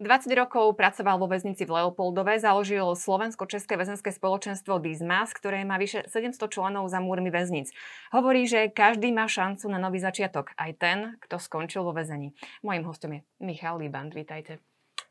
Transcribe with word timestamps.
20 0.00 0.32
rokov 0.32 0.80
pracoval 0.80 1.20
vo 1.20 1.28
väznici 1.28 1.68
v 1.68 1.76
Leopoldove, 1.76 2.40
založil 2.40 2.96
Slovensko-České 2.96 3.76
väzenské 3.76 4.08
spoločenstvo 4.08 4.80
Dizmas, 4.80 5.36
ktoré 5.36 5.60
má 5.68 5.76
vyše 5.76 6.08
700 6.08 6.40
členov 6.48 6.88
za 6.88 7.04
múrmi 7.04 7.28
väznic. 7.28 7.68
Hovorí, 8.08 8.48
že 8.48 8.72
každý 8.72 9.12
má 9.12 9.28
šancu 9.28 9.68
na 9.68 9.76
nový 9.76 10.00
začiatok, 10.00 10.56
aj 10.56 10.70
ten, 10.80 10.98
kto 11.20 11.36
skončil 11.36 11.84
vo 11.84 11.92
väzení. 11.92 12.32
Mojím 12.64 12.88
hostom 12.88 13.10
je 13.12 13.20
Michal 13.44 13.76
Liban, 13.76 14.08
vítajte. 14.08 14.56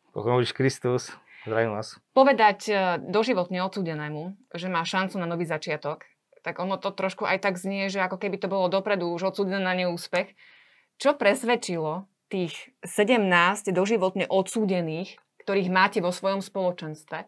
Pochváliš 0.09 0.57
Kristus, 0.57 1.13
zdravím 1.45 1.77
vás. 1.77 2.01
Povedať 2.17 2.59
e, 2.65 2.73
doživotne 2.97 3.61
odsúdenému, 3.61 4.33
že 4.57 4.73
má 4.73 4.81
šancu 4.81 5.21
na 5.21 5.29
nový 5.29 5.45
začiatok, 5.45 6.09
tak 6.41 6.57
ono 6.57 6.81
to 6.81 6.89
trošku 6.89 7.29
aj 7.29 7.45
tak 7.45 7.61
znie, 7.61 7.93
že 7.93 8.01
ako 8.01 8.17
keby 8.17 8.41
to 8.41 8.49
bolo 8.49 8.65
dopredu 8.65 9.05
už 9.13 9.37
odsúdené 9.37 9.61
na 9.61 9.77
neúspech. 9.77 10.33
Čo 10.97 11.13
presvedčilo 11.13 12.08
tých 12.29 12.53
17 12.85 13.73
doživotne 13.73 14.29
odsúdených, 14.29 15.17
ktorých 15.43 15.69
máte 15.73 15.99
vo 15.99 16.13
svojom 16.13 16.45
spoločenstve, 16.45 17.25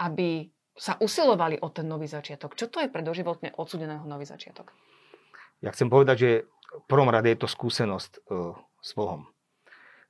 aby 0.00 0.48
sa 0.78 0.96
usilovali 0.96 1.58
o 1.60 1.68
ten 1.68 1.84
nový 1.90 2.06
začiatok. 2.06 2.54
Čo 2.54 2.70
to 2.72 2.80
je 2.80 2.88
pre 2.88 3.02
doživotne 3.02 3.52
odsúdeného 3.58 4.06
nový 4.06 4.24
začiatok? 4.24 4.72
Ja 5.58 5.74
chcem 5.74 5.90
povedať, 5.90 6.16
že 6.16 6.30
v 6.70 6.84
prvom 6.86 7.10
rade 7.10 7.28
je 7.34 7.40
to 7.42 7.50
skúsenosť 7.50 8.22
uh, 8.30 8.54
s 8.78 8.90
Bohom. 8.94 9.26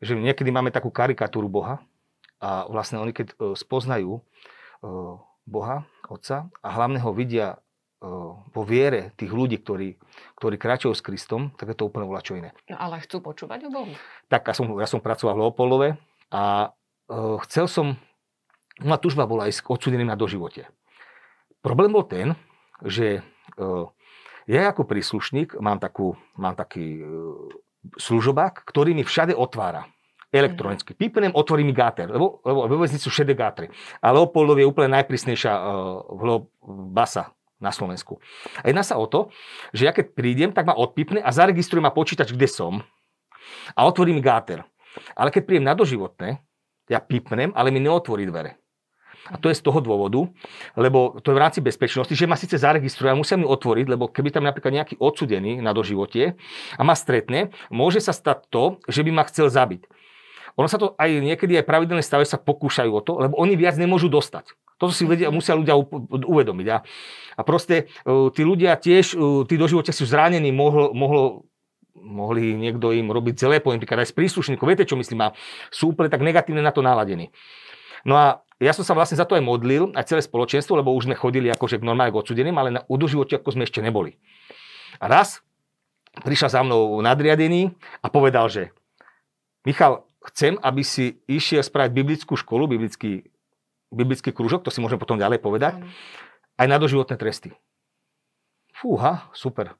Že 0.04 0.20
niekedy 0.20 0.52
máme 0.52 0.68
takú 0.68 0.92
karikatúru 0.92 1.48
Boha 1.48 1.80
a 2.38 2.68
vlastne 2.68 3.00
oni 3.00 3.16
keď 3.16 3.34
uh, 3.34 3.56
spoznajú 3.56 4.20
uh, 4.20 5.16
Boha, 5.48 5.88
Otca 6.08 6.52
a 6.60 6.68
hlavne 6.76 7.00
ho 7.00 7.10
vidia 7.16 7.56
vo 7.98 8.62
viere 8.62 9.10
tých 9.18 9.30
ľudí, 9.34 9.58
ktorí, 9.58 9.98
ktorí 10.38 10.54
kráčajú 10.54 10.94
s 10.94 11.02
Kristom, 11.02 11.50
tak 11.58 11.74
je 11.74 11.76
to 11.76 11.90
úplne 11.90 12.06
čo 12.22 12.38
iné. 12.38 12.54
No 12.70 12.78
ale 12.78 13.02
chcú 13.02 13.18
počúvať 13.18 13.66
o 13.66 13.70
Bohu. 13.74 13.92
Tak 14.30 14.46
ja 14.46 14.54
som, 14.54 14.66
ja 14.78 14.86
som 14.86 15.02
pracoval 15.02 15.34
v 15.34 15.42
Leopoldove 15.42 15.88
a 16.30 16.70
uh, 16.70 17.36
chcel 17.46 17.66
som, 17.66 17.98
moja 18.78 19.02
tužba 19.02 19.26
bola 19.26 19.50
ísť 19.50 19.66
odsudeným 19.66 20.06
na 20.06 20.14
doživote. 20.14 20.70
Problém 21.58 21.90
bol 21.90 22.06
ten, 22.06 22.38
že 22.86 23.26
uh, 23.58 23.90
ja 24.46 24.70
ako 24.70 24.86
príslušník 24.86 25.58
mám, 25.58 25.82
takú, 25.82 26.14
mám 26.38 26.54
taký 26.54 27.02
uh, 27.02 27.50
služobák, 27.98 28.62
ktorý 28.62 28.94
mi 28.94 29.02
všade 29.02 29.34
otvára 29.34 29.90
elektronicky. 30.30 30.94
Mm-hmm. 30.94 31.02
Pípnem, 31.02 31.32
otvorí 31.34 31.66
mi 31.66 31.74
gáter, 31.74 32.06
lebo, 32.06 32.38
lebo 32.46 32.78
vo 32.78 32.86
sú 32.86 33.10
šedé 33.10 33.34
gátre. 33.34 33.72
A 33.98 34.12
Leopoldov 34.14 34.60
je 34.60 34.70
úplne 34.70 34.94
najprísnejšia 34.94 35.50
uh, 35.50 36.46
basa 36.94 37.34
na 37.58 37.74
Slovensku. 37.74 38.22
A 38.62 38.70
jedná 38.70 38.86
sa 38.86 38.98
o 38.98 39.06
to, 39.06 39.30
že 39.74 39.86
ja 39.86 39.92
keď 39.92 40.14
prídem, 40.14 40.50
tak 40.54 40.66
ma 40.66 40.74
odpipne 40.74 41.22
a 41.22 41.30
zaregistruje 41.34 41.82
ma 41.82 41.94
počítač, 41.94 42.30
kde 42.30 42.46
som 42.46 42.82
a 43.74 43.80
otvorí 43.86 44.14
mi 44.14 44.22
gáter. 44.22 44.62
Ale 45.14 45.30
keď 45.30 45.42
prídem 45.44 45.66
na 45.66 45.74
doživotné, 45.74 46.42
ja 46.88 46.98
pipnem, 47.02 47.52
ale 47.52 47.68
mi 47.68 47.82
neotvorí 47.82 48.24
dvere. 48.24 48.56
A 49.28 49.36
to 49.36 49.52
je 49.52 49.58
z 49.60 49.66
toho 49.66 49.84
dôvodu, 49.84 50.24
lebo 50.72 51.20
to 51.20 51.28
je 51.28 51.36
v 51.36 51.42
rámci 51.42 51.60
bezpečnosti, 51.60 52.14
že 52.14 52.24
ma 52.24 52.38
síce 52.38 52.56
zaregistruje 52.56 53.12
a 53.12 53.18
musia 53.18 53.36
mi 53.36 53.44
otvoriť, 53.44 53.86
lebo 53.90 54.08
keby 54.08 54.32
tam 54.32 54.48
napríklad 54.48 54.72
nejaký 54.72 54.94
odsudený 54.96 55.60
na 55.60 55.76
doživote 55.76 56.38
a 56.78 56.82
ma 56.86 56.96
stretne, 56.96 57.52
môže 57.68 58.00
sa 58.00 58.16
stať 58.16 58.48
to, 58.48 58.80
že 58.88 59.04
by 59.04 59.10
ma 59.12 59.28
chcel 59.28 59.52
zabiť. 59.52 59.84
Ono 60.58 60.66
sa 60.66 60.76
to 60.76 60.98
aj 60.98 61.22
niekedy 61.22 61.54
aj 61.54 61.64
pravidelné 61.70 62.02
stave 62.02 62.26
sa 62.26 62.34
pokúšajú 62.34 62.90
o 62.90 63.00
to, 63.00 63.12
lebo 63.22 63.38
oni 63.38 63.54
viac 63.54 63.78
nemôžu 63.78 64.10
dostať. 64.10 64.58
Toto 64.74 64.90
si 64.90 65.06
vedia, 65.06 65.30
musia 65.30 65.54
ľudia 65.54 65.78
uvedomiť. 66.26 66.66
A, 66.74 66.78
a 67.38 67.40
proste 67.46 67.90
uh, 68.02 68.30
tí 68.34 68.42
ľudia 68.42 68.74
tiež, 68.74 69.14
uh, 69.14 69.46
tí 69.46 69.54
doživote 69.54 69.94
sú 69.94 70.02
zranení, 70.02 70.50
mohlo, 70.50 70.90
mohlo 70.90 71.46
mohli 71.98 72.54
niekto 72.54 72.94
im 72.94 73.10
robiť 73.10 73.34
zlé, 73.38 73.56
poviem 73.58 73.82
príklad 73.82 74.06
aj 74.06 74.14
z 74.14 74.16
príslušníkov, 74.16 74.64
viete 74.64 74.86
čo 74.86 74.94
myslím, 74.94 75.28
a 75.28 75.34
sú 75.68 75.92
úplne 75.92 76.08
tak 76.08 76.22
negatívne 76.22 76.62
na 76.62 76.70
to 76.70 76.80
naladení. 76.80 77.34
No 78.06 78.14
a 78.14 78.46
ja 78.62 78.74
som 78.74 78.82
sa 78.82 78.94
vlastne 78.94 79.18
za 79.18 79.26
to 79.26 79.34
aj 79.38 79.42
modlil, 79.42 79.94
aj 79.94 80.06
celé 80.10 80.22
spoločenstvo, 80.22 80.78
lebo 80.78 80.94
už 80.94 81.10
sme 81.10 81.18
chodili 81.18 81.50
akože 81.50 81.78
k 81.78 81.86
normálne 81.86 82.14
k 82.14 82.20
odsudeným, 82.22 82.56
ale 82.58 82.70
na 82.74 82.80
udoživote 82.86 83.38
ako 83.38 83.54
sme 83.54 83.66
ešte 83.66 83.82
neboli. 83.82 84.18
A 84.98 85.06
raz 85.06 85.42
prišiel 86.22 86.50
za 86.50 86.62
mnou 86.66 86.98
nadriadený 86.98 87.70
a 88.02 88.06
povedal, 88.10 88.50
že 88.50 88.74
Michal, 89.62 90.07
chcem, 90.26 90.58
aby 90.58 90.82
si 90.82 91.22
išiel 91.30 91.62
spraviť 91.62 91.92
biblickú 91.94 92.34
školu, 92.34 92.66
biblický 92.66 93.28
biblický 93.92 94.30
krúžok, 94.32 94.64
to 94.64 94.70
si 94.72 94.84
môžem 94.84 95.00
potom 95.00 95.16
ďalej 95.16 95.40
povedať, 95.40 95.80
aj 96.60 96.66
na 96.68 96.76
doživotné 96.76 97.16
tresty. 97.16 97.56
Fúha, 98.76 99.26
super. 99.34 99.74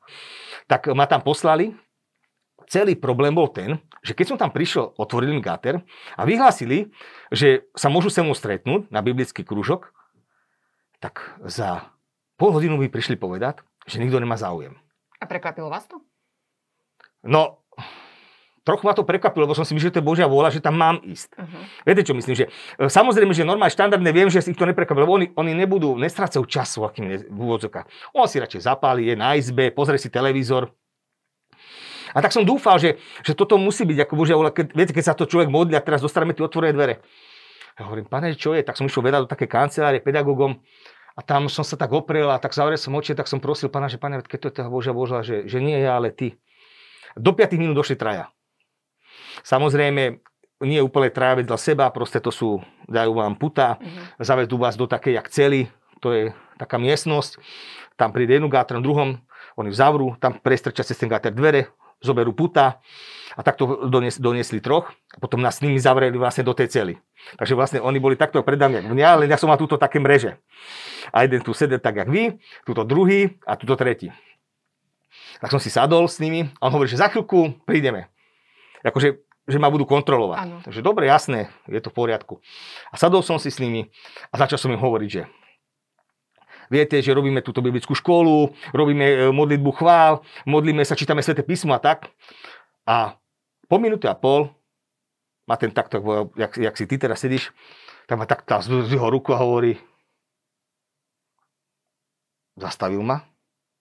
Tak 0.67 0.91
ma 0.91 1.07
tam 1.07 1.23
poslali. 1.23 1.77
Celý 2.69 3.01
problém 3.01 3.33
bol 3.33 3.49
ten, 3.49 3.81
že 4.05 4.13
keď 4.13 4.27
som 4.29 4.39
tam 4.41 4.53
prišiel, 4.53 4.93
otvorili 5.01 5.33
mi 5.33 5.41
gáter 5.41 5.81
a 6.19 6.23
vyhlásili, 6.29 6.93
že 7.33 7.65
sa 7.73 7.89
môžu 7.89 8.13
se 8.13 8.21
mnou 8.21 8.37
stretnúť 8.37 8.93
na 8.93 9.01
biblický 9.01 9.41
krúžok, 9.41 9.89
tak 11.01 11.39
za 11.49 11.89
pol 12.37 12.53
hodinu 12.53 12.77
by 12.77 12.93
prišli 12.93 13.17
povedať, 13.17 13.65
že 13.89 14.03
nikto 14.03 14.21
nemá 14.21 14.37
záujem. 14.37 14.77
A 15.17 15.25
prekvapilo 15.25 15.73
vás 15.73 15.89
to? 15.89 16.03
No, 17.25 17.65
trochu 18.69 18.85
ma 18.85 18.93
to 18.93 19.09
prekvapilo, 19.09 19.49
lebo 19.49 19.57
som 19.57 19.65
si 19.65 19.73
myslel, 19.73 19.89
že 19.89 19.95
to 19.97 20.01
je 20.05 20.09
Božia 20.13 20.29
vôľa, 20.29 20.53
že 20.53 20.61
tam 20.61 20.77
mám 20.77 21.01
ísť. 21.01 21.41
Uh-huh. 21.41 21.65
Viete, 21.89 22.05
čo 22.05 22.13
myslím? 22.13 22.37
Že, 22.37 22.45
e, 22.53 22.93
samozrejme, 22.93 23.33
že 23.33 23.49
normálne 23.49 23.73
štandardne 23.73 24.13
viem, 24.13 24.29
že 24.29 24.45
si 24.45 24.53
ich 24.53 24.61
to 24.61 24.69
neprekvapilo, 24.69 25.09
lebo 25.09 25.17
oni, 25.17 25.27
oni 25.33 25.57
nebudú, 25.57 25.97
nestrácajú 25.97 26.45
času 26.45 26.85
akým 26.85 27.25
v 27.25 27.39
úvodzokách. 27.41 27.89
On 28.13 28.29
si 28.29 28.37
radšej 28.37 28.69
zapáli, 28.69 29.09
je 29.09 29.17
na 29.17 29.33
izbe, 29.41 29.73
pozrie 29.73 29.97
si 29.97 30.13
televízor. 30.13 30.69
A 32.13 32.21
tak 32.21 32.33
som 32.33 32.45
dúfal, 32.45 32.77
že, 32.81 33.01
že 33.25 33.33
toto 33.33 33.57
musí 33.57 33.89
byť 33.89 34.05
ako 34.05 34.15
Božia 34.17 34.37
vôľa. 34.37 34.53
Keď, 34.53 34.67
viete, 34.77 34.93
keď 34.93 35.05
sa 35.13 35.15
to 35.17 35.25
človek 35.29 35.49
modlí 35.49 35.77
a 35.77 35.85
teraz 35.85 36.05
dostaneme 36.05 36.37
tie 36.37 36.45
otvorené 36.45 36.77
dvere. 36.77 37.01
Ja 37.79 37.87
hovorím, 37.87 38.11
pane, 38.11 38.35
čo 38.35 38.53
je? 38.53 38.65
Tak 38.65 38.75
som 38.75 38.89
išiel 38.89 39.07
vedať 39.07 39.21
do 39.25 39.29
také 39.31 39.47
kancelárie 39.47 40.03
pedagógom 40.03 40.59
a 41.15 41.21
tam 41.23 41.47
som 41.51 41.63
sa 41.63 41.79
tak 41.79 41.91
oprel 41.95 42.27
a 42.31 42.39
tak 42.39 42.55
zavrel 42.55 42.79
som 42.79 42.95
oči, 42.95 43.15
tak 43.15 43.31
som 43.31 43.43
prosil 43.43 43.71
pána, 43.71 43.91
že 43.91 44.03
pane, 44.03 44.23
keď 44.23 44.39
to 44.39 44.47
je 44.51 44.55
tá 44.55 44.65
Božia 44.67 44.95
Božia, 44.95 45.23
že, 45.23 45.47
že 45.47 45.59
nie 45.63 45.79
ja, 45.79 45.99
ale 45.99 46.11
ty. 46.11 46.39
Do 47.19 47.35
5 47.35 47.59
minút 47.59 47.75
došli 47.75 47.99
traja. 47.99 48.31
Samozrejme, 49.45 50.19
nie 50.65 50.83
úplne 50.83 51.11
traja 51.15 51.39
vedľa 51.39 51.59
seba, 51.59 51.87
proste 51.95 52.19
to 52.19 52.35
sú, 52.35 52.59
dajú 52.91 53.15
vám 53.15 53.39
puta, 53.39 53.79
uh-huh. 53.79 54.19
zavedú 54.19 54.59
vás 54.59 54.75
do 54.75 54.91
takej, 54.91 55.15
jak 55.15 55.27
celi, 55.31 55.63
to 56.03 56.11
je 56.11 56.23
taká 56.59 56.79
miestnosť, 56.83 57.39
tam 57.95 58.11
príde 58.11 58.39
jednu 58.39 58.51
gáter, 58.51 58.79
druhom, 58.83 59.23
oni 59.59 59.71
zavrú, 59.75 60.15
tam 60.19 60.39
prestrčia 60.39 60.87
cez 60.87 60.99
ten 60.99 61.11
gáter 61.11 61.35
dvere, 61.35 61.71
zoberú 61.99 62.31
puta 62.31 62.79
a 63.35 63.41
takto 63.43 63.91
donies, 63.91 64.19
doniesli 64.19 64.63
troch 64.63 64.91
a 65.15 65.19
potom 65.19 65.43
nás 65.43 65.59
s 65.59 65.63
nimi 65.67 65.79
zavreli 65.83 66.15
vlastne 66.15 66.47
do 66.47 66.55
tej 66.55 66.71
cely. 66.71 66.95
Takže 67.39 67.55
vlastne 67.59 67.79
oni 67.83 67.99
boli 67.99 68.15
takto 68.15 68.43
pred 68.47 68.59
nami, 68.59 68.87
mňa, 68.87 69.07
ale 69.07 69.23
ja 69.27 69.35
som 69.35 69.51
mal 69.51 69.59
túto 69.59 69.75
také 69.75 69.99
mreže. 69.99 70.39
A 71.11 71.27
jeden 71.27 71.43
tu 71.43 71.51
sedel 71.51 71.83
tak, 71.83 71.99
jak 71.99 72.07
vy, 72.07 72.39
túto 72.63 72.87
druhý 72.87 73.39
a 73.43 73.59
túto 73.59 73.75
tretí. 73.75 74.15
Tak 75.43 75.51
som 75.51 75.59
si 75.63 75.71
sadol 75.71 76.07
s 76.07 76.23
nimi 76.23 76.47
a 76.59 76.71
on 76.71 76.75
hovorí, 76.75 76.91
že 76.91 77.03
za 77.03 77.11
chvíľku 77.11 77.63
prídeme. 77.67 78.11
Akože 78.87 79.28
že 79.49 79.57
ma 79.57 79.73
budú 79.73 79.89
kontrolovať. 79.89 80.39
Ano. 80.45 80.57
Takže 80.61 80.85
dobre, 80.85 81.09
jasné, 81.09 81.49
je 81.65 81.81
to 81.81 81.89
v 81.89 81.97
poriadku. 81.97 82.45
A 82.93 83.01
sadol 83.01 83.25
som 83.25 83.41
si 83.41 83.49
s 83.49 83.57
nimi 83.57 83.89
a 84.29 84.35
začal 84.37 84.61
som 84.61 84.69
im 84.69 84.79
hovoriť, 84.79 85.09
že 85.09 85.23
viete, 86.69 87.01
že 87.01 87.17
robíme 87.17 87.41
túto 87.41 87.65
biblickú 87.65 87.97
školu, 87.97 88.53
robíme 88.77 89.07
e, 89.09 89.17
modlitbu 89.33 89.73
chvál, 89.73 90.21
modlíme 90.45 90.85
sa, 90.85 90.93
čítame 90.93 91.25
sväté 91.25 91.41
písmo 91.41 91.73
a 91.73 91.81
tak. 91.81 92.13
A 92.85 93.17
po 93.73 93.81
minúte 93.81 94.05
a 94.05 94.13
pol 94.13 94.53
ma 95.49 95.57
ten 95.57 95.73
takto, 95.73 95.97
jak, 96.37 96.53
jak 96.61 96.75
si 96.77 96.85
ty 96.85 97.01
teraz 97.01 97.25
sedíš, 97.25 97.49
tak 98.05 98.21
ma 98.21 98.29
tak 98.29 98.45
zdvihol 98.45 99.09
ruku 99.09 99.33
a 99.33 99.41
hovorí, 99.41 99.81
zastavil 102.61 103.01
ma, 103.01 103.25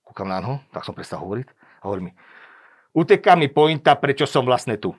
kúkam 0.07 0.31
na 0.31 0.39
noho, 0.39 0.63
tak 0.71 0.87
som 0.87 0.95
prestal 0.95 1.19
hovoriť 1.19 1.47
a 1.51 1.83
hovorí 1.91 2.07
mi, 2.07 2.11
uteká 2.95 3.35
mi 3.35 3.51
pointa, 3.51 3.99
prečo 3.99 4.23
som 4.23 4.47
vlastne 4.47 4.79
tu 4.79 4.95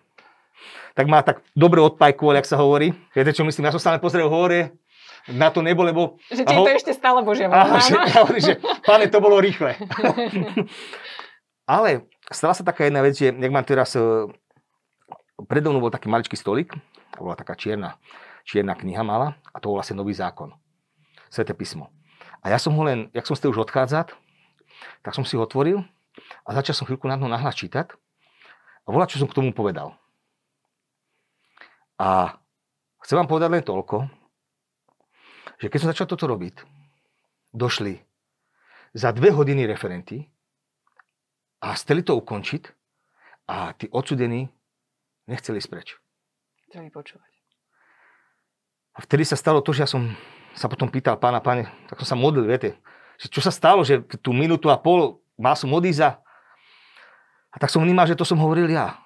tak 0.94 1.06
má 1.06 1.22
tak 1.22 1.44
dobre 1.55 1.78
odpajkoval, 1.78 2.38
jak 2.43 2.50
sa 2.50 2.58
hovorí. 2.58 2.90
Viete, 3.14 3.34
čo 3.34 3.46
myslím? 3.46 3.70
Ja 3.70 3.75
som 3.75 3.82
sa 3.82 3.93
len 3.94 4.02
pozrel 4.02 4.26
hore, 4.26 4.75
na 5.28 5.52
to 5.52 5.60
nebo, 5.60 5.84
lebo... 5.84 6.16
Že 6.32 6.43
ti 6.44 6.55
je 6.56 6.64
to 6.64 6.72
ešte 6.72 6.93
stále 6.96 7.20
Božia 7.20 7.52
voľa. 7.52 7.78
Že, 7.84 7.94
hovorí, 8.25 8.40
že 8.40 8.55
páne, 8.87 9.12
to 9.12 9.20
bolo 9.20 9.37
rýchle. 9.43 9.76
Ale 11.69 12.08
stala 12.32 12.56
sa 12.56 12.64
taká 12.64 12.88
jedna 12.88 13.05
vec, 13.05 13.19
že 13.19 13.28
jak 13.28 13.52
mám 13.52 13.66
teraz... 13.66 13.93
E, 13.93 14.00
predo 15.44 15.70
mnou 15.70 15.84
bol 15.84 15.93
taký 15.93 16.08
maličký 16.08 16.34
stolik, 16.34 16.72
to 17.14 17.19
bola 17.20 17.37
taká 17.37 17.54
čierna, 17.54 18.00
čierna 18.43 18.75
kniha 18.75 19.04
mala 19.04 19.37
a 19.52 19.61
to 19.61 19.70
bol 19.70 19.76
vlastne 19.78 19.94
nový 20.00 20.16
zákon. 20.16 20.50
Sveté 21.28 21.52
písmo. 21.52 21.93
A 22.40 22.50
ja 22.50 22.58
som 22.58 22.72
ho 22.72 22.82
len, 22.82 23.12
jak 23.12 23.28
som 23.28 23.37
ste 23.37 23.52
už 23.52 23.69
odchádzať, 23.69 24.16
tak 25.04 25.12
som 25.12 25.22
si 25.22 25.37
ho 25.37 25.44
otvoril 25.44 25.84
a 26.43 26.49
začal 26.56 26.75
som 26.75 26.87
chvíľku 26.88 27.06
na 27.06 27.20
to 27.20 27.28
nahlas 27.28 27.54
čítať 27.54 27.93
a 28.82 28.88
volať, 28.88 29.14
čo 29.14 29.20
som 29.22 29.28
k 29.28 29.37
tomu 29.37 29.52
povedal. 29.52 29.94
A 31.99 32.39
chcem 33.03 33.19
vám 33.19 33.27
povedať 33.27 33.50
len 33.50 33.65
toľko, 33.67 34.06
že 35.59 35.67
keď 35.67 35.79
som 35.83 35.91
začal 35.91 36.06
toto 36.06 36.31
robiť, 36.31 36.62
došli 37.50 37.99
za 38.95 39.11
dve 39.11 39.35
hodiny 39.35 39.67
referenti 39.67 40.31
a 41.59 41.75
chceli 41.75 42.06
to 42.06 42.15
ukončiť 42.15 42.62
a 43.50 43.75
tí 43.75 43.91
odsudení 43.91 44.47
nechceli 45.27 45.59
ísť 45.59 45.71
preč. 45.71 45.89
Chceli 46.71 46.95
počúvať. 46.95 47.33
A 48.95 49.03
vtedy 49.03 49.27
sa 49.27 49.35
stalo 49.39 49.59
to, 49.59 49.75
že 49.75 49.87
ja 49.87 49.91
som 49.91 50.15
sa 50.55 50.71
potom 50.71 50.91
pýtal 50.91 51.19
pána, 51.19 51.43
páne, 51.43 51.71
tak 51.91 51.99
som 52.03 52.15
sa 52.15 52.17
modlil, 52.19 52.47
viete, 52.47 52.79
že 53.19 53.31
čo 53.31 53.43
sa 53.43 53.50
stalo, 53.50 53.83
že 53.83 54.03
tú 54.23 54.31
minútu 54.31 54.71
a 54.71 54.79
pol 54.79 55.23
mal 55.39 55.55
som 55.55 55.71
odísť 55.71 56.03
a, 56.06 56.11
a 57.50 57.56
tak 57.59 57.71
som 57.71 57.83
vnímal, 57.83 58.06
že 58.06 58.19
to 58.19 58.27
som 58.27 58.39
hovoril 58.39 58.71
ja. 58.71 58.99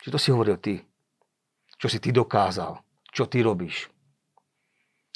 Že 0.00 0.16
to 0.16 0.18
si 0.20 0.28
hovoril 0.32 0.56
ty. 0.56 0.84
Čo 1.80 1.88
si 1.88 1.98
ty 1.98 2.12
dokázal. 2.12 2.76
Čo 3.10 3.24
ty 3.24 3.40
robíš. 3.40 3.88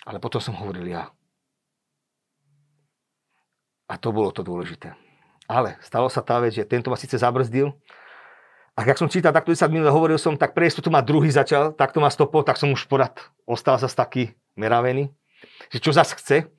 Ale 0.09 0.17
potom 0.19 0.41
som 0.41 0.57
hovoril 0.57 0.89
ja. 0.89 1.13
A 3.85 4.01
to 4.01 4.11
bolo 4.11 4.33
to 4.33 4.41
dôležité. 4.41 4.97
Ale 5.45 5.77
stalo 5.85 6.09
sa 6.09 6.25
tá 6.25 6.41
vec, 6.41 6.57
že 6.57 6.65
tento 6.65 6.89
ma 6.89 6.97
síce 6.97 7.21
zabrzdil, 7.21 7.77
a 8.75 8.83
keď 8.83 8.97
som 8.99 9.07
čítal 9.07 9.31
takto 9.31 9.55
10 9.55 9.71
minút, 9.71 9.87
hovoril 9.95 10.19
som, 10.19 10.35
tak 10.35 10.51
prejsť 10.51 10.83
tu 10.83 10.91
ma 10.91 10.99
druhý 10.99 11.31
začal, 11.31 11.71
takto 11.79 12.03
ma 12.03 12.11
stopol, 12.11 12.43
tak 12.43 12.59
som 12.59 12.75
už 12.75 12.91
porad 12.91 13.15
ostal 13.47 13.79
zase 13.79 13.95
taký 13.95 14.35
meravený, 14.59 15.15
že 15.71 15.79
čo 15.79 15.95
zase 15.95 16.19
chce. 16.19 16.51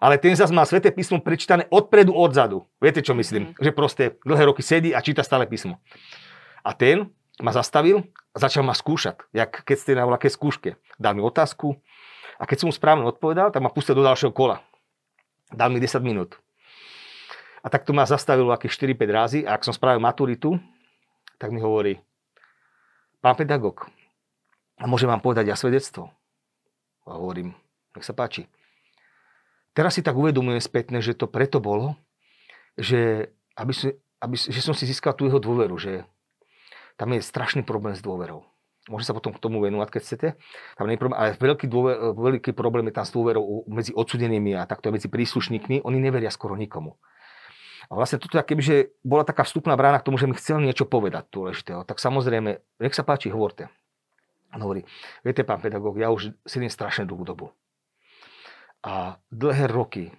Ale 0.00 0.16
ten 0.16 0.32
zase 0.32 0.54
má 0.54 0.62
sveté 0.62 0.94
písmo 0.94 1.18
prečítané 1.18 1.66
odpredu, 1.68 2.14
odzadu. 2.14 2.64
Viete, 2.78 3.02
čo 3.02 3.12
myslím? 3.18 3.50
Mm. 3.50 3.54
Že 3.58 3.70
proste 3.74 4.04
dlhé 4.22 4.46
roky 4.46 4.62
sedí 4.62 4.94
a 4.94 5.02
číta 5.02 5.26
stále 5.26 5.44
písmo. 5.44 5.82
A 6.62 6.70
ten 6.70 7.10
ma 7.38 7.54
zastavil 7.54 8.06
a 8.34 8.36
začal 8.38 8.66
ma 8.66 8.74
skúšať, 8.74 9.30
jak 9.30 9.62
keď 9.62 9.76
ste 9.78 9.98
na 9.98 10.06
veľké 10.06 10.28
skúške. 10.30 10.74
Dal 10.98 11.14
mi 11.14 11.22
otázku 11.22 11.78
a 12.38 12.44
keď 12.46 12.56
som 12.62 12.66
mu 12.70 12.74
správne 12.74 13.06
odpovedal, 13.06 13.54
tak 13.54 13.62
ma 13.62 13.70
pustil 13.70 13.94
do 13.94 14.06
ďalšieho 14.06 14.34
kola. 14.34 14.62
Dal 15.50 15.70
mi 15.70 15.78
10 15.78 16.02
minút. 16.04 16.38
A 17.62 17.70
tak 17.70 17.82
to 17.86 17.94
ma 17.94 18.06
zastavilo 18.06 18.54
akých 18.54 18.94
4-5 18.94 19.10
razy 19.10 19.40
a 19.42 19.58
ak 19.58 19.66
som 19.66 19.74
spravil 19.74 19.98
maturitu, 19.98 20.58
tak 21.38 21.50
mi 21.50 21.58
hovorí, 21.58 21.98
pán 23.18 23.34
pedagóg, 23.34 23.90
a 24.78 24.86
môžem 24.86 25.10
vám 25.10 25.18
povedať 25.18 25.50
ja 25.50 25.58
svedectvo? 25.58 26.14
A 27.02 27.18
hovorím, 27.18 27.50
nech 27.98 28.06
sa 28.06 28.14
páči. 28.14 28.46
Teraz 29.74 29.98
si 29.98 30.06
tak 30.06 30.14
uvedomujem 30.14 30.62
spätne, 30.62 31.02
že 31.02 31.18
to 31.18 31.26
preto 31.26 31.58
bolo, 31.58 31.98
že, 32.78 33.30
aby, 33.58 33.74
si, 33.74 33.90
aby, 34.22 34.38
že 34.38 34.62
som 34.62 34.74
si 34.74 34.86
získal 34.86 35.18
tú 35.18 35.26
jeho 35.26 35.42
dôveru, 35.42 35.74
že 35.78 36.06
tam 36.98 37.14
je 37.14 37.22
strašný 37.22 37.62
problém 37.62 37.94
s 37.94 38.02
dôverou. 38.02 38.42
Môže 38.88 39.04
sa 39.04 39.12
potom 39.12 39.36
k 39.36 39.38
tomu 39.38 39.60
venovať, 39.60 39.88
keď 39.92 40.00
chcete. 40.02 40.28
Tam 40.80 40.88
nie 40.88 40.96
je 40.96 41.00
problém, 41.00 41.20
ale 41.20 41.36
veľký, 41.36 41.66
dôver, 41.68 41.94
veľký 42.16 42.56
problém 42.56 42.88
je 42.88 42.96
tam 42.96 43.04
s 43.04 43.12
dôverou 43.12 43.68
medzi 43.68 43.92
odsudenými 43.92 44.56
a 44.56 44.64
takto 44.64 44.88
medzi 44.88 45.12
príslušníkmi. 45.12 45.84
Oni 45.84 45.98
neveria 46.00 46.32
skoro 46.32 46.56
nikomu. 46.56 46.96
A 47.88 47.96
vlastne 47.96 48.20
toto 48.20 48.36
kebyže 48.36 48.96
bola 49.04 49.24
taká 49.28 49.44
vstupná 49.44 49.76
brána 49.76 50.00
k 50.00 50.08
tomu, 50.08 50.16
že 50.16 50.28
mi 50.28 50.36
chcel 50.36 50.60
niečo 50.60 50.88
povedať 50.88 51.28
dôležitého. 51.32 51.84
Tak 51.84 52.00
samozrejme, 52.00 52.60
nech 52.80 52.96
sa 52.96 53.04
páči, 53.04 53.28
hovorte. 53.28 53.68
On 54.52 54.60
hovorí, 54.64 54.88
viete, 55.20 55.44
pán 55.44 55.60
pedagóg, 55.60 56.00
ja 56.00 56.08
už 56.08 56.32
sedím 56.48 56.72
strašne 56.72 57.04
dlhú 57.04 57.24
dobu. 57.28 57.46
A 58.80 59.20
dlhé 59.28 59.68
roky 59.68 60.12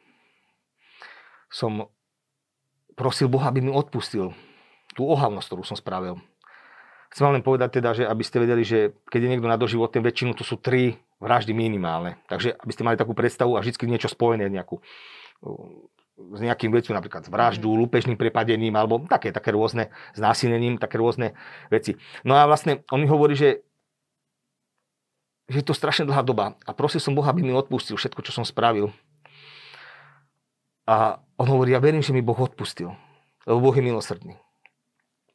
som 1.49 1.89
prosil 2.93 3.25
Boha, 3.25 3.49
aby 3.49 3.65
mi 3.65 3.73
odpustil 3.73 4.37
tú 4.93 5.09
ohavnosť, 5.09 5.47
ktorú 5.49 5.63
som 5.65 5.77
spravil. 5.77 6.21
Chcem 7.09 7.25
vám 7.25 7.35
len 7.41 7.45
povedať 7.45 7.81
teda, 7.81 7.89
že 7.97 8.03
aby 8.05 8.23
ste 8.23 8.37
vedeli, 8.37 8.61
že 8.61 8.93
keď 9.09 9.19
je 9.25 9.31
niekto 9.33 9.49
na 9.49 9.57
doživotné, 9.57 9.97
väčšinu 9.97 10.37
to 10.37 10.45
sú 10.45 10.61
tri 10.61 11.01
vraždy 11.17 11.57
minimálne. 11.57 12.21
Takže 12.29 12.53
aby 12.53 12.71
ste 12.71 12.85
mali 12.85 13.01
takú 13.01 13.17
predstavu 13.17 13.57
a 13.57 13.65
vždy 13.65 13.75
niečo 13.89 14.09
spojené, 14.13 14.45
nejakú 14.45 14.79
s 16.19 16.41
nejakým 16.43 16.75
vecom, 16.75 16.93
napríklad 16.93 17.23
s 17.25 17.31
vraždou, 17.31 17.71
mhm. 17.71 17.79
lúpežným 17.87 18.17
prepadením, 18.19 18.75
alebo 18.75 18.99
také, 19.07 19.31
také 19.31 19.55
rôzne, 19.55 19.89
znásilnením, 20.13 20.75
také 20.75 20.99
rôzne 20.99 21.33
veci. 21.71 21.95
No 22.27 22.35
a 22.35 22.43
vlastne 22.43 22.83
on 22.91 22.99
mi 22.99 23.07
hovorí, 23.07 23.33
že 23.39 23.63
že 25.49 25.65
je 25.65 25.65
to 25.65 25.73
strašne 25.73 26.05
dlhá 26.05 26.21
doba 26.21 26.61
a 26.61 26.77
prosil 26.77 27.01
som 27.01 27.17
Boha, 27.17 27.33
aby 27.33 27.41
mi 27.41 27.49
odpustil 27.49 27.97
všetko, 27.97 28.21
čo 28.21 28.29
som 28.29 28.45
spravil. 28.45 28.93
A 30.85 31.25
on 31.41 31.49
hovorí, 31.49 31.73
ja 31.73 31.81
verím, 31.81 32.05
že 32.05 32.13
mi 32.13 32.21
Boh 32.21 32.37
odpustil, 32.37 32.93
lebo 33.49 33.57
Boh 33.57 33.73
je 33.73 33.81
milosrdný. 33.81 34.37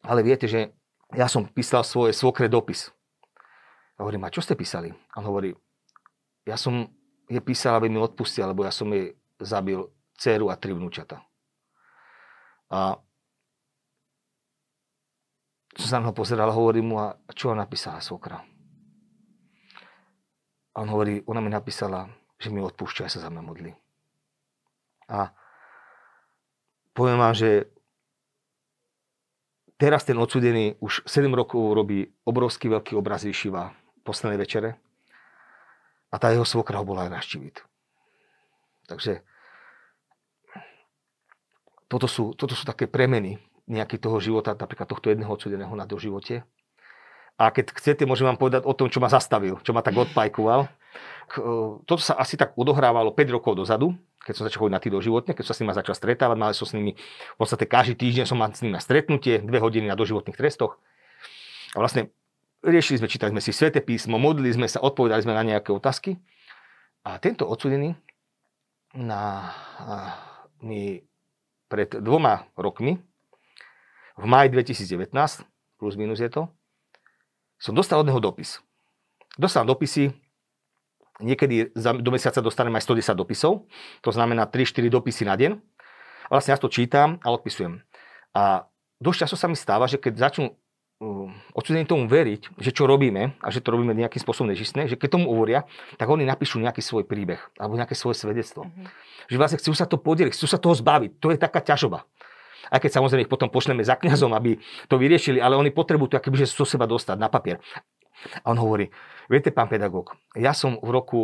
Ale 0.06 0.23
viete, 0.23 0.47
že 0.47 0.70
ja 1.14 1.26
som 1.31 1.46
písal 1.46 1.87
svoje 1.87 2.12
svokre 2.14 2.50
dopis. 2.50 2.90
A 3.94 4.02
hovorím, 4.02 4.26
a 4.26 4.34
čo 4.34 4.43
ste 4.43 4.58
písali? 4.58 4.90
A 4.90 5.22
on 5.22 5.26
hovorí, 5.31 5.55
ja 6.44 6.58
som 6.58 6.90
je 7.31 7.40
písal, 7.40 7.78
aby 7.78 7.88
mi 7.88 8.02
odpustil, 8.02 8.44
lebo 8.44 8.66
ja 8.66 8.75
som 8.75 8.90
jej 8.90 9.14
zabil 9.38 9.87
dceru 10.19 10.50
a 10.50 10.58
tri 10.58 10.75
vnúčata. 10.75 11.22
A 12.69 12.99
som 15.75 15.87
sa 15.90 15.99
na 15.99 16.11
ho 16.11 16.14
pozeral 16.14 16.55
hovorím 16.55 16.94
mu, 16.94 16.96
a 17.02 17.19
čo 17.34 17.50
ona 17.50 17.67
napísala 17.67 17.99
svokra? 17.99 18.43
A 20.75 20.82
on 20.82 20.90
hovorí, 20.90 21.22
ona 21.26 21.38
mi 21.38 21.50
napísala, 21.50 22.10
že 22.38 22.50
mi 22.50 22.62
odpúšťa 22.62 23.06
a 23.06 23.10
sa 23.10 23.22
za 23.22 23.31
mňa 23.31 23.43
modli. 23.43 23.70
A 25.10 25.31
poviem 26.94 27.19
vám, 27.19 27.34
že 27.34 27.74
teraz 29.81 30.06
ten 30.06 30.19
odsudený 30.19 30.79
už 30.79 31.06
7 31.06 31.31
rokov 31.35 31.75
robí 31.75 32.11
obrovský 32.25 32.71
veľký 32.71 32.94
obraz 32.99 33.26
vyšíva 33.26 33.75
poslednej 34.06 34.38
večere 34.38 34.79
a 36.12 36.17
tá 36.21 36.31
jeho 36.31 36.47
svokra 36.47 36.79
ho 36.79 36.87
bola 36.87 37.09
aj 37.09 37.15
naštíviť. 37.19 37.55
Takže 38.87 39.25
toto 41.88 42.06
sú, 42.06 42.37
toto 42.37 42.53
sú 42.53 42.69
také 42.69 42.87
premeny 42.87 43.41
nejaký 43.65 43.97
toho 43.97 44.21
života, 44.21 44.53
napríklad 44.53 44.85
tohto 44.85 45.09
jedného 45.09 45.32
odsudeného 45.32 45.73
na 45.73 45.88
doživote. 45.88 46.44
A 47.35 47.50
keď 47.50 47.75
chcete, 47.75 48.06
môžem 48.06 48.31
vám 48.31 48.38
povedať 48.38 48.62
o 48.62 48.77
tom, 48.77 48.87
čo 48.87 49.03
ma 49.03 49.11
zastavil, 49.11 49.59
čo 49.67 49.75
ma 49.75 49.82
tak 49.82 49.99
odpajkoval. 49.99 50.70
Toto 51.82 52.03
sa 52.03 52.15
asi 52.15 52.38
tak 52.38 52.55
odohrávalo 52.55 53.11
5 53.11 53.35
rokov 53.35 53.59
dozadu, 53.59 53.97
keď 54.25 54.35
som 54.35 54.44
začal 54.49 54.65
chodiť 54.65 54.75
na 54.75 54.81
tých 54.81 54.94
doživotne, 54.97 55.32
keď 55.37 55.44
som 55.44 55.53
sa 55.53 55.56
s 55.56 55.61
nimi 55.61 55.73
začal 55.76 55.97
stretávať, 55.97 56.37
mal 56.41 56.56
som 56.56 56.65
s 56.65 56.73
nimi 56.73 56.97
v 56.97 57.38
podstate 57.38 57.69
každý 57.69 57.94
týždeň 58.00 58.25
som 58.25 58.41
mal 58.41 58.49
s 58.50 58.65
nimi 58.65 58.73
na 58.73 58.81
stretnutie, 58.81 59.44
dve 59.44 59.61
hodiny 59.61 59.87
na 59.87 59.97
doživotných 59.97 60.35
trestoch. 60.35 60.81
A 61.76 61.85
vlastne 61.85 62.09
riešili 62.65 63.05
sme, 63.05 63.12
čítali 63.12 63.31
sme 63.37 63.44
si 63.44 63.53
svete 63.53 63.85
písmo, 63.85 64.17
modlili 64.17 64.56
sme 64.56 64.67
sa, 64.67 64.81
odpovedali 64.81 65.21
sme 65.21 65.37
na 65.37 65.44
nejaké 65.44 65.71
otázky. 65.71 66.17
A 67.05 67.21
tento 67.21 67.44
odsudený 67.44 67.93
na, 68.97 69.53
mi 70.65 71.05
pred 71.69 71.93
dvoma 72.01 72.48
rokmi, 72.56 72.96
v 74.15 74.25
maji 74.31 74.48
2019, 74.55 75.10
plus 75.77 75.94
minus 75.98 76.22
je 76.22 76.31
to, 76.31 76.46
som 77.58 77.75
dostal 77.75 78.01
od 78.01 78.06
neho 78.06 78.22
dopis. 78.22 78.63
Dostal 79.34 79.67
dopisy, 79.67 80.15
niekedy 81.21 81.71
za, 81.75 81.94
do 81.94 82.11
mesiaca 82.11 82.41
dostanem 82.43 82.75
aj 82.75 82.87
110 82.87 83.15
dopisov, 83.15 83.67
to 84.03 84.11
znamená 84.11 84.47
3-4 84.49 84.91
dopisy 84.91 85.23
na 85.27 85.35
deň. 85.35 85.59
A 86.27 86.31
vlastne 86.41 86.56
ja 86.56 86.59
to 86.59 86.73
čítam 86.73 87.21
a 87.21 87.29
odpisujem. 87.31 87.85
A 88.33 88.67
dosť 88.99 89.27
často 89.27 89.37
sa 89.37 89.47
mi 89.47 89.55
stáva, 89.55 89.85
že 89.85 90.01
keď 90.01 90.31
začnú 90.31 90.47
uh, 90.51 91.29
odsudení 91.53 91.85
tomu 91.85 92.09
veriť, 92.09 92.56
že 92.59 92.73
čo 92.73 92.89
robíme 92.89 93.37
a 93.39 93.49
že 93.53 93.61
to 93.61 93.77
robíme 93.77 93.93
nejakým 93.93 94.19
spôsobom 94.19 94.51
nežistné, 94.51 94.89
že 94.89 94.97
keď 94.97 95.21
tomu 95.21 95.29
uvoria, 95.31 95.69
tak 96.01 96.09
oni 96.09 96.25
napíšu 96.25 96.59
nejaký 96.59 96.81
svoj 96.81 97.05
príbeh 97.05 97.39
alebo 97.61 97.77
nejaké 97.77 97.93
svoje 97.93 98.19
svedectvo. 98.19 98.67
Mm-hmm 98.67 99.15
že 99.29 99.37
vlastne 99.41 99.59
chcú 99.61 99.73
sa 99.73 99.87
to 99.89 99.97
podeliť, 99.97 100.33
chcú 100.35 100.47
sa 100.49 100.59
toho 100.61 100.75
zbaviť. 100.77 101.21
To 101.21 101.33
je 101.33 101.39
taká 101.41 101.61
ťažoba. 101.65 102.05
Aj 102.73 102.81
keď 102.81 102.97
samozrejme 103.01 103.29
ich 103.29 103.33
potom 103.33 103.53
pošleme 103.53 103.85
za 103.85 103.97
kňazom, 104.01 104.33
aby 104.33 104.56
to 104.89 104.97
vyriešili, 104.97 105.39
ale 105.39 105.56
oni 105.56 105.69
potrebujú 105.69 106.17
to 106.17 106.19
akoby, 106.19 106.44
že 106.44 106.53
zo 106.53 106.65
seba 106.65 106.89
dostať 106.89 107.17
na 107.21 107.29
papier. 107.29 107.61
A 108.43 108.51
on 108.51 108.59
hovorí, 108.59 108.91
viete, 109.29 109.51
pán 109.51 109.69
pedagóg, 109.69 110.15
ja 110.39 110.55
som 110.55 110.79
v 110.79 110.91
roku, 110.91 111.19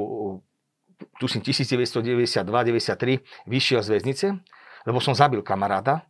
tuším, 1.22 1.42
1992-93 1.46 3.22
vyšiel 3.46 3.80
z 3.80 3.88
väznice, 3.88 4.26
lebo 4.84 4.98
som 5.00 5.14
zabil 5.16 5.40
kamaráda 5.44 6.04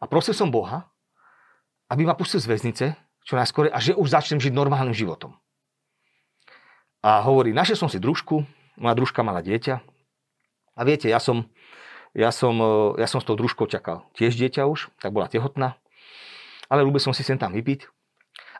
a 0.00 0.04
prosil 0.08 0.34
som 0.36 0.50
Boha, 0.50 0.90
aby 1.88 2.04
ma 2.08 2.16
pustil 2.16 2.40
z 2.40 2.48
väznice 2.48 2.84
čo 3.24 3.34
najskôr 3.40 3.72
a 3.72 3.78
že 3.80 3.96
už 3.96 4.12
začnem 4.12 4.40
žiť 4.40 4.52
normálnym 4.52 4.92
životom. 4.92 5.32
A 7.04 7.20
hovorí, 7.24 7.52
našiel 7.52 7.76
som 7.76 7.88
si 7.88 8.00
družku, 8.00 8.44
moja 8.80 8.94
družka 8.96 9.20
mala 9.20 9.44
dieťa, 9.44 9.80
a 10.74 10.80
viete, 10.82 11.06
ja 11.06 11.22
som, 11.22 11.46
ja 12.12 12.34
som, 12.34 12.58
ja 12.98 13.06
som 13.06 13.22
s 13.22 13.26
tou 13.26 13.38
družkou 13.38 13.70
čakal 13.70 14.10
tiež 14.18 14.34
dieťa 14.34 14.66
už, 14.66 14.90
tak 14.98 15.14
bola 15.14 15.30
tehotná, 15.30 15.78
ale 16.66 16.82
ľúbil 16.82 16.98
som 16.98 17.14
si 17.14 17.22
sem 17.22 17.38
tam 17.38 17.54
vypiť. 17.54 17.86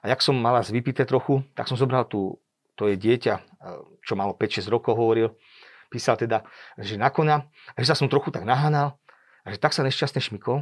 A 0.04 0.12
jak 0.12 0.20
som 0.20 0.36
mala 0.36 0.60
vypité 0.60 1.08
trochu, 1.08 1.40
tak 1.56 1.64
som 1.64 1.80
zobral 1.80 2.04
tú, 2.04 2.36
to 2.76 2.92
je 2.92 3.00
dieťa, 3.00 3.34
e, 3.40 3.42
čo 4.04 4.12
malo 4.12 4.36
5-6 4.36 4.68
rokov, 4.68 5.00
hovoril, 5.00 5.32
písal 5.88 6.20
teda, 6.20 6.44
že 6.76 7.00
na 7.00 7.08
konia, 7.08 7.48
a 7.72 7.76
že 7.80 7.88
sa 7.88 7.96
som 7.96 8.12
trochu 8.12 8.28
tak 8.28 8.44
nahanal, 8.44 9.00
a 9.44 9.46
že 9.48 9.56
tak 9.56 9.72
sa 9.72 9.80
nešťastne 9.80 10.20
šmykol, 10.20 10.60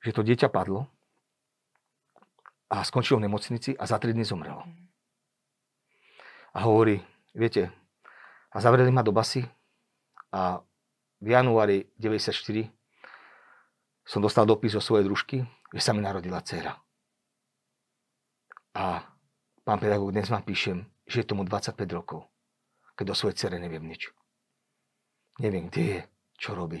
že 0.00 0.16
to 0.16 0.24
dieťa 0.24 0.48
padlo 0.48 0.88
a 2.72 2.80
skončilo 2.80 3.20
v 3.20 3.28
nemocnici 3.28 3.76
a 3.76 3.84
za 3.84 4.00
3 4.00 4.16
dny 4.16 4.24
zomrelo. 4.24 4.64
A 6.56 6.64
hovorí, 6.64 7.04
viete, 7.36 7.68
a 8.52 8.56
zavreli 8.60 8.92
ma 8.92 9.04
do 9.04 9.12
basy 9.12 9.44
a 10.32 10.60
v 11.20 11.28
januári 11.32 11.88
94 12.00 12.68
som 14.04 14.20
dostal 14.20 14.44
dopis 14.44 14.72
od 14.76 14.84
svojej 14.84 15.04
družky, 15.04 15.36
že 15.72 15.80
sa 15.80 15.92
mi 15.96 16.00
narodila 16.00 16.40
dcera. 16.40 16.76
A 18.72 19.04
pán 19.68 19.76
pedagóg, 19.76 20.16
dnes 20.16 20.32
vám 20.32 20.40
píšem, 20.48 20.88
že 21.04 21.20
je 21.20 21.28
tomu 21.28 21.44
25 21.44 21.76
rokov. 21.92 22.24
keď 22.96 23.12
o 23.12 23.16
svojej 23.16 23.36
cere 23.36 23.56
neviem 23.60 23.84
nič. 23.84 24.08
Neviem, 25.40 25.68
kde 25.68 25.82
je, 25.84 26.00
čo 26.40 26.56
robí. 26.56 26.80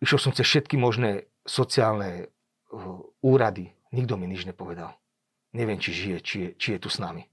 Išiel 0.00 0.20
som 0.20 0.32
cez 0.32 0.48
všetky 0.48 0.80
možné 0.80 1.28
sociálne 1.44 2.32
uh, 2.72 3.00
úrady. 3.20 3.76
Nikto 3.92 4.16
mi 4.16 4.24
nič 4.24 4.48
nepovedal. 4.48 4.96
Neviem, 5.52 5.76
či 5.76 5.92
žije, 5.92 6.18
či 6.24 6.36
je, 6.40 6.48
či 6.56 6.68
je 6.76 6.80
tu 6.80 6.88
s 6.88 7.00
nami. 7.00 7.28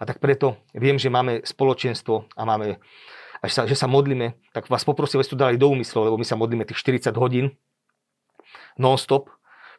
A 0.00 0.08
tak 0.08 0.16
preto 0.16 0.56
viem, 0.72 0.96
že 0.96 1.12
máme 1.12 1.44
spoločenstvo 1.44 2.32
a 2.32 2.42
máme, 2.48 2.80
a 3.40 3.44
že 3.44 3.52
sa, 3.52 3.62
že 3.68 3.76
sa 3.76 3.88
modlíme, 3.88 4.32
tak 4.56 4.72
vás 4.72 4.84
poprosím, 4.88 5.20
aby 5.20 5.26
ste 5.28 5.36
to 5.36 5.44
dali 5.44 5.60
do 5.60 5.68
úmyslov, 5.68 6.08
lebo 6.08 6.16
my 6.16 6.24
sa 6.24 6.40
modlíme 6.40 6.64
tých 6.64 6.80
40 6.80 7.12
hodín 7.20 7.52
non-stop 8.80 9.28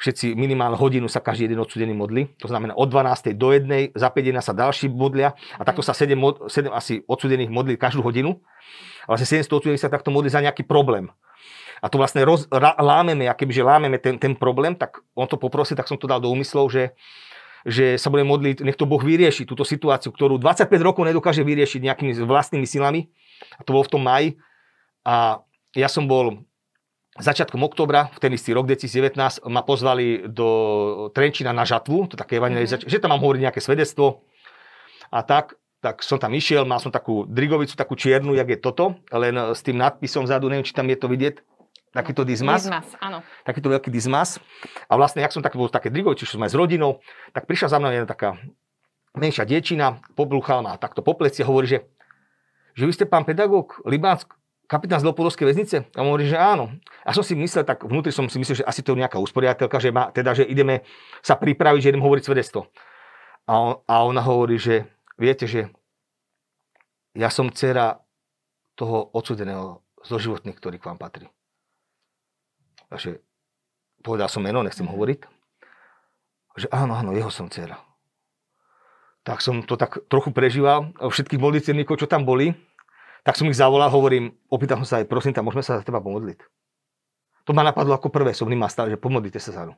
všetci 0.03 0.35
minimálne 0.35 0.75
hodinu 0.75 1.07
sa 1.07 1.23
každý 1.23 1.47
jeden 1.47 1.63
odsudený 1.63 1.95
modli. 1.95 2.27
To 2.43 2.51
znamená 2.51 2.75
od 2.75 2.91
12. 2.91 3.39
do 3.39 3.55
1. 3.55 3.95
za 3.95 4.11
5 4.11 4.43
sa 4.43 4.51
ďalší 4.51 4.91
modlia 4.91 5.31
a 5.55 5.63
takto 5.63 5.79
sa 5.79 5.95
7, 5.95 6.11
7 6.51 6.67
asi 6.75 7.07
odsudených 7.07 7.47
modlí 7.47 7.79
každú 7.79 8.03
hodinu. 8.03 8.43
A 9.07 9.15
vlastne 9.15 9.39
700 9.39 9.47
odsudených 9.47 9.83
sa 9.87 9.87
takto 9.87 10.11
modlí 10.11 10.27
za 10.27 10.43
nejaký 10.43 10.67
problém. 10.67 11.07
A 11.79 11.87
to 11.87 11.95
vlastne 11.95 12.19
roz, 12.27 12.51
rá, 12.51 12.75
lámeme, 12.79 13.31
a 13.31 13.35
kebyže 13.35 13.63
lámeme 13.63 13.95
ten, 13.99 14.19
ten 14.19 14.35
problém, 14.35 14.75
tak 14.75 14.99
on 15.15 15.27
to 15.27 15.39
poprosí, 15.39 15.75
tak 15.75 15.87
som 15.87 15.99
to 15.99 16.07
dal 16.07 16.19
do 16.19 16.31
úmyslov, 16.31 16.71
že, 16.71 16.95
že 17.67 17.99
sa 17.99 18.07
bude 18.07 18.23
modliť, 18.23 18.63
nech 18.63 18.79
to 18.79 18.87
Boh 18.87 19.03
vyrieši 19.03 19.43
túto 19.43 19.67
situáciu, 19.67 20.11
ktorú 20.15 20.39
25 20.39 20.67
rokov 20.79 21.03
nedokáže 21.03 21.43
vyriešiť 21.43 21.79
nejakými 21.83 22.11
vlastnými 22.23 22.67
silami. 22.67 23.11
A 23.59 23.67
to 23.67 23.75
bolo 23.75 23.83
v 23.87 23.91
tom 23.91 24.03
maji. 24.03 24.39
A 25.03 25.43
ja 25.75 25.91
som 25.91 26.07
bol 26.07 26.47
začiatkom 27.19 27.61
oktobra, 27.61 28.09
v 28.09 28.17
ten 28.17 28.31
istý 28.33 28.57
rok 28.57 28.65
2019, 28.65 29.45
ma 29.45 29.61
pozvali 29.61 30.25
do 30.25 30.49
Trenčina 31.13 31.53
na 31.53 31.61
žatvu, 31.61 32.09
to 32.09 32.15
také 32.17 32.41
evangelizačné, 32.41 32.89
mm-hmm. 32.89 32.97
že 32.97 33.01
tam 33.01 33.13
mám 33.13 33.21
hovoriť 33.21 33.41
nejaké 33.45 33.61
svedectvo 33.61 34.25
a 35.13 35.21
tak, 35.21 35.53
tak 35.83 36.01
som 36.01 36.17
tam 36.17 36.33
išiel, 36.33 36.65
mal 36.65 36.81
som 36.81 36.89
takú 36.89 37.27
drigovicu, 37.29 37.77
takú 37.77 37.93
čiernu, 37.93 38.33
jak 38.33 38.49
je 38.49 38.57
toto, 38.57 38.97
len 39.13 39.35
s 39.53 39.61
tým 39.61 39.77
nadpisom 39.77 40.25
vzadu, 40.25 40.49
neviem, 40.49 40.65
či 40.65 40.73
tam 40.73 40.89
je 40.89 40.97
to 40.97 41.05
vidieť, 41.05 41.35
takýto 41.93 42.25
dismas. 42.25 42.65
Dismas, 42.65 42.89
áno. 42.97 43.21
Takýto 43.45 43.69
veľký 43.69 43.93
dismas. 43.93 44.41
A 44.89 44.97
vlastne, 44.97 45.21
jak 45.21 45.35
som 45.35 45.45
tak 45.45 45.53
bol 45.53 45.69
také 45.69 45.93
drigovici, 45.93 46.25
čo 46.25 46.41
som 46.41 46.45
aj 46.47 46.55
s 46.55 46.57
rodinou, 46.57 47.03
tak 47.35 47.45
prišla 47.45 47.67
za 47.69 47.77
mnou 47.77 47.93
jedna 47.93 48.09
taká 48.09 48.41
menšia 49.13 49.45
diečina, 49.45 50.01
poblúchala 50.17 50.65
ma 50.65 50.73
takto 50.81 51.05
po 51.05 51.13
pleci 51.13 51.45
a 51.45 51.49
hovorí, 51.51 51.69
že, 51.69 51.79
že 52.73 52.89
vy 52.89 52.93
ste 52.97 53.05
pán 53.05 53.29
pedagóg 53.29 53.77
Libánsk, 53.85 54.33
kapitán 54.67 54.99
z 54.99 55.05
Leopoldovskej 55.07 55.47
väznice? 55.47 55.87
A 55.93 56.01
on 56.01 56.13
hovorí, 56.13 56.27
že 56.27 56.39
áno. 56.39 56.71
A 57.03 57.11
som 57.11 57.23
si 57.23 57.35
myslel, 57.35 57.67
tak 57.67 57.83
vnútri 57.83 58.11
som 58.15 58.27
si 58.27 58.39
myslel, 58.39 58.63
že 58.63 58.67
asi 58.67 58.81
to 58.81 58.95
je 58.95 59.01
nejaká 59.03 59.19
usporiadateľka, 59.19 59.77
že, 59.79 59.89
má, 59.91 60.09
teda, 60.09 60.33
že 60.33 60.43
ideme 60.47 60.87
sa 61.19 61.35
pripraviť, 61.35 61.79
že 61.83 61.91
idem 61.93 62.03
hovoriť 62.03 62.23
svedectvo. 62.23 62.71
A, 63.47 63.51
on, 63.59 63.73
a 63.85 63.93
ona 64.07 64.23
hovorí, 64.23 64.55
že 64.55 64.87
viete, 65.19 65.45
že 65.45 65.67
ja 67.13 67.29
som 67.29 67.51
dcera 67.53 68.01
toho 68.73 69.13
odsudeného 69.13 69.85
zo 70.01 70.17
životných, 70.17 70.57
ktorý 70.57 70.81
k 70.81 70.87
vám 70.89 70.97
patrí. 70.97 71.27
Takže 72.89 73.21
povedal 74.01 74.27
som 74.27 74.41
meno, 74.41 74.65
nechcem 74.65 74.83
mm-hmm. 74.83 74.93
hovoriť. 74.93 75.19
Že 76.53 76.67
áno, 76.69 76.93
áno, 76.93 77.11
jeho 77.13 77.33
som 77.33 77.49
dcera. 77.49 77.81
Tak 79.23 79.39
som 79.39 79.63
to 79.63 79.79
tak 79.79 80.03
trochu 80.11 80.35
prežíval. 80.35 80.91
Všetkých 80.99 81.39
modliteľníkov, 81.39 81.95
čo 81.95 82.11
tam 82.11 82.27
boli, 82.27 82.53
tak 83.23 83.39
som 83.39 83.47
ich 83.47 83.55
zavolal, 83.55 83.87
hovorím, 83.87 84.35
opýtal 84.51 84.83
sa 84.83 84.99
aj, 84.99 85.07
prosím 85.07 85.31
ťa, 85.31 85.47
môžeme 85.47 85.63
sa 85.63 85.79
za 85.79 85.87
teba 85.87 86.03
pomodliť. 86.03 86.43
To 87.47 87.51
ma 87.55 87.63
napadlo 87.63 87.95
ako 87.95 88.11
prvé, 88.11 88.35
som 88.35 88.47
ma 88.51 88.67
stále, 88.67 88.91
že 88.91 88.99
pomodlite 88.99 89.39
sa 89.39 89.51
za 89.51 89.61
mnou. 89.67 89.75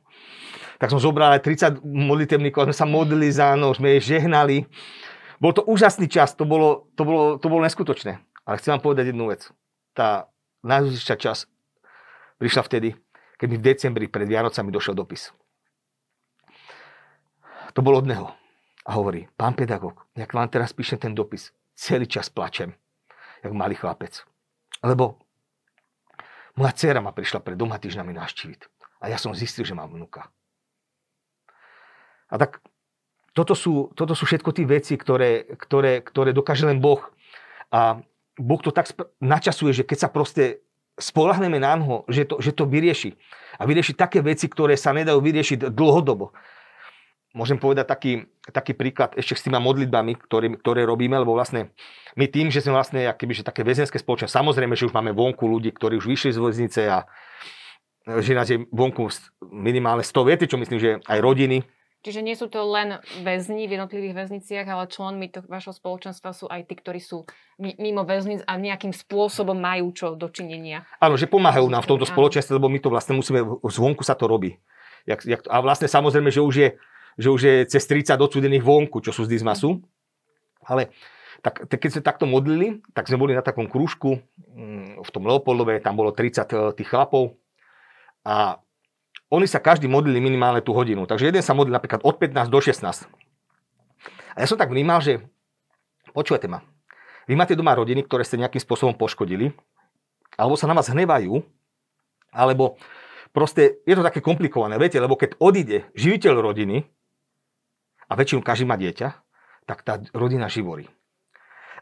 Tak 0.82 0.90
som 0.90 1.02
zobral 1.02 1.34
aj 1.34 1.42
30 1.46 1.82
modlitevníkov, 1.82 2.70
sme 2.70 2.76
sa 2.76 2.86
modlili 2.86 3.30
za 3.30 3.54
mnou, 3.54 3.74
sme 3.74 3.98
je 3.98 4.14
žehnali. 4.14 4.66
Bol 5.38 5.54
to 5.54 5.66
úžasný 5.66 6.10
čas, 6.10 6.34
to 6.34 6.46
bolo, 6.46 6.90
to 6.94 7.02
bolo, 7.02 7.38
to 7.38 7.46
bolo 7.46 7.62
neskutočné. 7.66 8.22
Ale 8.46 8.58
chcem 8.58 8.74
vám 8.74 8.82
povedať 8.82 9.10
jednu 9.10 9.30
vec. 9.30 9.50
Tá 9.94 10.30
najdôležitejšia 10.62 11.18
čas 11.18 11.50
prišla 12.38 12.62
vtedy, 12.66 12.94
keď 13.38 13.46
mi 13.50 13.56
v 13.58 13.66
decembri 13.66 14.06
pred 14.06 14.26
Vianocami 14.30 14.70
došiel 14.70 14.94
dopis. 14.94 15.34
To 17.74 17.82
bolo 17.82 17.98
od 17.98 18.06
neho. 18.06 18.30
A 18.86 18.94
hovorí, 18.94 19.26
pán 19.34 19.58
pedagóg, 19.58 20.06
jak 20.14 20.30
vám 20.30 20.46
teraz 20.46 20.70
píšem 20.70 21.02
ten 21.02 21.14
dopis, 21.18 21.50
celý 21.74 22.06
čas 22.06 22.30
plačem 22.30 22.78
jak 23.42 23.52
malý 23.52 23.74
chlapec. 23.74 24.24
Lebo 24.84 25.20
moja 26.56 26.72
dcera 26.72 27.04
ma 27.04 27.12
prišla 27.12 27.44
pred 27.44 27.56
doma 27.56 27.76
týždňami 27.76 28.12
naštíviť. 28.16 28.60
A 29.04 29.12
ja 29.12 29.20
som 29.20 29.36
zistil, 29.36 29.68
že 29.68 29.76
mám 29.76 29.92
vnuka. 29.92 30.32
A 32.32 32.34
tak 32.40 32.64
toto 33.36 33.52
sú, 33.52 33.92
toto 33.92 34.16
sú 34.16 34.24
všetko 34.24 34.50
tie 34.56 34.64
veci, 34.64 34.96
ktoré, 34.96 35.44
ktoré, 35.60 36.00
ktoré 36.00 36.32
dokáže 36.32 36.64
len 36.64 36.80
Boh. 36.80 37.04
A 37.68 38.00
Boh 38.40 38.60
to 38.64 38.72
tak 38.72 38.88
načasuje, 39.20 39.76
že 39.76 39.84
keď 39.84 39.98
sa 40.00 40.08
proste 40.08 40.64
spolahneme 40.96 41.60
na 41.60 41.76
ňo, 41.76 42.08
že 42.08 42.24
to, 42.24 42.40
že 42.40 42.56
to 42.56 42.64
vyrieši. 42.64 43.20
A 43.60 43.68
vyrieši 43.68 43.92
také 43.92 44.24
veci, 44.24 44.48
ktoré 44.48 44.80
sa 44.80 44.96
nedajú 44.96 45.20
vyriešiť 45.20 45.68
dlhodobo 45.68 46.32
môžem 47.36 47.60
povedať 47.60 47.84
taký, 47.84 48.24
taký 48.48 48.72
príklad 48.72 49.12
ešte 49.12 49.36
s 49.36 49.44
tými 49.44 49.60
modlitbami, 49.60 50.16
ktoré, 50.16 50.56
ktoré 50.56 50.88
robíme, 50.88 51.20
lebo 51.20 51.36
vlastne 51.36 51.76
my 52.16 52.24
tým, 52.32 52.48
že 52.48 52.64
sme 52.64 52.72
vlastne 52.72 53.04
akoby, 53.04 53.44
že 53.44 53.44
také 53.44 53.60
väzenské 53.60 54.00
spoločnosti, 54.00 54.32
samozrejme, 54.32 54.72
že 54.72 54.88
už 54.88 54.96
máme 54.96 55.12
vonku 55.12 55.44
ľudí, 55.44 55.68
ktorí 55.76 56.00
už 56.00 56.08
vyšli 56.08 56.32
z 56.32 56.40
väznice 56.40 56.80
a 56.88 57.04
že 58.06 58.32
nás 58.32 58.48
je 58.48 58.64
vonku 58.72 59.12
minimálne 59.52 60.00
100, 60.00 60.16
viete 60.24 60.48
čo 60.48 60.56
myslím, 60.56 60.78
že 60.80 60.90
aj 61.04 61.18
rodiny. 61.20 61.60
Čiže 62.06 62.22
nie 62.22 62.38
sú 62.38 62.46
to 62.46 62.62
len 62.70 63.02
väzni 63.26 63.66
v 63.66 63.74
jednotlivých 63.74 64.14
väzniciach, 64.14 64.62
ale 64.70 64.86
členmi 64.86 65.26
to, 65.26 65.42
vašho 65.42 65.74
spoločenstva 65.74 66.30
sú 66.30 66.46
aj 66.46 66.70
tí, 66.70 66.78
ktorí 66.78 67.02
sú 67.02 67.26
mimo 67.58 68.06
väznic 68.06 68.46
a 68.46 68.54
nejakým 68.54 68.94
spôsobom 68.94 69.58
majú 69.58 69.90
čo 69.90 70.14
dočinenia. 70.14 70.86
Áno, 71.02 71.18
že 71.18 71.26
pomáhajú 71.26 71.66
nám 71.66 71.82
v 71.82 71.90
tomto 71.90 72.06
spoločenstve, 72.06 72.62
lebo 72.62 72.70
my 72.70 72.78
to 72.78 72.94
vlastne 72.94 73.18
musíme, 73.18 73.42
zvonku 73.58 74.06
sa 74.06 74.14
to 74.14 74.30
robí. 74.30 74.54
Jak, 75.02 75.26
jak, 75.26 75.42
a 75.50 75.58
vlastne 75.58 75.90
samozrejme, 75.90 76.30
že 76.30 76.46
už 76.46 76.54
je 76.54 76.68
že 77.16 77.28
už 77.32 77.40
je 77.40 77.56
cez 77.68 77.82
30 77.84 78.20
odsúdených 78.20 78.64
vonku, 78.64 79.00
čo 79.00 79.12
sú 79.12 79.24
z 79.24 79.36
Dizmasu. 79.36 79.80
Ale 80.64 80.92
tak, 81.40 81.68
tak 81.68 81.78
keď 81.80 81.90
sme 81.98 82.02
takto 82.04 82.24
modlili, 82.28 82.80
tak 82.92 83.08
sme 83.08 83.20
boli 83.20 83.32
na 83.32 83.44
takom 83.44 83.68
krúžku 83.68 84.20
mm, 84.56 85.04
v 85.04 85.10
tom 85.12 85.24
Leopoldove, 85.28 85.80
tam 85.80 85.96
bolo 85.96 86.12
30 86.12 86.20
e, 86.20 86.54
tých 86.76 86.88
chlapov 86.88 87.36
a 88.26 88.58
oni 89.30 89.46
sa 89.46 89.58
každý 89.58 89.90
modlili 89.90 90.22
minimálne 90.22 90.62
tú 90.62 90.70
hodinu. 90.70 91.06
Takže 91.06 91.30
jeden 91.30 91.42
sa 91.42 91.54
modlil 91.54 91.74
napríklad 91.74 92.02
od 92.06 92.14
15 92.18 92.46
do 92.46 92.58
16. 92.62 93.10
A 94.34 94.36
ja 94.38 94.46
som 94.46 94.58
tak 94.58 94.70
vnímal, 94.70 95.02
že 95.02 95.22
počujete 96.14 96.46
ma, 96.46 96.62
vy 97.26 97.34
máte 97.34 97.58
doma 97.58 97.74
rodiny, 97.74 98.06
ktoré 98.06 98.22
ste 98.22 98.38
nejakým 98.38 98.62
spôsobom 98.62 98.94
poškodili, 98.94 99.50
alebo 100.38 100.54
sa 100.54 100.70
na 100.70 100.78
vás 100.78 100.86
hnevajú, 100.86 101.42
alebo 102.30 102.78
proste 103.34 103.82
je 103.82 103.94
to 103.98 104.06
také 104.06 104.22
komplikované, 104.22 104.78
viete, 104.78 105.02
lebo 105.02 105.18
keď 105.18 105.34
odíde 105.42 105.90
živiteľ 105.98 106.38
rodiny, 106.38 106.86
a 108.06 108.12
väčšinou 108.14 108.42
každý 108.42 108.64
má 108.66 108.78
dieťa, 108.78 109.08
tak 109.66 109.82
tá 109.82 109.98
rodina 110.14 110.46
živorí. 110.46 110.86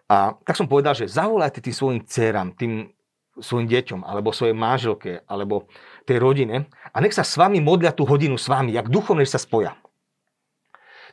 A 0.08 0.36
tak 0.44 0.56
som 0.56 0.68
povedal, 0.68 0.92
že 0.96 1.08
zavolajte 1.08 1.64
tým 1.64 1.74
svojim 1.76 2.00
dcerám, 2.04 2.56
tým 2.56 2.92
svojim 3.40 3.66
deťom, 3.66 4.06
alebo 4.06 4.30
svojej 4.30 4.54
manželke, 4.54 5.26
alebo 5.26 5.66
tej 6.06 6.22
rodine 6.22 6.70
a 6.92 6.96
nech 7.02 7.16
sa 7.16 7.26
s 7.26 7.34
vami 7.34 7.58
modlia 7.58 7.90
tú 7.90 8.06
hodinu 8.06 8.38
s 8.38 8.46
vami, 8.46 8.76
jak 8.76 8.86
duchovne 8.86 9.26
sa 9.26 9.40
spoja. 9.40 9.74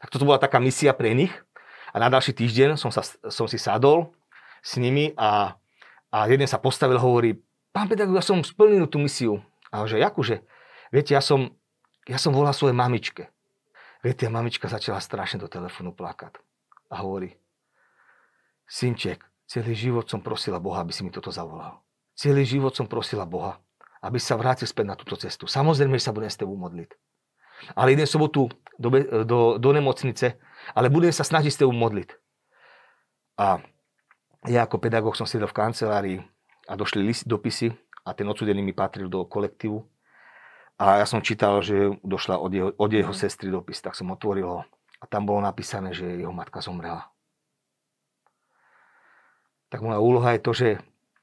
Tak 0.01 0.09
toto 0.13 0.25
bola 0.25 0.41
taká 0.41 0.61
misia 0.61 0.93
pre 0.93 1.13
nich 1.13 1.33
a 1.93 1.97
na 1.97 2.09
ďalší 2.09 2.33
týždeň 2.37 2.77
som, 2.77 2.93
sa, 2.93 3.01
som 3.29 3.45
si 3.49 3.57
sadol 3.57 4.13
s 4.61 4.77
nimi 4.77 5.13
a, 5.17 5.57
a 6.13 6.17
jeden 6.29 6.45
sa 6.45 6.61
postavil 6.61 6.97
a 6.97 7.03
hovorí, 7.03 7.41
pán 7.73 7.89
pedagóg, 7.89 8.21
ja 8.21 8.25
som 8.25 8.41
splnil 8.45 8.85
tú 8.85 9.01
misiu. 9.01 9.41
A 9.73 9.87
že, 9.87 9.97
Jakúže, 9.97 10.43
viete, 10.93 11.15
ja 11.15 11.23
som, 11.23 11.57
ja 12.05 12.19
som 12.21 12.35
volal 12.35 12.53
svojej 12.53 12.75
mamičke. 12.75 13.31
Viete, 14.01 14.25
mamička 14.25 14.65
začala 14.65 14.97
strašne 14.97 15.37
do 15.37 15.45
telefónu 15.45 15.93
plakať 15.93 16.41
a 16.89 17.05
hovorí, 17.05 17.37
synček, 18.65 19.21
celý 19.45 19.77
život 19.77 20.09
som 20.09 20.25
prosila 20.25 20.57
Boha, 20.57 20.81
aby 20.81 20.89
si 20.89 21.05
mi 21.05 21.13
toto 21.13 21.29
zavolal. 21.29 21.77
Celý 22.17 22.41
život 22.41 22.73
som 22.73 22.89
prosila 22.89 23.29
Boha, 23.29 23.61
aby 24.01 24.17
sa 24.17 24.41
vrátil 24.41 24.65
späť 24.65 24.85
na 24.89 24.97
túto 24.97 25.13
cestu. 25.21 25.45
Samozrejme, 25.45 26.01
že 26.01 26.09
sa 26.09 26.15
budem 26.17 26.33
s 26.33 26.41
tebou 26.41 26.57
modliť. 26.57 26.89
Ale 27.77 27.93
idem 27.93 28.09
sobotu 28.09 28.49
do, 28.81 28.89
do, 29.21 29.61
do 29.61 29.69
nemocnice, 29.69 30.41
ale 30.73 30.89
budem 30.89 31.13
sa 31.13 31.21
snažiť 31.21 31.53
s 31.53 31.59
tebou 31.61 31.77
modliť. 31.77 32.09
A 33.37 33.61
ja 34.49 34.65
ako 34.65 34.81
pedagóg 34.81 35.13
som 35.13 35.29
sedel 35.29 35.45
v 35.45 35.57
kancelárii 35.61 36.17
a 36.65 36.73
došli 36.73 37.05
list, 37.05 37.29
dopisy 37.29 37.69
a 38.01 38.17
ten 38.17 38.25
odsudený 38.25 38.65
mi 38.65 38.73
patril 38.73 39.05
do 39.05 39.29
kolektívu 39.29 39.77
a 40.81 40.97
ja 40.97 41.05
som 41.05 41.21
čítal, 41.21 41.61
že 41.61 41.93
došla 42.01 42.41
od 42.41 42.49
jeho, 42.49 42.69
od 42.73 42.89
jeho 42.89 43.13
mhm. 43.13 43.21
sestry 43.21 43.53
dopis, 43.53 43.77
tak 43.85 43.93
som 43.93 44.09
otvoril 44.09 44.49
ho. 44.49 44.61
A 45.01 45.05
tam 45.05 45.29
bolo 45.29 45.41
napísané, 45.41 45.93
že 45.93 46.05
jeho 46.05 46.33
matka 46.33 46.61
zomrela. 46.61 47.09
Tak 49.69 49.85
moja 49.85 50.01
úloha 50.01 50.33
je 50.33 50.41
to, 50.41 50.51
že 50.51 50.67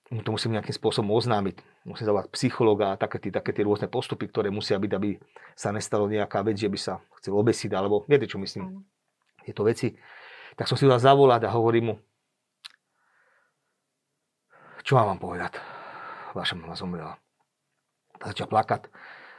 mu 0.09 0.25
to 0.25 0.33
musím 0.33 0.57
nejakým 0.57 0.73
spôsobom 0.73 1.13
oznámiť. 1.13 1.61
Musím 1.85 2.09
zavolať 2.09 2.33
psychologa 2.33 2.95
a 2.95 2.99
také, 2.99 3.21
také 3.29 3.51
tie 3.53 3.67
rôzne 3.67 3.91
postupy, 3.93 4.25
ktoré 4.25 4.49
musia 4.49 4.81
byť, 4.81 4.93
aby 4.95 5.21
sa 5.53 5.69
nestalo 5.69 6.09
nejaká 6.09 6.41
vec, 6.47 6.57
že 6.57 6.71
by 6.71 6.79
sa 6.81 7.03
chcel 7.21 7.37
obesiť, 7.37 7.71
alebo 7.77 8.09
viete, 8.09 8.25
čo 8.25 8.41
myslím, 8.41 8.83
tieto 9.45 9.69
veci. 9.69 9.95
Tak 10.57 10.65
som 10.65 10.81
si 10.81 10.89
ho 10.89 10.97
zavolať 10.97 11.45
a 11.45 11.55
hovorím 11.55 11.93
mu, 11.93 11.95
čo 14.89 14.97
mám 14.97 15.13
vám 15.13 15.21
povedať? 15.21 15.61
Vaša 16.33 16.57
mama 16.57 16.73
zomrela. 16.73 17.21
Začal 18.25 18.49
plakať. 18.49 18.89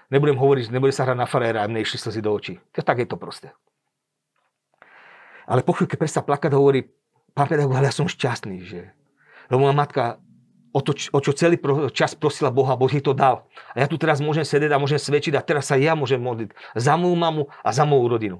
Nebudem 0.09 0.37
hovoriť, 0.41 0.73
nebude 0.73 0.89
sa 0.89 1.05
hrať 1.05 1.17
na 1.17 1.29
faréra, 1.29 1.61
a 1.61 1.69
mne 1.69 1.85
išli 1.85 2.01
slzy 2.01 2.21
do 2.25 2.33
očí. 2.33 2.57
Tak 2.73 2.97
je 2.97 3.07
to 3.09 3.17
proste. 3.17 3.53
Ale 5.45 5.61
po 5.61 5.77
chvíľke 5.77 5.97
prestal 5.97 6.25
plakať 6.25 6.53
hovorí, 6.53 6.89
pán 7.33 7.49
pedagóg, 7.49 7.77
ale 7.77 7.89
ja 7.89 7.95
som 7.95 8.09
šťastný, 8.09 8.57
že... 8.65 8.93
Lebo 9.49 9.65
moja 9.65 9.73
matka 9.73 10.03
o, 10.73 10.79
to, 10.81 10.93
o 10.93 11.19
čo 11.21 11.33
celý 11.33 11.57
čas 11.93 12.13
prosila 12.13 12.53
Boha, 12.53 12.77
Boh 12.77 12.89
jej 12.89 13.01
to 13.01 13.17
dal. 13.17 13.49
A 13.73 13.85
ja 13.85 13.87
tu 13.89 13.97
teraz 13.97 14.21
môžem 14.21 14.45
sedieť 14.45 14.73
a 14.73 14.81
môžem 14.81 15.01
svedčiť 15.01 15.33
a 15.37 15.41
teraz 15.41 15.69
sa 15.69 15.75
ja 15.77 15.97
môžem 15.97 16.21
modliť 16.21 16.53
za 16.77 16.93
moju 16.97 17.15
mamu 17.17 17.43
a 17.65 17.69
za 17.73 17.85
moju 17.85 18.05
rodinu. 18.05 18.37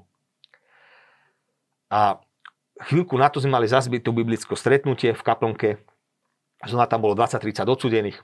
A 1.90 2.22
chvíľku 2.86 3.18
na 3.18 3.26
to 3.26 3.42
sme 3.42 3.58
mali 3.58 3.66
zazbyť 3.66 4.06
to 4.06 4.14
biblické 4.14 4.54
stretnutie 4.54 5.10
v 5.10 5.22
kaplnke. 5.26 5.82
Znova 6.62 6.86
tam 6.86 7.02
bolo 7.02 7.18
20-30 7.18 7.66
odsudených. 7.66 8.18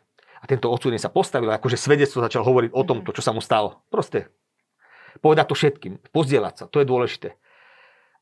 A 0.47 0.51
tento 0.55 0.71
odsudený 0.71 1.03
sa 1.03 1.11
postavil, 1.11 1.51
akože 1.51 1.75
svedectvo 1.75 2.23
začal 2.23 2.47
hovoriť 2.47 2.71
o 2.71 2.83
tom, 2.87 3.03
to, 3.03 3.11
čo 3.11 3.19
sa 3.19 3.35
mu 3.35 3.43
stalo. 3.43 3.83
Proste 3.91 4.31
povedať 5.19 5.51
to 5.51 5.59
všetkým, 5.59 5.99
pozdieľať 6.15 6.55
sa, 6.55 6.65
to 6.71 6.79
je 6.79 6.87
dôležité. 6.87 7.35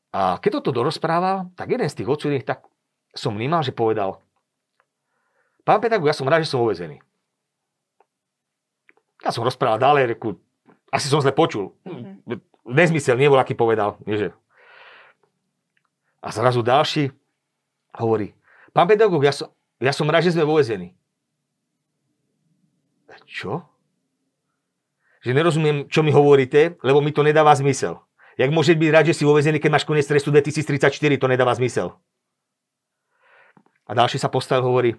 A 0.09 0.41
keď 0.41 0.57
toto 0.57 0.73
dorozprával, 0.73 1.53
tak 1.53 1.69
jeden 1.69 1.85
z 1.85 2.01
tých 2.01 2.09
odsudených 2.09 2.49
tak 2.49 2.65
som 3.13 3.37
vnímal, 3.37 3.61
že 3.61 3.77
povedal, 3.77 4.25
pán 5.61 5.77
pedagóg, 5.77 6.09
ja 6.09 6.17
som 6.17 6.25
rád, 6.25 6.41
že 6.41 6.49
som 6.49 6.65
uväzený. 6.65 6.97
Ja 9.21 9.29
som 9.29 9.45
rozprával 9.45 9.77
ďalej, 9.77 10.17
reku, 10.17 10.41
asi 10.89 11.05
som 11.05 11.21
zle 11.21 11.29
počul. 11.29 11.77
Mm-hmm. 11.85 12.41
Nezmysel, 12.65 13.21
nebol, 13.21 13.37
aký 13.37 13.53
povedal. 13.53 14.01
Nie, 14.09 14.17
že... 14.17 14.27
A 16.25 16.33
zrazu 16.33 16.65
ďalší 16.65 17.13
hovorí, 17.93 18.33
pán 18.73 18.89
pedagóg, 18.89 19.21
ja 19.21 19.29
som, 19.29 19.53
ja 19.77 19.93
som 19.93 20.09
rád, 20.09 20.25
že 20.25 20.33
sme 20.33 20.41
uväzení. 20.41 20.97
Čo? 23.25 23.65
Že 25.25 25.33
nerozumiem, 25.33 25.89
čo 25.89 26.05
mi 26.05 26.13
hovoríte, 26.13 26.77
lebo 26.85 27.01
mi 27.01 27.09
to 27.09 27.25
nedáva 27.25 27.51
zmysel. 27.57 28.01
Jak 28.37 28.51
môže 28.51 28.77
byť 28.77 28.89
rád, 28.91 29.05
že 29.09 29.17
si 29.17 29.23
uväzený, 29.23 29.57
keď 29.57 29.71
máš 29.73 29.87
koniec 29.87 30.05
trestu 30.05 30.29
2034, 30.29 30.95
to 31.17 31.27
nedáva 31.27 31.55
zmysel. 31.55 31.97
A 33.85 33.91
ďalší 33.93 34.17
sa 34.17 34.29
postavil 34.29 34.65
hovorí, 34.65 34.91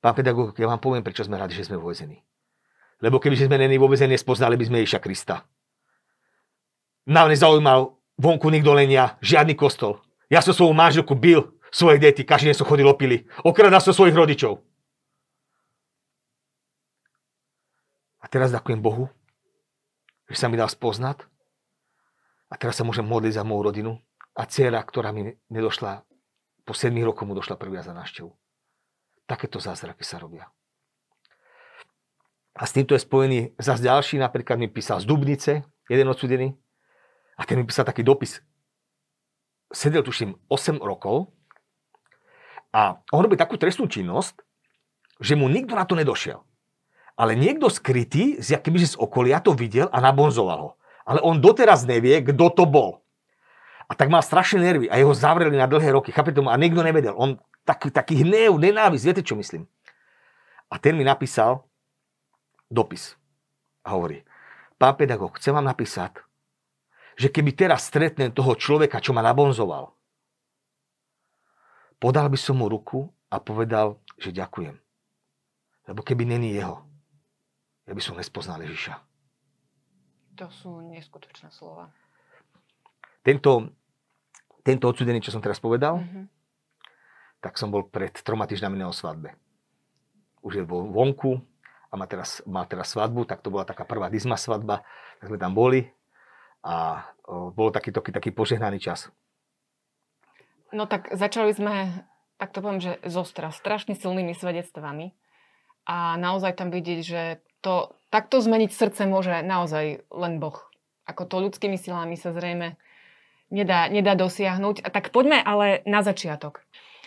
pán 0.00 0.16
pedagóg, 0.16 0.56
ja 0.56 0.66
vám 0.66 0.80
poviem, 0.80 1.04
prečo 1.04 1.24
sme 1.24 1.38
rádi, 1.38 1.54
že 1.54 1.68
sme 1.68 1.78
uväzení. 1.78 2.20
Lebo 2.98 3.22
keby 3.22 3.38
sme 3.38 3.60
není 3.60 3.78
vo 3.78 3.86
vezení, 3.86 4.18
spoznali 4.18 4.58
by 4.58 4.64
sme 4.66 4.80
Ježiša 4.82 5.00
Krista. 5.00 5.46
Nám 7.06 7.30
nezaujímal 7.30 7.94
vonku 8.18 8.50
nikto 8.50 8.74
len 8.74 8.90
ja, 8.90 9.16
žiadny 9.22 9.54
kostol. 9.54 10.02
Ja 10.26 10.42
som 10.42 10.52
svoju 10.52 10.74
manželku 10.74 11.14
bil, 11.14 11.54
svoje 11.70 12.02
deti, 12.02 12.26
každý 12.26 12.50
deň 12.50 12.56
som 12.58 12.66
chodil 12.66 12.84
opili. 12.84 13.24
Okradal 13.46 13.80
som 13.80 13.94
svojich 13.94 14.16
rodičov. 14.16 14.60
A 18.18 18.26
teraz 18.26 18.50
ďakujem 18.50 18.82
Bohu, 18.82 19.06
že 20.26 20.36
sa 20.38 20.50
mi 20.50 20.58
dal 20.58 20.66
spoznať. 20.66 21.22
A 22.48 22.54
teraz 22.56 22.80
sa 22.80 22.84
môžem 22.84 23.06
modliť 23.06 23.38
za 23.38 23.46
moju 23.46 23.62
rodinu. 23.62 23.92
A 24.34 24.46
dcera, 24.48 24.80
ktorá 24.82 25.14
mi 25.14 25.36
nedošla, 25.50 26.02
po 26.66 26.72
7 26.74 26.94
rokoch 27.04 27.26
mu 27.26 27.34
došla 27.34 27.60
prvý 27.60 27.78
za 27.80 27.94
návštevu. 27.94 28.30
Takéto 29.28 29.60
zázraky 29.60 30.02
sa 30.02 30.18
robia. 30.18 30.48
A 32.58 32.66
s 32.66 32.74
týmto 32.74 32.98
je 32.98 33.04
spojený 33.04 33.54
zase 33.60 33.86
ďalší, 33.86 34.18
napríklad 34.18 34.58
mi 34.58 34.66
písal 34.66 34.98
z 34.98 35.06
Dubnice, 35.06 35.62
jeden 35.86 36.08
odsudený, 36.10 36.58
a 37.38 37.46
ten 37.46 37.54
mi 37.54 37.62
písal 37.62 37.86
taký 37.86 38.02
dopis. 38.02 38.42
Sedel, 39.70 40.02
tuším, 40.02 40.34
8 40.50 40.82
rokov 40.82 41.30
a 42.74 42.98
on 43.14 43.20
robí 43.22 43.38
takú 43.38 43.60
trestnú 43.60 43.86
činnosť, 43.86 44.42
že 45.22 45.38
mu 45.38 45.46
nikto 45.46 45.78
na 45.78 45.86
to 45.86 45.94
nedošiel 45.94 46.47
ale 47.18 47.34
niekto 47.34 47.66
skrytý, 47.66 48.38
z 48.38 48.54
jakými 48.54 48.78
z 48.78 48.94
okolia 48.94 49.42
to 49.42 49.50
videl 49.50 49.90
a 49.90 49.98
nabonzoval 49.98 50.58
ho. 50.62 50.70
Ale 51.02 51.18
on 51.26 51.42
doteraz 51.42 51.82
nevie, 51.82 52.22
kto 52.22 52.46
to 52.54 52.62
bol. 52.62 53.02
A 53.90 53.98
tak 53.98 54.06
mal 54.06 54.22
strašné 54.22 54.62
nervy 54.62 54.86
a 54.86 55.00
jeho 55.02 55.10
zavreli 55.10 55.58
na 55.58 55.66
dlhé 55.66 55.98
roky. 55.98 56.14
Chápete 56.14 56.38
tomu? 56.38 56.52
A 56.52 56.60
nikto 56.60 56.78
nevedel. 56.78 57.16
On 57.18 57.34
taký, 57.66 57.90
taký 57.90 58.22
hnev, 58.22 58.54
nenávisť, 58.54 59.04
viete 59.04 59.22
čo 59.26 59.34
myslím? 59.34 59.66
A 60.70 60.78
ten 60.78 60.94
mi 60.94 61.02
napísal 61.02 61.66
dopis. 62.70 63.18
A 63.82 63.98
hovorí, 63.98 64.22
pán 64.76 64.94
pedagóg, 64.94 65.40
chcem 65.40 65.56
vám 65.56 65.66
napísať, 65.66 66.22
že 67.18 67.32
keby 67.32 67.50
teraz 67.56 67.88
stretnem 67.88 68.30
toho 68.30 68.54
človeka, 68.54 69.02
čo 69.02 69.10
ma 69.10 69.24
nabonzoval, 69.24 69.90
podal 71.98 72.30
by 72.30 72.38
som 72.38 72.62
mu 72.62 72.70
ruku 72.70 73.10
a 73.32 73.42
povedal, 73.42 73.98
že 74.20 74.30
ďakujem. 74.30 74.76
Lebo 75.88 76.00
keby 76.04 76.28
není 76.28 76.52
jeho, 76.52 76.87
ja 77.88 77.92
by 77.96 78.02
som 78.04 78.20
nespoznal 78.20 78.60
Ježiša. 78.60 79.00
To 80.36 80.46
sú 80.52 80.84
neskutočné 80.84 81.48
slova. 81.48 81.88
Tento, 83.24 83.72
tento 84.60 84.84
odsudený, 84.86 85.24
čo 85.24 85.32
som 85.32 85.40
teraz 85.40 85.58
povedal, 85.58 86.04
mm-hmm. 86.04 86.24
tak 87.40 87.56
som 87.56 87.72
bol 87.72 87.88
pred 87.88 88.12
troma 88.20 88.44
týždňami 88.44 88.76
na 88.76 88.92
svadbe. 88.92 89.34
Už 90.44 90.62
je 90.62 90.64
vo 90.68 90.84
vonku 90.86 91.40
a 91.88 91.94
má 91.96 92.04
teraz, 92.04 92.44
má 92.44 92.62
teraz 92.68 92.92
svadbu, 92.92 93.24
tak 93.24 93.40
to 93.40 93.48
bola 93.48 93.64
taká 93.64 93.88
prvá 93.88 94.12
dizma 94.12 94.36
svadba, 94.36 94.84
tak 95.18 95.32
sme 95.32 95.40
tam 95.40 95.56
boli 95.56 95.88
a 96.62 97.08
o, 97.24 97.48
bol 97.50 97.72
taký, 97.72 97.90
taký, 97.90 98.12
taký 98.12 98.30
požehnaný 98.30 98.78
čas. 98.78 99.08
No 100.70 100.84
tak 100.84 101.08
začali 101.16 101.56
sme, 101.56 102.04
tak 102.36 102.52
to 102.52 102.60
poviem, 102.60 102.84
že 102.84 103.00
zostra, 103.08 103.48
strašne 103.48 103.96
silnými 103.96 104.36
svedectvami 104.36 105.16
a 105.88 106.20
naozaj 106.20 106.60
tam 106.60 106.68
vidieť, 106.68 107.00
že 107.00 107.40
to, 107.60 107.94
takto 108.08 108.40
zmeniť 108.40 108.70
srdce 108.70 109.02
môže 109.08 109.34
naozaj 109.44 110.06
len 110.08 110.34
Boh. 110.38 110.58
Ako 111.08 111.24
to 111.24 111.40
ľudskými 111.40 111.80
silami 111.80 112.14
sa 112.20 112.32
zrejme 112.36 112.76
nedá, 113.48 113.88
nedá 113.88 114.12
dosiahnuť. 114.14 114.84
Tak 114.88 115.10
poďme 115.10 115.40
ale 115.40 115.80
na 115.88 116.04
začiatok. 116.04 116.60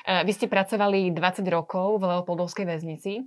E, 0.06 0.26
vy 0.26 0.32
ste 0.34 0.50
pracovali 0.50 1.14
20 1.14 1.46
rokov 1.50 2.02
v 2.02 2.10
Leopoldovskej 2.10 2.66
väznici. 2.66 3.22
E, 3.22 3.24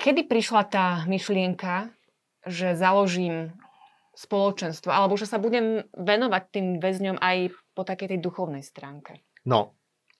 kedy 0.00 0.24
prišla 0.26 0.62
tá 0.68 0.86
myšlienka, 1.04 1.92
že 2.48 2.72
založím 2.72 3.52
spoločenstvo, 4.16 4.92
alebo 4.92 5.16
že 5.16 5.28
sa 5.28 5.40
budem 5.40 5.84
venovať 5.96 6.42
tým 6.52 6.66
väzňom 6.80 7.16
aj 7.20 7.52
po 7.72 7.84
takej 7.84 8.16
tej 8.16 8.20
duchovnej 8.20 8.60
stránke? 8.60 9.20
No, 9.48 9.72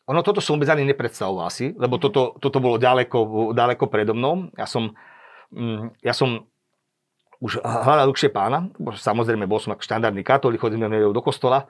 ono 0.08 0.20
toto 0.24 0.40
som 0.40 0.56
vôbec 0.56 0.72
ani 0.72 0.88
nepredstavoval 0.88 1.52
asi, 1.52 1.76
lebo 1.76 2.00
toto, 2.00 2.36
toto 2.40 2.58
bolo 2.58 2.80
ďaleko, 2.80 3.52
ďaleko 3.52 3.84
predo 3.92 4.16
mnou. 4.16 4.48
Ja 4.56 4.64
som 4.64 4.96
ja 6.00 6.14
som 6.14 6.46
už 7.40 7.58
hľadal 7.64 8.12
dlhšie 8.12 8.30
pána, 8.30 8.68
samozrejme 8.78 9.48
bol 9.48 9.56
som 9.56 9.72
ako 9.72 9.82
štandardný 9.82 10.20
katolík, 10.20 10.60
chodil 10.60 10.78
do 11.10 11.22
kostola, 11.24 11.64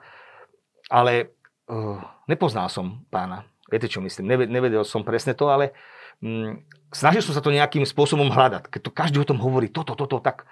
ale 0.91 1.31
uh, 1.71 1.97
nepoznal 2.27 2.67
som 2.67 3.07
pána. 3.07 3.47
Viete, 3.71 3.87
čo 3.87 4.03
myslím? 4.03 4.51
Nevedel 4.51 4.83
som 4.83 5.07
presne 5.07 5.31
to, 5.31 5.47
ale 5.47 5.71
um, 6.19 6.59
snažil 6.91 7.23
som 7.23 7.31
sa 7.31 7.39
to 7.39 7.55
nejakým 7.55 7.87
spôsobom 7.87 8.27
hľadať. 8.27 8.67
Keď 8.67 8.81
to 8.83 8.91
každý 8.91 9.17
o 9.23 9.27
tom 9.27 9.39
hovorí, 9.39 9.71
toto, 9.71 9.95
toto, 9.95 10.19
tak 10.19 10.43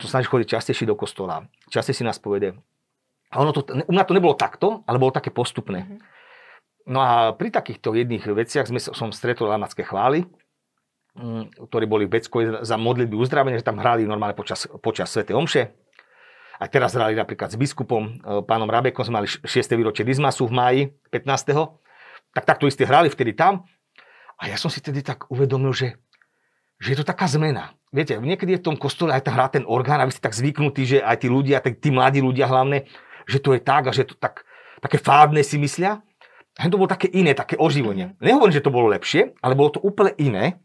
to 0.00 0.08
snažil 0.08 0.32
chodiť 0.32 0.56
častejšie 0.56 0.88
do 0.88 0.96
kostola, 0.96 1.44
častejšie 1.68 2.08
na 2.08 2.16
spovede. 2.16 2.56
A 3.28 3.44
ono 3.44 3.52
to, 3.52 3.60
u 3.68 3.92
mňa 3.92 4.08
to 4.08 4.16
nebolo 4.16 4.32
takto, 4.32 4.80
ale 4.88 4.96
bolo 4.96 5.12
také 5.12 5.28
postupné. 5.28 5.84
Mm-hmm. 5.84 6.00
No 6.86 7.04
a 7.04 7.36
pri 7.36 7.52
takýchto 7.52 7.92
jedných 7.92 8.24
veciach 8.24 8.72
sme, 8.72 8.80
som 8.80 9.12
stretol 9.12 9.52
lamacké 9.52 9.84
chvály, 9.84 10.24
Mm, 10.24 10.45
ktorí 11.70 11.84
boli 11.88 12.04
v 12.04 12.20
Becku 12.20 12.60
za 12.60 12.76
modlitby 12.76 13.16
uzdravenia, 13.16 13.56
že 13.56 13.66
tam 13.66 13.80
hrali 13.80 14.04
normálne 14.04 14.36
počas, 14.36 14.68
počas 14.84 15.08
Sv. 15.08 15.24
Omše. 15.32 15.72
A 16.56 16.64
teraz 16.72 16.96
hrali 16.96 17.12
napríklad 17.16 17.52
s 17.52 17.56
biskupom, 17.56 18.02
e, 18.16 18.40
pánom 18.44 18.68
Rabekom, 18.68 19.04
sme 19.04 19.20
mali 19.20 19.28
6. 19.28 19.76
výročie 19.76 20.08
Dizmasu 20.08 20.48
v 20.48 20.52
máji 20.56 20.80
15. 21.12 21.76
Tak 22.32 22.44
takto 22.48 22.64
isté 22.64 22.88
hrali 22.88 23.12
vtedy 23.12 23.36
tam. 23.36 23.64
A 24.40 24.48
ja 24.48 24.56
som 24.56 24.68
si 24.68 24.80
tedy 24.80 25.00
tak 25.00 25.28
uvedomil, 25.32 25.72
že, 25.72 25.96
že 26.80 26.92
je 26.92 26.98
to 27.00 27.06
taká 27.08 27.28
zmena. 27.28 27.76
Viete, 27.92 28.16
niekedy 28.20 28.56
je 28.56 28.60
v 28.60 28.66
tom 28.72 28.76
kostole 28.76 29.12
aj 29.12 29.24
tá 29.24 29.32
hrá 29.32 29.48
ten 29.48 29.64
orgán 29.64 30.00
a 30.00 30.08
vy 30.08 30.12
ste 30.12 30.24
tak 30.24 30.36
zvyknutí, 30.36 30.82
že 30.84 30.98
aj 31.00 31.24
tí 31.24 31.28
ľudia, 31.32 31.60
tí, 31.64 31.72
tí 31.76 31.88
mladí 31.88 32.20
ľudia 32.20 32.48
hlavne, 32.48 32.84
že 33.24 33.40
to 33.40 33.56
je 33.56 33.60
tak 33.60 33.88
a 33.88 33.92
že 33.92 34.12
to 34.12 34.14
tak, 34.16 34.44
také 34.80 35.00
fádne 35.00 35.40
si 35.40 35.56
myslia. 35.56 36.04
A 36.56 36.72
to 36.72 36.80
bolo 36.80 36.88
také 36.88 37.08
iné, 37.12 37.36
také 37.36 37.60
oživenie. 37.60 38.16
Mhm. 38.16 38.24
Nehovorím, 38.24 38.56
že 38.56 38.64
to 38.64 38.72
bolo 38.72 38.88
lepšie, 38.92 39.36
ale 39.44 39.52
bolo 39.52 39.76
to 39.76 39.80
úplne 39.84 40.16
iné. 40.16 40.56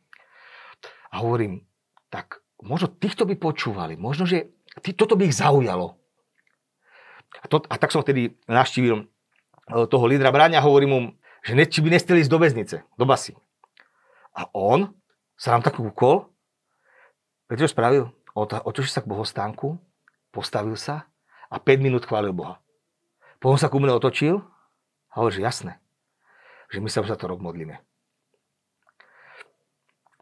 A 1.11 1.19
hovorím, 1.19 1.67
tak 2.07 2.39
možno 2.63 2.87
týchto 2.87 3.27
by 3.27 3.35
počúvali, 3.35 3.99
možno, 3.99 4.23
že 4.23 4.55
tý, 4.79 4.95
toto 4.95 5.19
by 5.19 5.27
ich 5.27 5.35
zaujalo. 5.35 5.99
A, 7.43 7.45
to, 7.47 7.63
a 7.67 7.75
tak 7.75 7.91
som 7.91 8.03
vtedy 8.03 8.35
naštívil 8.47 9.03
e, 9.03 9.05
toho 9.87 10.05
lídra 10.07 10.31
bráňa 10.31 10.59
a 10.59 10.67
hovorím 10.67 10.91
mu, 10.91 10.99
že 11.43 11.57
ne, 11.57 11.67
či 11.67 11.83
by 11.83 11.89
nesteli 11.91 12.23
ísť 12.23 12.31
do 12.31 12.39
väznice, 12.39 12.75
do 12.95 13.05
basy. 13.07 13.35
A 14.35 14.47
on 14.55 14.95
sa 15.35 15.55
nám 15.55 15.65
tak 15.65 15.79
kúkol, 15.79 16.31
viete, 17.49 17.67
čo 17.67 17.73
spravil? 17.73 18.07
Otočil 18.37 18.87
sa 18.87 19.03
k 19.03 19.11
bohostánku, 19.11 19.75
postavil 20.31 20.79
sa 20.79 21.11
a 21.51 21.59
5 21.59 21.83
minút 21.83 22.07
chválil 22.07 22.31
Boha. 22.31 22.63
Potom 23.43 23.59
sa 23.59 23.67
ku 23.67 23.81
mne 23.81 23.91
otočil 23.91 24.39
a 25.11 25.13
hovorí, 25.19 25.41
že 25.41 25.43
jasné, 25.43 25.71
že 26.71 26.79
my 26.79 26.87
sa 26.87 27.03
už 27.03 27.11
za 27.11 27.19
to 27.19 27.27
rok 27.27 27.43
modlíme. 27.43 27.75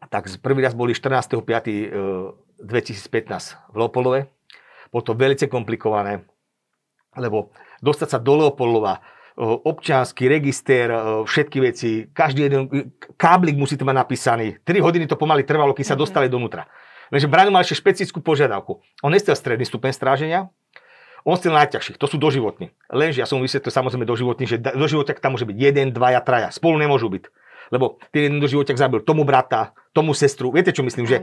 Tak 0.08 0.30
prvý 0.40 0.64
raz 0.64 0.72
boli 0.72 0.96
14.5.2015 0.96 2.64
v 3.68 3.76
Leopoldove. 3.76 4.32
Bolo 4.88 5.02
to 5.04 5.12
veľmi 5.14 5.46
komplikované, 5.46 6.24
lebo 7.14 7.52
dostať 7.84 8.08
sa 8.16 8.18
do 8.18 8.40
Leopoldova, 8.40 9.04
občiansky 9.40 10.28
register, 10.28 10.90
všetky 11.24 11.58
veci, 11.62 11.90
každý 12.12 12.50
jeden 12.50 12.92
káblik 13.16 13.56
musíte 13.56 13.86
mať 13.86 13.96
napísaný. 13.96 14.58
3 14.66 14.84
hodiny 14.84 15.06
to 15.08 15.16
pomaly 15.16 15.46
trvalo, 15.46 15.72
keď 15.72 15.94
sa 15.94 15.96
mhm. 15.96 16.02
dostali 16.02 16.26
donútra. 16.28 16.66
Lenže 17.10 17.26
Braňo 17.26 17.50
mal 17.50 17.66
ešte 17.66 17.82
špecifickú 17.82 18.22
požiadavku. 18.22 18.78
On 19.02 19.10
nestel 19.10 19.34
stredný 19.34 19.66
stupeň 19.66 19.90
stráženia, 19.90 20.46
on 21.26 21.36
chcel 21.36 21.52
najťažších, 21.52 22.00
to 22.00 22.06
sú 22.08 22.16
doživotní. 22.16 22.72
Lenže 22.88 23.20
ja 23.20 23.26
som 23.28 23.42
vysvetlil 23.44 23.74
samozrejme 23.74 24.08
doživotný, 24.08 24.44
že 24.48 24.56
doživotiak 24.56 25.20
tam 25.20 25.36
môže 25.36 25.44
byť 25.44 25.56
jeden, 25.58 25.92
dvaja, 25.92 26.24
traja. 26.24 26.48
Spolu 26.48 26.80
nemôžu 26.80 27.12
byť. 27.12 27.28
Lebo 27.70 28.02
ten 28.10 28.26
jeden 28.26 28.42
doživotiak 28.42 28.76
zabil 28.76 29.00
tomu 29.06 29.22
brata, 29.22 29.72
tomu 29.94 30.12
sestru. 30.12 30.50
Viete, 30.50 30.74
čo 30.74 30.82
myslím, 30.82 31.06
že? 31.06 31.22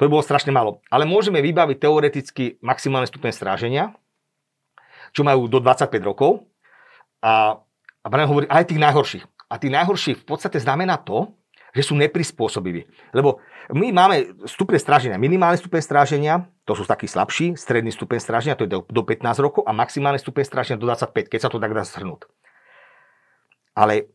To 0.00 0.08
by 0.08 0.18
bolo 0.18 0.24
strašne 0.24 0.50
málo. 0.50 0.80
Ale 0.88 1.04
môžeme 1.04 1.44
vybaviť 1.44 1.76
teoreticky 1.78 2.44
maximálne 2.64 3.06
stupeň 3.06 3.30
stráženia, 3.36 3.84
čo 5.12 5.22
majú 5.22 5.46
do 5.46 5.60
25 5.60 5.92
rokov. 6.02 6.48
A, 7.20 7.60
a 8.02 8.06
Brian 8.08 8.26
hovorí 8.26 8.48
aj 8.48 8.72
tých 8.72 8.80
najhorších. 8.80 9.24
A 9.52 9.60
tých 9.60 9.72
najhorších 9.76 10.24
v 10.24 10.26
podstate 10.26 10.56
znamená 10.56 10.96
to, 10.96 11.36
že 11.72 11.88
sú 11.88 11.96
neprispôsobiví. 11.96 12.84
Lebo 13.16 13.40
my 13.72 13.92
máme 13.92 14.44
stupeň 14.44 14.76
stráženia, 14.76 15.16
minimálny 15.16 15.56
stupeň 15.56 15.80
stráženia, 15.80 16.34
to 16.68 16.76
sú 16.76 16.84
takí 16.84 17.08
slabší, 17.08 17.56
stredný 17.56 17.88
stupeň 17.88 18.20
stráženia, 18.20 18.56
to 18.56 18.68
je 18.68 18.72
do, 18.76 18.84
do 18.84 19.02
15 19.04 19.40
rokov 19.40 19.64
a 19.64 19.72
maximálny 19.72 20.20
stupeň 20.20 20.44
stráženia 20.44 20.76
do 20.76 20.84
25, 20.84 21.32
keď 21.32 21.40
sa 21.40 21.48
to 21.48 21.56
tak 21.56 21.72
dá 21.72 21.84
zhrnúť. 21.84 22.28
Ale 23.72 24.12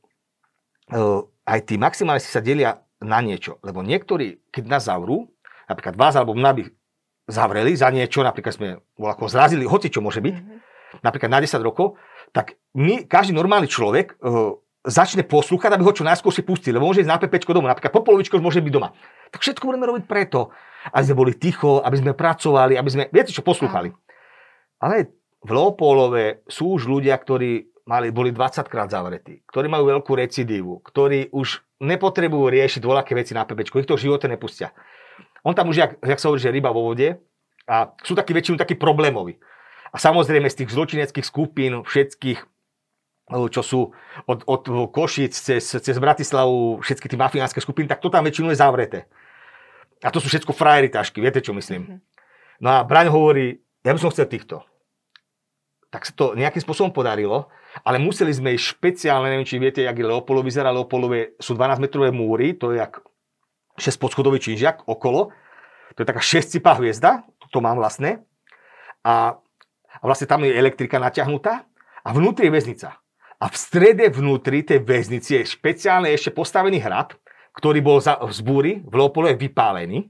aj 1.48 1.60
tí 1.68 1.76
maximálni 1.80 2.24
sa 2.24 2.44
delia 2.44 2.84
na 3.04 3.20
niečo. 3.22 3.60
Lebo 3.62 3.84
niektorí, 3.84 4.42
keď 4.52 4.64
nás 4.68 4.84
zavrú, 4.88 5.30
napríklad 5.68 5.96
vás 6.00 6.16
alebo 6.16 6.34
mňa 6.34 6.52
by 6.58 6.64
zavreli 7.28 7.76
za 7.76 7.92
niečo, 7.92 8.24
napríklad 8.24 8.54
sme 8.56 8.70
ako 8.96 9.28
zrazili, 9.28 9.68
hoci 9.68 9.92
čo 9.92 10.00
môže 10.00 10.24
byť, 10.24 10.36
mm-hmm. 10.36 11.04
napríklad 11.04 11.30
na 11.30 11.44
10 11.44 11.60
rokov, 11.60 12.00
tak 12.32 12.56
my, 12.76 13.04
každý 13.04 13.36
normálny 13.36 13.68
človek, 13.68 14.16
uh, 14.24 14.56
začne 14.88 15.28
poslúchať, 15.28 15.76
aby 15.76 15.84
ho 15.84 15.92
čo 15.92 16.08
najskôr 16.08 16.32
si 16.32 16.48
pustili, 16.48 16.80
lebo 16.80 16.88
môže 16.88 17.04
ísť 17.04 17.12
na 17.12 17.20
pepečko 17.20 17.52
doma, 17.52 17.68
napríklad 17.76 17.92
po 17.92 18.08
polovičko 18.08 18.40
môže 18.40 18.64
byť 18.64 18.72
doma. 18.72 18.96
Tak 19.36 19.44
všetko 19.44 19.68
budeme 19.68 19.84
robiť 19.92 20.08
preto, 20.08 20.56
aby 20.96 21.04
sme 21.04 21.20
boli 21.20 21.34
ticho, 21.36 21.84
aby 21.84 21.96
sme 22.00 22.16
pracovali, 22.16 22.80
aby 22.80 22.90
sme, 22.90 23.04
viete 23.12 23.36
čo, 23.36 23.44
poslúchali. 23.44 23.92
Ale 24.80 25.12
v 25.44 25.50
Leopoldove 25.52 26.48
sú 26.48 26.80
už 26.80 26.88
ľudia, 26.88 27.20
ktorí 27.20 27.68
mali, 27.88 28.12
boli 28.12 28.36
20 28.36 28.68
krát 28.68 28.92
zavretí, 28.92 29.42
ktorí 29.48 29.72
majú 29.72 29.90
veľkú 29.96 30.12
recidívu, 30.12 30.84
ktorí 30.84 31.32
už 31.32 31.64
nepotrebujú 31.80 32.52
riešiť 32.52 32.84
voľaké 32.84 33.16
veci 33.16 33.32
na 33.32 33.48
pepečku, 33.48 33.80
ich 33.80 33.88
to 33.88 33.96
v 33.96 34.12
živote 34.12 34.28
nepustia. 34.28 34.76
On 35.48 35.56
tam 35.56 35.72
už, 35.72 35.78
jak, 35.80 35.92
jak 36.04 36.20
sa 36.20 36.28
hovorí, 36.28 36.44
že 36.44 36.52
ryba 36.52 36.76
vo 36.76 36.84
vode 36.92 37.16
a 37.64 37.96
sú 38.04 38.14
takí 38.14 38.36
väčšinu 38.36 38.60
takí 38.60 38.76
problémoví. 38.76 39.40
A 39.96 39.98
samozrejme 39.98 40.52
z 40.52 40.64
tých 40.64 40.74
zločineckých 40.76 41.26
skupín 41.26 41.88
všetkých 41.88 42.44
čo 43.28 43.60
sú 43.60 43.92
od, 44.24 44.40
od 44.48 44.64
Košic 44.88 45.36
cez, 45.36 45.60
cez 45.60 45.96
Bratislavu, 46.00 46.80
všetky 46.80 47.12
tie 47.12 47.20
mafiánske 47.20 47.60
skupiny, 47.60 47.92
tak 47.92 48.00
to 48.00 48.08
tam 48.08 48.24
väčšinou 48.24 48.56
je 48.56 48.62
zavreté. 48.64 49.00
A 50.00 50.08
to 50.16 50.24
sú 50.24 50.32
všetko 50.32 50.56
frajeri 50.56 50.88
tašky, 50.88 51.20
viete, 51.20 51.44
čo 51.44 51.52
myslím. 51.52 51.82
Mm-hmm. 51.84 52.00
No 52.64 52.70
a 52.72 52.88
Braň 52.88 53.12
hovorí, 53.12 53.60
ja 53.84 53.92
by 53.92 54.00
som 54.00 54.16
chcel 54.16 54.32
týchto. 54.32 54.64
Tak 55.88 56.04
sa 56.04 56.14
to 56.14 56.26
nejakým 56.36 56.60
spôsobom 56.60 56.92
podarilo, 56.92 57.48
ale 57.88 58.02
museli 58.02 58.34
sme 58.36 58.56
ísť 58.56 58.66
špeciálne, 58.76 59.32
neviem, 59.32 59.48
či 59.48 59.62
viete, 59.62 59.82
jak 59.86 59.96
je 59.96 60.04
Leopoldo 60.04 60.44
vyzerá. 60.44 60.76
Leopoldové 60.76 61.38
sú 61.40 61.56
12-metrové 61.56 62.12
múry, 62.12 62.60
to 62.60 62.76
je 62.76 62.84
jak 62.84 63.00
6 63.80 63.96
podschodový 64.02 64.42
činžiak 64.42 64.84
okolo. 64.90 65.32
To 65.96 66.00
je 66.04 66.08
taká 66.08 66.20
6 66.20 66.60
hviezda, 66.60 67.24
to 67.54 67.64
mám 67.64 67.80
vlastne. 67.80 68.26
A, 69.06 69.40
a 69.88 70.04
vlastne 70.04 70.28
tam 70.28 70.44
je 70.44 70.52
elektrika 70.52 71.00
natiahnutá 71.00 71.64
a 72.04 72.10
vnútri 72.12 72.52
je 72.52 72.56
väznica. 72.60 72.90
A 73.38 73.46
v 73.48 73.56
strede 73.56 74.10
vnútri 74.10 74.66
tej 74.66 74.82
väznici 74.82 75.38
je 75.38 75.46
špeciálne 75.46 76.10
ešte 76.10 76.34
postavený 76.34 76.82
hrad, 76.82 77.14
ktorý 77.54 77.80
bol 77.86 78.02
za, 78.02 78.18
z 78.34 78.42
búry 78.42 78.82
v 78.82 78.94
Leopolove 78.98 79.38
vypálený 79.38 80.10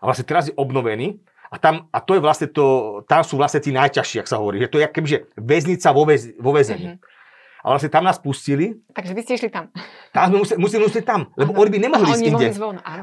a 0.00 0.08
vlastne 0.08 0.28
teraz 0.28 0.48
je 0.48 0.54
obnovený. 0.56 1.20
A, 1.50 1.58
tam, 1.58 1.90
a 1.90 1.98
to 1.98 2.14
je 2.14 2.22
vlastne 2.22 2.46
to, 2.46 2.66
tam 3.10 3.26
sú 3.26 3.34
vlastne 3.34 3.58
tí 3.58 3.74
najťažší, 3.74 4.22
ak 4.22 4.30
sa 4.30 4.38
hovorí. 4.38 4.62
Že 4.62 4.70
to 4.70 4.78
je 4.78 4.86
kebyže 4.86 5.18
väznica 5.34 5.88
vo, 5.90 6.06
väz, 6.06 6.30
vo 6.38 6.54
väzení. 6.54 6.94
Mm-hmm. 6.94 7.18
A 7.60 7.66
vlastne 7.76 7.90
tam 7.92 8.06
nás 8.06 8.16
pustili. 8.16 8.78
Takže 8.94 9.12
vy 9.12 9.20
ste 9.26 9.32
išli 9.36 9.50
tam. 9.52 9.68
Tam 10.14 10.30
sme 10.30 10.46
museli, 10.46 10.58
museli 10.62 10.80
museli 10.86 11.04
tam, 11.04 11.28
lebo 11.36 11.52
ano. 11.52 11.60
oni 11.60 11.70
by 11.74 11.78
nemohli 11.82 12.06
ísť 12.06 12.24
inde. 12.24 12.46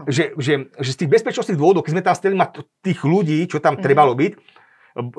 Že, 0.10 0.24
že, 0.40 0.54
že, 0.82 0.90
z 0.96 0.98
tých 1.04 1.12
bezpečnostných 1.14 1.60
dôvodov, 1.60 1.86
keď 1.86 1.92
sme 1.94 2.04
tam 2.08 2.16
stali 2.18 2.34
mať 2.34 2.66
tých 2.82 3.00
ľudí, 3.04 3.46
čo 3.52 3.62
tam 3.62 3.76
mm-hmm. 3.78 3.86
trebalo 3.86 4.16
byť, 4.18 4.32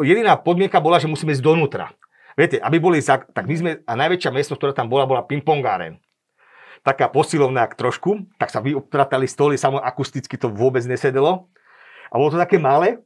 jediná 0.03 0.35
podmienka 0.35 0.83
bola, 0.83 0.99
že 0.99 1.07
musíme 1.07 1.31
ísť 1.31 1.45
donútra. 1.45 1.95
Viete, 2.35 2.59
aby 2.62 2.79
boli, 2.79 3.03
tak 3.05 3.45
my 3.45 3.55
sme, 3.55 3.71
a 3.83 3.93
najväčšia 3.99 4.31
miestnosť, 4.31 4.59
ktorá 4.59 4.73
tam 4.75 4.87
bola, 4.87 5.07
bola 5.07 5.23
pingpongáren. 5.27 5.99
Taká 6.87 7.11
posilovná 7.11 7.67
trošku, 7.67 8.31
tak 8.38 8.55
sa 8.55 8.62
vyopratali 8.62 9.27
stoly, 9.27 9.59
samo 9.59 9.83
akusticky 9.83 10.38
to 10.38 10.47
vôbec 10.47 10.87
nesedelo. 10.87 11.51
A 12.09 12.14
bolo 12.17 12.31
to 12.31 12.38
také 12.38 12.57
malé. 12.57 13.03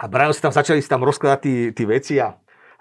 A 0.00 0.08
Brian 0.08 0.32
si 0.32 0.40
tam 0.40 0.54
začali 0.54 0.80
si 0.80 0.88
tam 0.88 1.04
rozkladať 1.04 1.40
tí 1.76 1.84
veci 1.84 2.16
a 2.16 2.32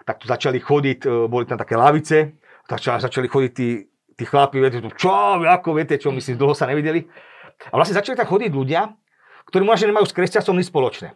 tak 0.06 0.22
tu 0.22 0.26
začali 0.26 0.58
chodiť, 0.58 1.00
e, 1.06 1.10
boli 1.30 1.46
tam 1.46 1.60
také 1.62 1.78
lavice, 1.78 2.40
začali, 2.66 3.02
začali 3.02 3.28
chodiť 3.30 3.52
tí, 3.54 3.86
tí 4.18 4.24
chlapi, 4.26 4.58
viete, 4.58 4.82
čo, 4.98 5.12
ako, 5.42 5.78
viete, 5.78 5.98
čo, 6.02 6.10
myslím, 6.10 6.42
dlho 6.42 6.58
sa 6.58 6.66
nevideli. 6.66 7.06
A 7.70 7.78
vlastne 7.78 7.98
začali 7.98 8.18
tam 8.18 8.26
chodiť 8.26 8.52
ľudia, 8.52 8.90
ktorí 9.46 9.62
možno 9.62 9.94
nemajú 9.94 10.06
s 10.10 10.16
kresťanstvom 10.16 10.58
nič 10.58 10.74
spoločné. 10.74 11.14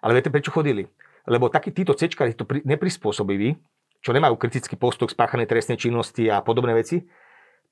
Ale 0.00 0.16
viete, 0.16 0.32
prečo 0.32 0.52
chodili? 0.52 0.88
Lebo 1.24 1.48
takí 1.48 1.72
títo 1.72 1.96
cečkari, 1.96 2.36
títo 2.36 2.48
neprispôsobiví, 2.48 3.56
čo 4.04 4.12
nemajú 4.12 4.36
kritický 4.36 4.76
postoj 4.76 5.08
k 5.08 5.16
spáchanej 5.16 5.48
trestnej 5.48 5.80
činnosti 5.80 6.28
a 6.28 6.44
podobné 6.44 6.76
veci, 6.76 7.08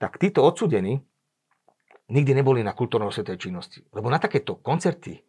tak 0.00 0.16
títo 0.16 0.40
odsudení 0.40 1.00
nikdy 2.08 2.32
neboli 2.32 2.64
na 2.64 2.72
kultúrno-svetovej 2.72 3.40
činnosti. 3.40 3.84
Lebo 3.92 4.08
na 4.08 4.16
takéto 4.16 4.56
koncerty 4.56 5.20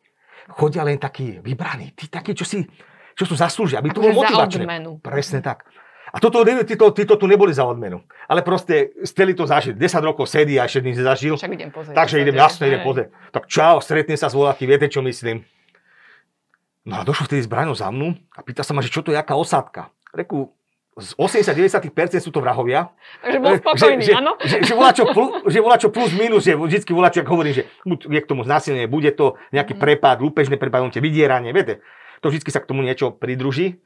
chodia 0.54 0.84
len 0.84 1.00
takí 1.00 1.40
vybraní, 1.40 1.96
tí 1.96 2.12
takí, 2.12 2.36
čo, 2.36 2.44
si, 2.44 2.66
čo 3.16 3.24
sú 3.24 3.36
zaslúžia, 3.38 3.80
aby 3.80 3.94
to 3.94 4.04
bolo 4.04 4.24
motivačné. 4.24 4.66
Presne 5.00 5.40
tak. 5.40 5.66
A 6.14 6.22
toto, 6.22 6.46
títo, 6.46 6.94
títo 6.94 7.18
tu 7.18 7.26
neboli 7.26 7.50
za 7.58 7.66
odmenu. 7.66 8.06
Ale 8.30 8.46
proste 8.46 8.94
chceli 9.02 9.34
to 9.34 9.50
zažiť. 9.50 9.74
10 9.74 9.98
rokov 10.06 10.30
sedí 10.30 10.62
a 10.62 10.70
ešte 10.70 10.86
nič 10.86 11.02
nezažil. 11.02 11.34
Však 11.34 11.58
idem 11.58 11.74
pozrieť. 11.74 11.96
Takže 11.98 12.16
idem, 12.22 12.38
jasne, 12.38 12.70
idem 12.70 12.86
pozrieť. 12.86 13.10
Tak 13.34 13.50
čau, 13.50 13.82
stretne 13.82 14.14
sa 14.14 14.30
s 14.30 14.38
voláky, 14.38 14.70
viete, 14.70 14.86
čo 14.94 15.02
myslím. 15.02 15.42
No 16.86 17.00
a 17.00 17.08
došlo 17.08 17.26
vtedy 17.26 17.42
s 17.42 17.50
Braňou 17.50 17.74
za 17.74 17.90
mnou 17.90 18.14
a 18.36 18.40
pýta 18.46 18.62
sa 18.62 18.78
ma, 18.78 18.86
že 18.86 18.94
čo 18.94 19.02
to 19.02 19.10
je, 19.10 19.18
aká 19.18 19.34
osádka. 19.34 19.90
Reku, 20.14 20.54
z 20.94 21.18
80-90% 21.18 22.22
sú 22.22 22.30
to 22.30 22.38
vrahovia. 22.38 22.94
Takže 23.26 23.38
bol 23.42 23.54
spokojný, 23.58 24.04
že, 24.06 24.14
áno? 24.14 24.38
Že, 24.38 24.46
že, 24.46 24.58
že, 24.70 24.74
volá 24.78 24.92
čo 24.94 25.10
plus, 25.10 25.30
že 25.50 25.60
volá 25.60 25.78
čo 25.82 25.90
plus 25.90 26.12
minus, 26.14 26.46
že 26.46 26.54
vždy 26.54 26.92
volá 26.94 27.10
čo, 27.10 27.26
ako 27.26 27.34
hovorím, 27.34 27.54
že 27.58 27.64
je 27.86 28.20
k 28.22 28.30
tomu 28.30 28.46
znásilnenie, 28.46 28.86
bude 28.86 29.10
to 29.18 29.34
nejaký 29.50 29.74
mm. 29.74 29.82
prepad, 29.82 30.22
lúpežné 30.22 30.62
prepad, 30.62 30.94
vydieranie, 30.94 31.50
viete. 31.50 31.82
To 32.22 32.30
vždy 32.30 32.46
sa 32.46 32.62
k 32.62 32.70
tomu 32.70 32.86
niečo 32.86 33.10
pridruží. 33.10 33.82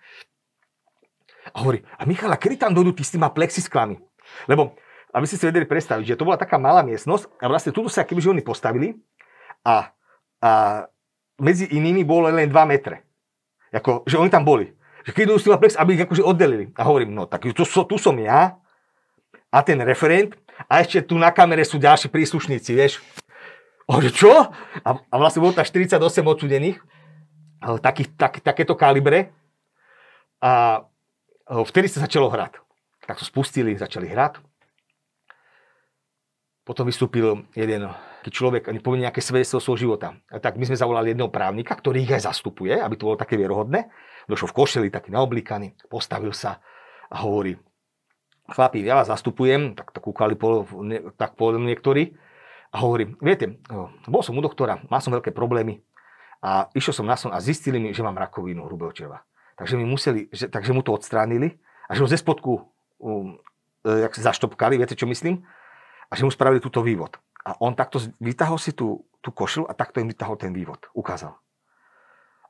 A 1.55 1.63
hovorí, 1.63 1.87
a 1.95 2.03
Michala, 2.03 2.35
kedy 2.35 2.59
tam 2.59 2.75
dojdú 2.75 2.99
tí 2.99 3.07
s 3.07 3.15
tými 3.15 3.23
plexisklami? 3.23 4.03
Lebo, 4.51 4.75
aby 5.15 5.23
ste 5.23 5.39
si 5.39 5.47
vedeli 5.47 5.63
predstaviť, 5.63 6.03
že 6.03 6.17
to 6.19 6.27
bola 6.27 6.35
taká 6.35 6.59
malá 6.59 6.83
miestnosť 6.83 7.39
a 7.39 7.47
vlastne 7.47 7.71
tuto 7.71 7.87
sa 7.87 8.03
kebyže 8.03 8.35
oni 8.35 8.43
postavili 8.43 8.99
a, 9.63 9.95
a 10.43 10.51
medzi 11.39 11.71
inými 11.71 12.03
bolo 12.03 12.27
len 12.27 12.51
2 12.51 12.53
metre. 12.67 13.07
Ako, 13.71 14.03
že 14.03 14.19
oni 14.19 14.27
tam 14.27 14.43
boli 14.43 14.76
že 15.07 15.15
keď 15.15 15.23
idú 15.23 15.55
plex, 15.55 15.79
aby 15.79 15.95
ich 15.95 16.03
akože 16.03 16.19
oddelili. 16.19 16.75
A 16.75 16.83
hovorím, 16.83 17.15
no 17.15 17.23
tak 17.23 17.47
tu, 17.47 17.63
tu 17.63 17.95
som 17.95 18.15
ja 18.19 18.59
a 19.47 19.57
ten 19.63 19.79
referent 19.79 20.35
a 20.67 20.83
ešte 20.83 21.07
tu 21.07 21.15
na 21.15 21.31
kamere 21.31 21.63
sú 21.63 21.79
ďalší 21.79 22.11
príslušníci, 22.11 22.75
vieš. 22.75 22.99
Hovorím, 23.87 24.11
čo? 24.11 24.51
A, 24.83 24.89
a 24.99 25.15
vlastne 25.15 25.39
bolo 25.39 25.55
tam 25.55 25.63
48 25.63 25.95
odsudených, 26.03 26.83
taký, 27.79 28.03
tak, 28.19 28.43
takéto 28.43 28.75
kalibre. 28.75 29.31
A 30.43 30.83
vtedy 31.47 31.87
sa 31.87 32.03
začalo 32.03 32.27
hrať. 32.27 32.59
Tak 33.07 33.23
sa 33.23 33.25
spustili, 33.25 33.79
začali 33.79 34.11
hrať. 34.11 34.43
Potom 36.67 36.83
vystúpil 36.83 37.47
jeden 37.55 37.87
človek, 38.29 38.69
ani 38.69 38.79
povie 38.83 39.03
nejaké 39.03 39.19
svedectvo 39.23 39.61
svojho 39.61 39.89
života. 39.89 40.17
Tak 40.29 40.59
my 40.59 40.65
sme 40.67 40.77
zavolali 40.77 41.13
jedného 41.13 41.31
právnika, 41.31 41.73
ktorý 41.75 42.03
ich 42.05 42.13
aj 42.13 42.29
zastupuje, 42.29 42.75
aby 42.75 42.95
to 42.95 43.07
bolo 43.09 43.17
také 43.17 43.35
vierohodné 43.39 43.89
došiel 44.27 44.51
v 44.51 44.57
košeli, 44.59 44.87
taký 44.91 45.09
naoblíkaný, 45.15 45.79
postavil 45.87 46.35
sa 46.35 46.59
a 47.07 47.23
hovorí, 47.23 47.55
chlapi, 48.51 48.83
ja 48.83 48.99
vás 48.99 49.07
zastupujem, 49.07 49.73
tak 49.73 49.95
to 49.95 50.03
kúkali 50.03 50.35
po, 50.35 50.67
ne, 50.83 51.15
tak 51.15 51.39
povedal 51.39 51.63
niektorí, 51.63 52.13
a 52.75 52.83
hovorí, 52.83 53.15
viete, 53.23 53.63
bol 54.05 54.19
som 54.19 54.35
u 54.35 54.43
doktora, 54.43 54.83
mal 54.91 54.99
som 54.99 55.15
veľké 55.15 55.31
problémy 55.31 55.79
a 56.43 56.67
išiel 56.75 56.91
som 56.91 57.07
na 57.07 57.15
som 57.15 57.31
a 57.31 57.39
zistili 57.39 57.79
mi, 57.79 57.95
že 57.95 58.03
mám 58.03 58.19
rakovinu 58.19 58.67
hrubého 58.67 58.91
čreva. 58.91 59.23
Takže 59.55 59.79
mi 59.79 59.87
museli, 59.87 60.27
že, 60.29 60.51
takže 60.51 60.75
mu 60.75 60.83
to 60.83 60.91
odstránili 60.91 61.57
a 61.87 61.95
že 61.95 62.03
ho 62.03 62.11
ze 62.11 62.19
spodku 62.19 62.67
um, 62.99 63.39
jak 63.87 64.11
zaštopkali, 64.11 64.75
viete 64.75 64.99
čo 64.99 65.07
myslím? 65.07 65.47
A 66.11 66.13
že 66.19 66.27
mu 66.27 66.31
spravili 66.31 66.59
túto 66.59 66.83
vývod. 66.83 67.15
A 67.47 67.55
on 67.63 67.71
takto 67.71 68.03
vytahol 68.19 68.59
si 68.59 68.75
tú, 68.75 69.07
tú 69.23 69.31
košelu 69.31 69.71
a 69.71 69.73
takto 69.73 70.03
im 70.03 70.11
vytahol 70.11 70.35
ten 70.35 70.51
vývod. 70.51 70.91
Ukázal. 70.91 71.31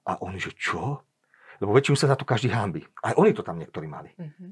A 0.10 0.17
oni, 0.25 0.41
že 0.41 0.57
čo? 0.57 1.05
Lebo 1.62 1.69
väčšinu 1.69 1.93
sa 1.93 2.10
za 2.10 2.17
to 2.17 2.25
každý 2.25 2.49
hámbi. 2.49 2.81
Aj 3.05 3.13
oni 3.13 3.29
to 3.38 3.45
tam 3.45 3.62
niektorí 3.62 3.86
mali. 3.86 4.10
Mm-hmm. 4.17 4.51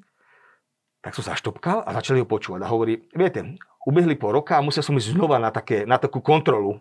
Tak 1.02 1.18
som 1.18 1.26
zaštopkal 1.26 1.82
a 1.82 1.90
začali 1.98 2.22
ho 2.22 2.30
počúvať. 2.30 2.62
A 2.62 2.70
hovorí, 2.70 3.10
viete, 3.14 3.58
ubehli 3.90 4.14
po 4.18 4.30
roka 4.30 4.58
a 4.58 4.66
musel 4.66 4.86
som 4.86 4.98
ísť 4.98 5.18
znova 5.18 5.42
na, 5.42 5.50
také, 5.50 5.86
na 5.86 5.98
takú 5.98 6.22
kontrolu, 6.22 6.78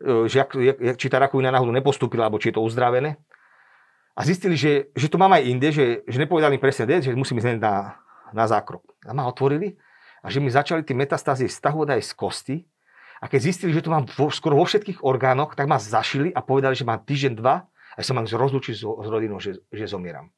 e, 0.00 0.28
že 0.28 0.44
jak, 0.44 0.52
jak, 0.56 0.96
či 1.00 1.12
tá 1.12 1.20
rakovina 1.20 1.52
náhodou 1.52 1.72
nepostúpila, 1.72 2.28
alebo 2.28 2.40
či 2.40 2.52
je 2.52 2.60
to 2.60 2.64
uzdravené. 2.64 3.20
A 4.16 4.20
zistili, 4.24 4.56
že, 4.56 4.92
že 4.92 5.08
to 5.08 5.16
mám 5.16 5.32
aj 5.32 5.48
inde, 5.48 5.68
že, 5.72 6.04
že 6.04 6.20
nepovedali 6.20 6.60
presne 6.60 7.00
že 7.00 7.16
musím 7.16 7.40
ísť 7.40 7.60
na, 7.60 7.96
na 8.36 8.44
zákrok. 8.44 8.84
A 9.04 9.16
ma 9.16 9.28
otvorili 9.28 9.80
a 10.20 10.26
že 10.28 10.38
mi 10.38 10.52
začali 10.52 10.84
tie 10.84 10.96
metastázy 10.96 11.48
stahovať 11.48 11.96
aj 11.96 12.02
z 12.04 12.12
kosti. 12.12 12.56
A 13.20 13.28
keď 13.28 13.40
zistili, 13.52 13.72
že 13.76 13.84
to 13.84 13.92
mám 13.92 14.08
vo, 14.08 14.32
skoro 14.32 14.56
vo 14.56 14.64
všetkých 14.64 15.04
orgánoch, 15.04 15.52
tak 15.52 15.68
ma 15.68 15.76
zašili 15.76 16.32
a 16.32 16.40
povedali, 16.40 16.72
že 16.72 16.88
mám 16.88 17.04
týždeň, 17.04 17.32
dva 17.36 17.68
a 17.68 17.98
sa 18.00 18.16
mám 18.16 18.24
rozlúčiť 18.24 18.74
s, 18.76 18.82
s 18.84 19.08
rodinou, 19.08 19.36
že, 19.40 19.60
že 19.68 19.84
zomieram. 19.84 20.32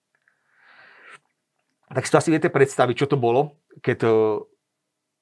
Tak 1.93 2.09
si 2.09 2.11
to 2.11 2.19
asi 2.19 2.31
viete 2.33 2.49
predstaviť, 2.49 3.05
čo 3.05 3.07
to 3.07 3.21
bolo, 3.21 3.61
keď, 3.85 4.09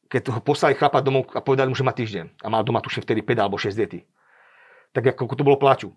keď 0.06 0.22
ho 0.30 0.40
poslali 0.40 0.78
chlapa 0.78 1.02
domov 1.02 1.28
a 1.34 1.42
povedali 1.42 1.68
mu, 1.68 1.76
že 1.76 1.84
má 1.84 1.92
týždeň. 1.92 2.40
A 2.40 2.46
mal 2.48 2.62
doma 2.62 2.80
tuším 2.80 3.02
vtedy 3.02 3.20
5 3.26 3.42
alebo 3.42 3.58
6 3.58 3.74
dety. 3.74 4.06
Tak 4.94 5.18
ako 5.18 5.34
to 5.34 5.44
bolo 5.44 5.58
plaču. 5.58 5.92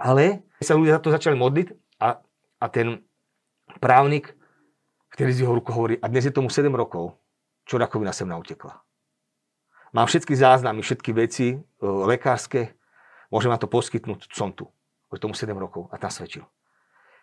Ale 0.00 0.42
sa 0.64 0.74
ľudia 0.74 0.98
za 0.98 1.02
to 1.04 1.12
začali 1.12 1.36
modliť 1.36 1.68
a, 2.00 2.24
a 2.58 2.66
ten 2.72 3.04
právnik 3.78 4.32
vtedy 5.12 5.30
z 5.36 5.40
jeho 5.44 5.52
rukou 5.52 5.76
hovorí, 5.76 6.00
a 6.00 6.08
dnes 6.08 6.24
je 6.24 6.32
tomu 6.32 6.48
7 6.48 6.72
rokov, 6.72 7.20
čo 7.72 7.80
rakovina 7.80 8.12
sem 8.12 8.28
nautekla. 8.28 8.84
Mám 9.96 10.04
všetky 10.12 10.36
záznamy, 10.36 10.84
všetky 10.84 11.16
veci 11.16 11.56
e, 11.56 11.58
lekárske, 11.80 12.76
môžem 13.32 13.48
vám 13.48 13.64
to 13.64 13.72
poskytnúť, 13.72 14.28
som 14.28 14.52
tu. 14.52 14.68
Už 15.08 15.16
tomu 15.16 15.32
7 15.32 15.56
rokov 15.56 15.88
a 15.88 15.96
tam 15.96 16.12
svedčil. 16.12 16.44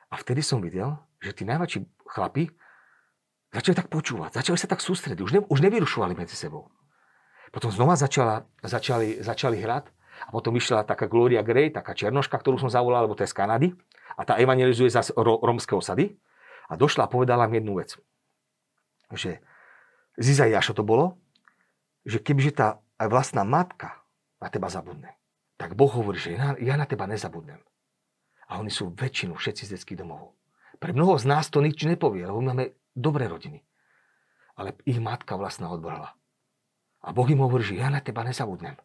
A 0.10 0.18
vtedy 0.18 0.42
som 0.42 0.58
videl, 0.58 0.98
že 1.22 1.38
tí 1.38 1.46
najväčší 1.46 1.86
chlapi 2.10 2.50
začali 3.54 3.78
tak 3.78 3.94
počúvať, 3.94 4.42
začali 4.42 4.58
sa 4.58 4.66
tak 4.66 4.82
sústrediť, 4.82 5.22
už, 5.22 5.32
ne, 5.38 5.42
už 5.46 5.62
nevyrušovali 5.62 6.18
medzi 6.18 6.34
sebou. 6.34 6.74
Potom 7.54 7.70
znova 7.70 7.94
začala, 7.94 8.46
začali, 8.62 9.22
začali 9.22 9.58
hrať 9.62 9.86
a 10.26 10.30
potom 10.34 10.54
vyšla 10.54 10.86
taká 10.86 11.06
Gloria 11.10 11.46
Gray, 11.46 11.74
taká 11.74 11.94
černoška, 11.94 12.38
ktorú 12.38 12.58
som 12.62 12.70
zavolal, 12.70 13.06
lebo 13.06 13.18
to 13.18 13.26
je 13.26 13.30
z 13.30 13.38
Kanady 13.38 13.70
a 14.18 14.22
tá 14.26 14.38
evangelizuje 14.38 14.90
zase 14.94 15.14
ro, 15.18 15.42
romské 15.42 15.74
osady 15.74 16.18
a 16.70 16.78
došla 16.78 17.06
a 17.06 17.10
povedala 17.10 17.50
mi 17.50 17.58
jednu 17.58 17.82
vec, 17.82 17.98
že 19.14 19.42
z 20.20 20.26
Izaiáša 20.36 20.76
to 20.76 20.84
bolo, 20.84 21.16
že 22.04 22.20
kebyže 22.20 22.52
tá 22.60 22.68
aj 23.00 23.08
vlastná 23.08 23.48
matka 23.48 24.04
na 24.44 24.52
teba 24.52 24.68
zabudne, 24.68 25.16
tak 25.56 25.80
Boh 25.80 25.88
hovorí, 25.88 26.20
že 26.20 26.36
ja, 26.36 26.76
na 26.76 26.88
teba 26.88 27.08
nezabudnem. 27.08 27.64
A 28.52 28.60
oni 28.60 28.68
sú 28.68 28.92
väčšinu 28.92 29.40
všetci 29.40 29.64
z 29.68 29.72
detských 29.80 30.00
domov. 30.04 30.36
Pre 30.80 30.92
mnoho 30.92 31.16
z 31.16 31.28
nás 31.28 31.48
to 31.48 31.64
nič 31.64 31.80
nepovie, 31.88 32.28
lebo 32.28 32.44
máme 32.44 32.76
dobré 32.96 33.32
rodiny. 33.32 33.64
Ale 34.60 34.76
ich 34.84 35.00
matka 35.00 35.40
vlastná 35.40 35.72
odbrala. 35.72 36.16
A 37.00 37.16
Boh 37.16 37.28
im 37.32 37.40
hovorí, 37.40 37.64
že 37.64 37.80
ja 37.80 37.88
na 37.88 38.04
teba 38.04 38.28
nezabudnem. 38.28 38.76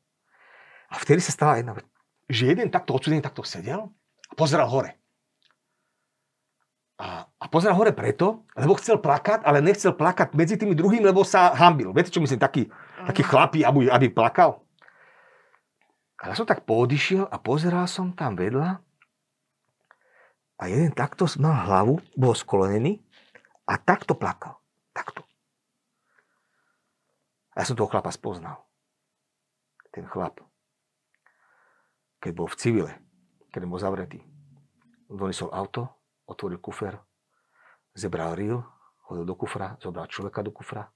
A 0.90 0.94
vtedy 1.02 1.18
sa 1.18 1.34
stala 1.34 1.58
jedna 1.58 1.74
vec, 1.74 1.86
že 2.30 2.54
jeden 2.54 2.70
takto 2.70 2.94
odsudený 2.94 3.18
takto 3.22 3.42
sedel 3.42 3.90
a 4.30 4.32
pozeral 4.38 4.70
hore. 4.70 4.94
A, 6.94 7.26
a 7.26 7.44
pozeral 7.50 7.74
hore 7.74 7.90
preto, 7.90 8.46
lebo 8.54 8.78
chcel 8.78 9.02
plakať, 9.02 9.42
ale 9.42 9.58
nechcel 9.58 9.98
plakať 9.98 10.30
medzi 10.38 10.54
tými 10.54 10.78
druhými, 10.78 11.10
lebo 11.10 11.26
sa 11.26 11.50
hambil. 11.50 11.90
Viete, 11.90 12.14
čo 12.14 12.22
myslím? 12.22 12.38
Taký, 12.38 12.70
taký 13.10 13.22
chlapí, 13.26 13.66
aby, 13.66 13.90
aby 13.90 14.06
plakal. 14.14 14.62
A 16.22 16.30
ja 16.30 16.34
som 16.38 16.46
tak 16.46 16.62
poodišiel 16.62 17.26
a 17.26 17.36
pozeral 17.42 17.90
som 17.90 18.14
tam 18.14 18.38
vedľa 18.38 18.78
a 20.54 20.62
jeden 20.70 20.94
takto 20.94 21.26
mal 21.42 21.66
hlavu, 21.66 21.98
bol 22.14 22.32
sklonený 22.32 23.02
a 23.66 23.74
takto 23.74 24.14
plakal. 24.14 24.62
Takto. 24.94 25.26
A 27.58 27.60
ja 27.60 27.64
som 27.66 27.74
toho 27.74 27.90
chlapa 27.90 28.14
spoznal. 28.14 28.62
Ten 29.90 30.06
chlap, 30.06 30.42
keď 32.22 32.32
bol 32.34 32.48
v 32.50 32.58
civile, 32.58 32.92
keď 33.50 33.66
bol 33.66 33.78
zavretý, 33.78 34.22
donesol 35.06 35.54
auto, 35.54 35.86
otvoril 36.26 36.58
kufer, 36.58 36.98
zebral 37.94 38.34
ril, 38.34 38.64
hodil 39.08 39.24
do 39.24 39.34
kufra, 39.34 39.76
zobral 39.80 40.08
človeka 40.08 40.42
do 40.42 40.50
kufra, 40.50 40.88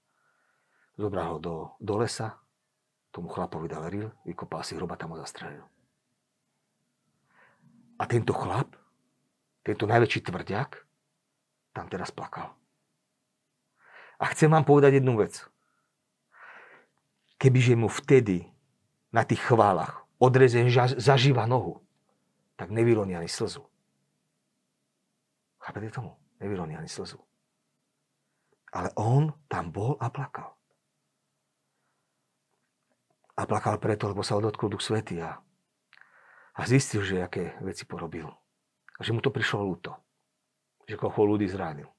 zobral 0.97 1.37
ho 1.37 1.39
do, 1.39 1.55
do 1.81 1.95
lesa, 2.01 2.41
tomu 3.13 3.29
chlapovi 3.29 3.69
dal 3.69 3.89
ril, 3.89 4.09
vykopal 4.25 4.65
si 4.65 4.77
hroba, 4.77 4.97
tam 4.97 5.15
ho 5.15 5.19
zastrelil. 5.21 5.65
A 7.99 8.07
tento 8.07 8.33
chlap, 8.33 8.79
tento 9.67 9.85
najväčší 9.85 10.27
tvrďak, 10.27 10.87
tam 11.75 11.87
teraz 11.91 12.15
plakal. 12.15 12.55
A 14.19 14.25
chcem 14.35 14.51
vám 14.51 14.67
povedať 14.67 14.99
jednu 14.99 15.19
vec. 15.19 15.47
Kebyže 17.39 17.79
mu 17.79 17.87
vtedy 17.87 18.51
na 19.15 19.23
tých 19.23 19.39
chválach 19.47 20.03
odrezen 20.19 20.67
zažíva 20.99 21.47
nohu, 21.47 21.79
tak 22.59 22.75
nevyloní 22.75 23.15
ani 23.15 23.31
slzu. 23.31 23.63
Chápete 25.69 25.91
tomu? 25.91 26.17
Nevyloní 26.41 26.77
ani 26.77 26.89
slzu. 26.89 27.21
Ale 28.73 28.89
on 28.97 29.37
tam 29.53 29.69
bol 29.69 30.01
a 30.01 30.09
plakal. 30.09 30.57
A 33.37 33.45
plakal 33.45 33.77
preto, 33.77 34.09
lebo 34.09 34.25
sa 34.25 34.41
odotkol 34.41 34.73
Duch 34.73 34.81
Svety 34.81 35.21
a, 35.21 35.37
a 36.57 36.61
zistil, 36.65 37.05
že 37.05 37.21
aké 37.21 37.53
veci 37.61 37.85
porobil. 37.85 38.33
A 38.97 39.01
že 39.05 39.13
mu 39.13 39.21
to 39.21 39.29
prišlo 39.29 39.61
ľúto. 39.61 39.93
Že 40.89 40.97
koho 41.05 41.37
ľudí 41.37 41.45
zránil. 41.53 41.93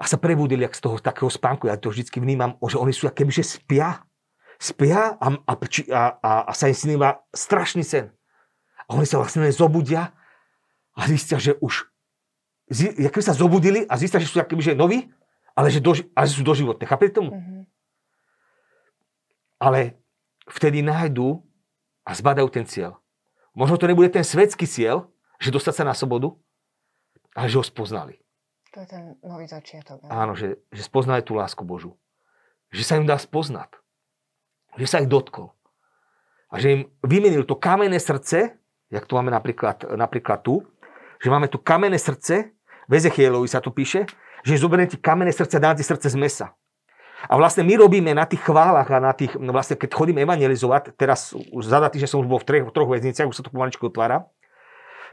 A 0.00 0.08
sa 0.08 0.16
prebudili 0.16 0.64
jak 0.64 0.80
z 0.80 0.88
toho 0.88 0.96
takého 0.96 1.28
spánku. 1.28 1.68
Ja 1.68 1.76
to 1.76 1.92
vždy 1.92 2.08
vnímam, 2.24 2.56
že 2.64 2.80
oni 2.80 2.96
sú 2.96 3.04
keby, 3.12 3.36
že 3.36 3.44
spia. 3.44 4.00
Spia 4.56 5.12
a, 5.20 5.28
a, 5.44 5.52
a, 6.24 6.32
a 6.48 6.52
sa 6.56 6.72
im 6.72 6.74
sníva 6.74 7.20
strašný 7.36 7.84
sen. 7.84 8.16
A 8.88 8.96
oni 8.96 9.04
sa 9.04 9.20
vlastne 9.20 9.44
zobudia 9.52 10.16
a 10.96 11.04
zistia, 11.04 11.36
že 11.36 11.52
už 11.60 11.84
keby 13.10 13.24
sa 13.24 13.36
zobudili 13.36 13.88
a 13.88 13.96
zistia, 13.96 14.20
že 14.20 14.28
sú 14.28 14.38
akýby, 14.38 14.62
že 14.62 14.78
noví, 14.78 15.08
ale 15.56 15.72
že, 15.72 15.80
do, 15.82 15.96
ale 16.14 16.24
že 16.28 16.38
sú 16.38 16.44
doživotné. 16.44 16.84
Chápete 16.86 17.18
tomu? 17.18 17.34
Mm-hmm. 17.34 17.62
Ale 19.58 19.98
vtedy 20.46 20.86
nájdú 20.86 21.42
a 22.06 22.14
zbadajú 22.14 22.48
ten 22.52 22.64
cieľ. 22.68 23.00
Možno 23.58 23.74
to 23.74 23.90
nebude 23.90 24.14
ten 24.14 24.22
svetský 24.22 24.70
cieľ, 24.70 25.10
že 25.42 25.50
dostať 25.50 25.82
sa 25.82 25.84
na 25.84 25.94
slobodu, 25.98 26.30
ale 27.34 27.50
že 27.50 27.58
ho 27.58 27.64
spoznali. 27.66 28.22
To 28.76 28.84
je 28.84 28.88
ten 28.88 29.02
nový 29.24 29.48
začiatok. 29.48 30.04
Ne? 30.04 30.08
Áno, 30.12 30.38
že, 30.38 30.62
že 30.70 30.86
spoznali 30.86 31.26
tú 31.26 31.34
lásku 31.34 31.64
Božu. 31.66 31.98
Že 32.70 32.82
sa 32.84 32.94
im 33.00 33.08
dá 33.08 33.16
spoznať. 33.18 33.74
Že 34.76 34.86
sa 34.86 35.00
ich 35.02 35.10
dotkol. 35.10 35.50
A 36.52 36.60
že 36.60 36.68
im 36.70 36.82
vymenil 37.02 37.42
to 37.48 37.56
kamenné 37.56 37.98
srdce, 37.98 38.56
jak 38.92 39.04
to 39.04 39.16
máme 39.16 39.32
napríklad, 39.32 39.84
napríklad 39.96 40.44
tu, 40.44 40.64
že 41.18 41.28
máme 41.32 41.48
tu 41.50 41.58
kamenné 41.58 41.98
srdce 41.98 42.54
v 42.88 42.92
Ezechielovi 42.96 43.46
sa 43.46 43.60
tu 43.60 43.68
píše, 43.70 44.08
že 44.42 44.56
zoberie 44.56 44.88
ti 44.88 44.96
kamenné 44.96 45.30
srdce 45.30 45.60
dá 45.60 45.76
ti 45.76 45.84
srdce 45.84 46.08
z 46.08 46.16
mesa. 46.16 46.56
A 47.28 47.34
vlastne 47.34 47.66
my 47.66 47.74
robíme 47.74 48.14
na 48.14 48.24
tých 48.24 48.40
chválach 48.46 48.88
a 48.94 49.02
na 49.02 49.10
tých, 49.10 49.34
no 49.36 49.50
vlastne 49.50 49.74
keď 49.74 49.90
chodím 49.90 50.22
evangelizovať, 50.22 50.94
teraz 50.94 51.34
už 51.34 51.66
za 51.66 51.82
že 51.92 52.06
som 52.06 52.22
už 52.22 52.30
bol 52.30 52.38
v 52.38 52.46
troch, 52.46 52.66
v 52.70 52.74
troch 52.74 52.88
väzniciach, 52.88 53.26
už 53.26 53.36
sa 53.36 53.42
to 53.42 53.50
pomaličku 53.50 53.90
otvára, 53.90 54.30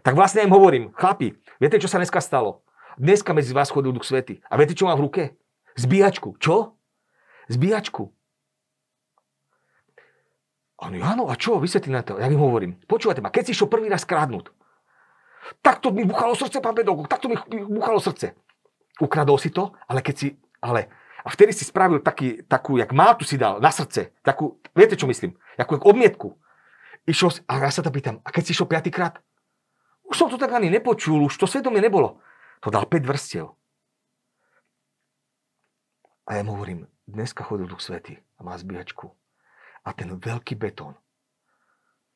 tak 0.06 0.14
vlastne 0.14 0.46
im 0.46 0.54
hovorím, 0.54 0.94
chlapi, 0.94 1.34
viete, 1.58 1.82
čo 1.82 1.90
sa 1.90 1.98
dneska 1.98 2.22
stalo? 2.22 2.62
Dneska 3.02 3.34
medzi 3.34 3.52
vás 3.52 3.74
chodil 3.74 3.92
Duch 3.92 4.06
Svety. 4.06 4.40
A 4.48 4.54
viete, 4.56 4.78
čo 4.78 4.86
mám 4.86 5.02
v 5.02 5.10
ruke? 5.10 5.22
Zbíjačku. 5.76 6.38
Čo? 6.40 6.78
Zbíjačku. 7.50 8.14
A 10.80 10.88
oni, 10.88 11.02
áno, 11.02 11.28
a 11.28 11.36
čo? 11.36 11.58
Vysvetlí 11.58 11.92
na 11.92 12.06
to. 12.06 12.22
Ja 12.22 12.30
im 12.30 12.40
hovorím, 12.40 12.78
počúvajte 12.88 13.20
ma, 13.24 13.34
keď 13.34 13.50
si 13.50 13.52
išiel 13.58 13.72
prvý 13.72 13.90
raz 13.90 14.06
kradnúť, 14.06 14.54
Takto 15.62 15.94
mi 15.94 16.06
buchalo 16.06 16.34
srdce, 16.34 16.62
pán 16.62 16.74
pedagóg, 16.74 17.06
takto 17.06 17.30
mi 17.30 17.38
buchalo 17.70 18.02
srdce. 18.02 18.34
Ukradol 18.98 19.38
si 19.38 19.52
to, 19.52 19.76
ale 19.86 20.02
keď 20.02 20.16
si, 20.16 20.28
ale, 20.64 20.88
a 21.22 21.30
vtedy 21.30 21.52
si 21.54 21.68
spravil 21.68 22.00
taký, 22.02 22.42
takú, 22.48 22.80
jak 22.80 22.90
mátu 22.96 23.28
si 23.28 23.36
dal 23.38 23.60
na 23.60 23.70
srdce, 23.70 24.16
takú, 24.24 24.58
viete 24.74 24.98
čo 24.98 25.06
myslím, 25.06 25.36
ako 25.60 25.84
obmietku. 25.86 26.34
Išiel, 27.06 27.46
a 27.46 27.62
ja 27.62 27.70
sa 27.70 27.86
to 27.86 27.94
pýtam, 27.94 28.18
a 28.26 28.34
keď 28.34 28.42
si 28.50 28.52
išiel 28.58 28.66
piatýkrát? 28.66 29.22
Už 30.06 30.16
som 30.18 30.30
to 30.30 30.42
tak 30.42 30.54
ani 30.54 30.74
nepočul, 30.74 31.22
už 31.26 31.38
to 31.38 31.46
svedomie 31.46 31.82
nebolo. 31.82 32.22
To 32.66 32.74
dal 32.74 32.90
5 32.90 33.06
vrstiev. 33.06 33.54
A 36.26 36.42
ja 36.42 36.42
mu 36.42 36.58
hovorím, 36.58 36.90
dneska 37.06 37.46
chodil 37.46 37.70
Duch 37.70 37.86
Svety 37.86 38.18
a 38.18 38.42
má 38.42 38.58
zbíjačku. 38.58 39.14
A 39.86 39.94
ten 39.94 40.10
veľký 40.18 40.58
betón 40.58 40.98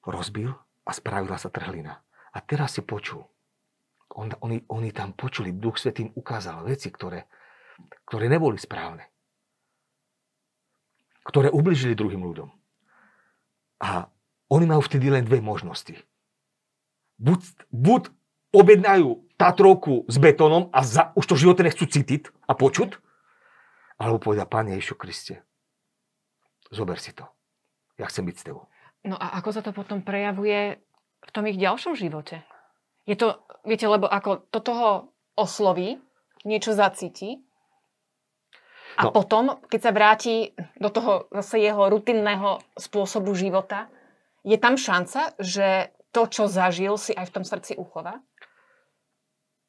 rozbil 0.02 0.58
a 0.86 0.92
spravila 0.94 1.38
sa 1.38 1.54
trhlina. 1.54 2.02
A 2.34 2.40
teraz 2.42 2.78
si 2.78 2.82
počul. 2.86 3.26
On, 4.14 4.30
oni, 4.42 4.66
oni 4.70 4.90
tam 4.90 5.14
počuli, 5.14 5.54
Duch 5.54 5.78
Svetým 5.78 6.10
ukázal 6.18 6.66
veci, 6.66 6.90
ktoré, 6.90 7.30
ktoré 8.10 8.26
neboli 8.30 8.58
správne. 8.58 9.06
ktoré 11.30 11.54
ubližili 11.54 11.94
druhým 11.94 12.26
ľuďom. 12.26 12.50
A 13.86 14.10
oni 14.50 14.66
majú 14.66 14.82
vtedy 14.82 15.14
len 15.14 15.22
dve 15.22 15.38
možnosti. 15.46 15.94
Buď, 17.22 17.40
buď 17.70 18.10
objednajú 18.50 19.30
Tatrovku 19.38 20.10
s 20.10 20.18
betónom 20.18 20.74
a 20.74 20.84
za, 20.84 21.14
už 21.14 21.24
to 21.30 21.40
živote 21.40 21.64
nechcú 21.64 21.86
cítiť 21.86 22.34
a 22.50 22.58
počuť, 22.58 22.98
alebo 24.02 24.20
povedia, 24.20 24.50
Pane 24.50 24.76
Ježišu 24.76 24.98
Kriste, 24.98 25.46
zober 26.74 26.98
si 26.98 27.14
to. 27.14 27.30
Ja 27.96 28.10
chcem 28.10 28.26
byť 28.26 28.36
s 28.36 28.44
tebou. 28.44 28.68
No 29.06 29.16
a 29.16 29.38
ako 29.40 29.50
sa 29.54 29.62
to 29.64 29.72
potom 29.72 30.04
prejavuje 30.04 30.82
v 31.26 31.32
tom 31.34 31.44
ich 31.48 31.60
ďalšom 31.60 31.96
živote? 31.98 32.42
Je 33.10 33.18
to, 33.18 33.42
viete, 33.66 33.86
lebo 33.90 34.06
ako 34.06 34.46
to 34.54 34.60
toho 34.62 34.90
osloví, 35.36 35.98
niečo 36.48 36.72
zacíti 36.72 37.42
a 39.00 39.08
no. 39.08 39.16
potom, 39.16 39.64
keď 39.72 39.80
sa 39.80 39.92
vráti 39.96 40.36
do 40.76 40.92
toho 40.92 41.32
zase 41.32 41.64
jeho 41.64 41.88
rutinného 41.88 42.60
spôsobu 42.76 43.32
života, 43.32 43.88
je 44.44 44.60
tam 44.60 44.80
šanca, 44.80 45.40
že 45.40 45.96
to, 46.12 46.26
čo 46.28 46.50
zažil, 46.50 46.98
si 46.98 47.14
aj 47.14 47.30
v 47.30 47.34
tom 47.40 47.46
srdci 47.46 47.78
uchová? 47.78 48.20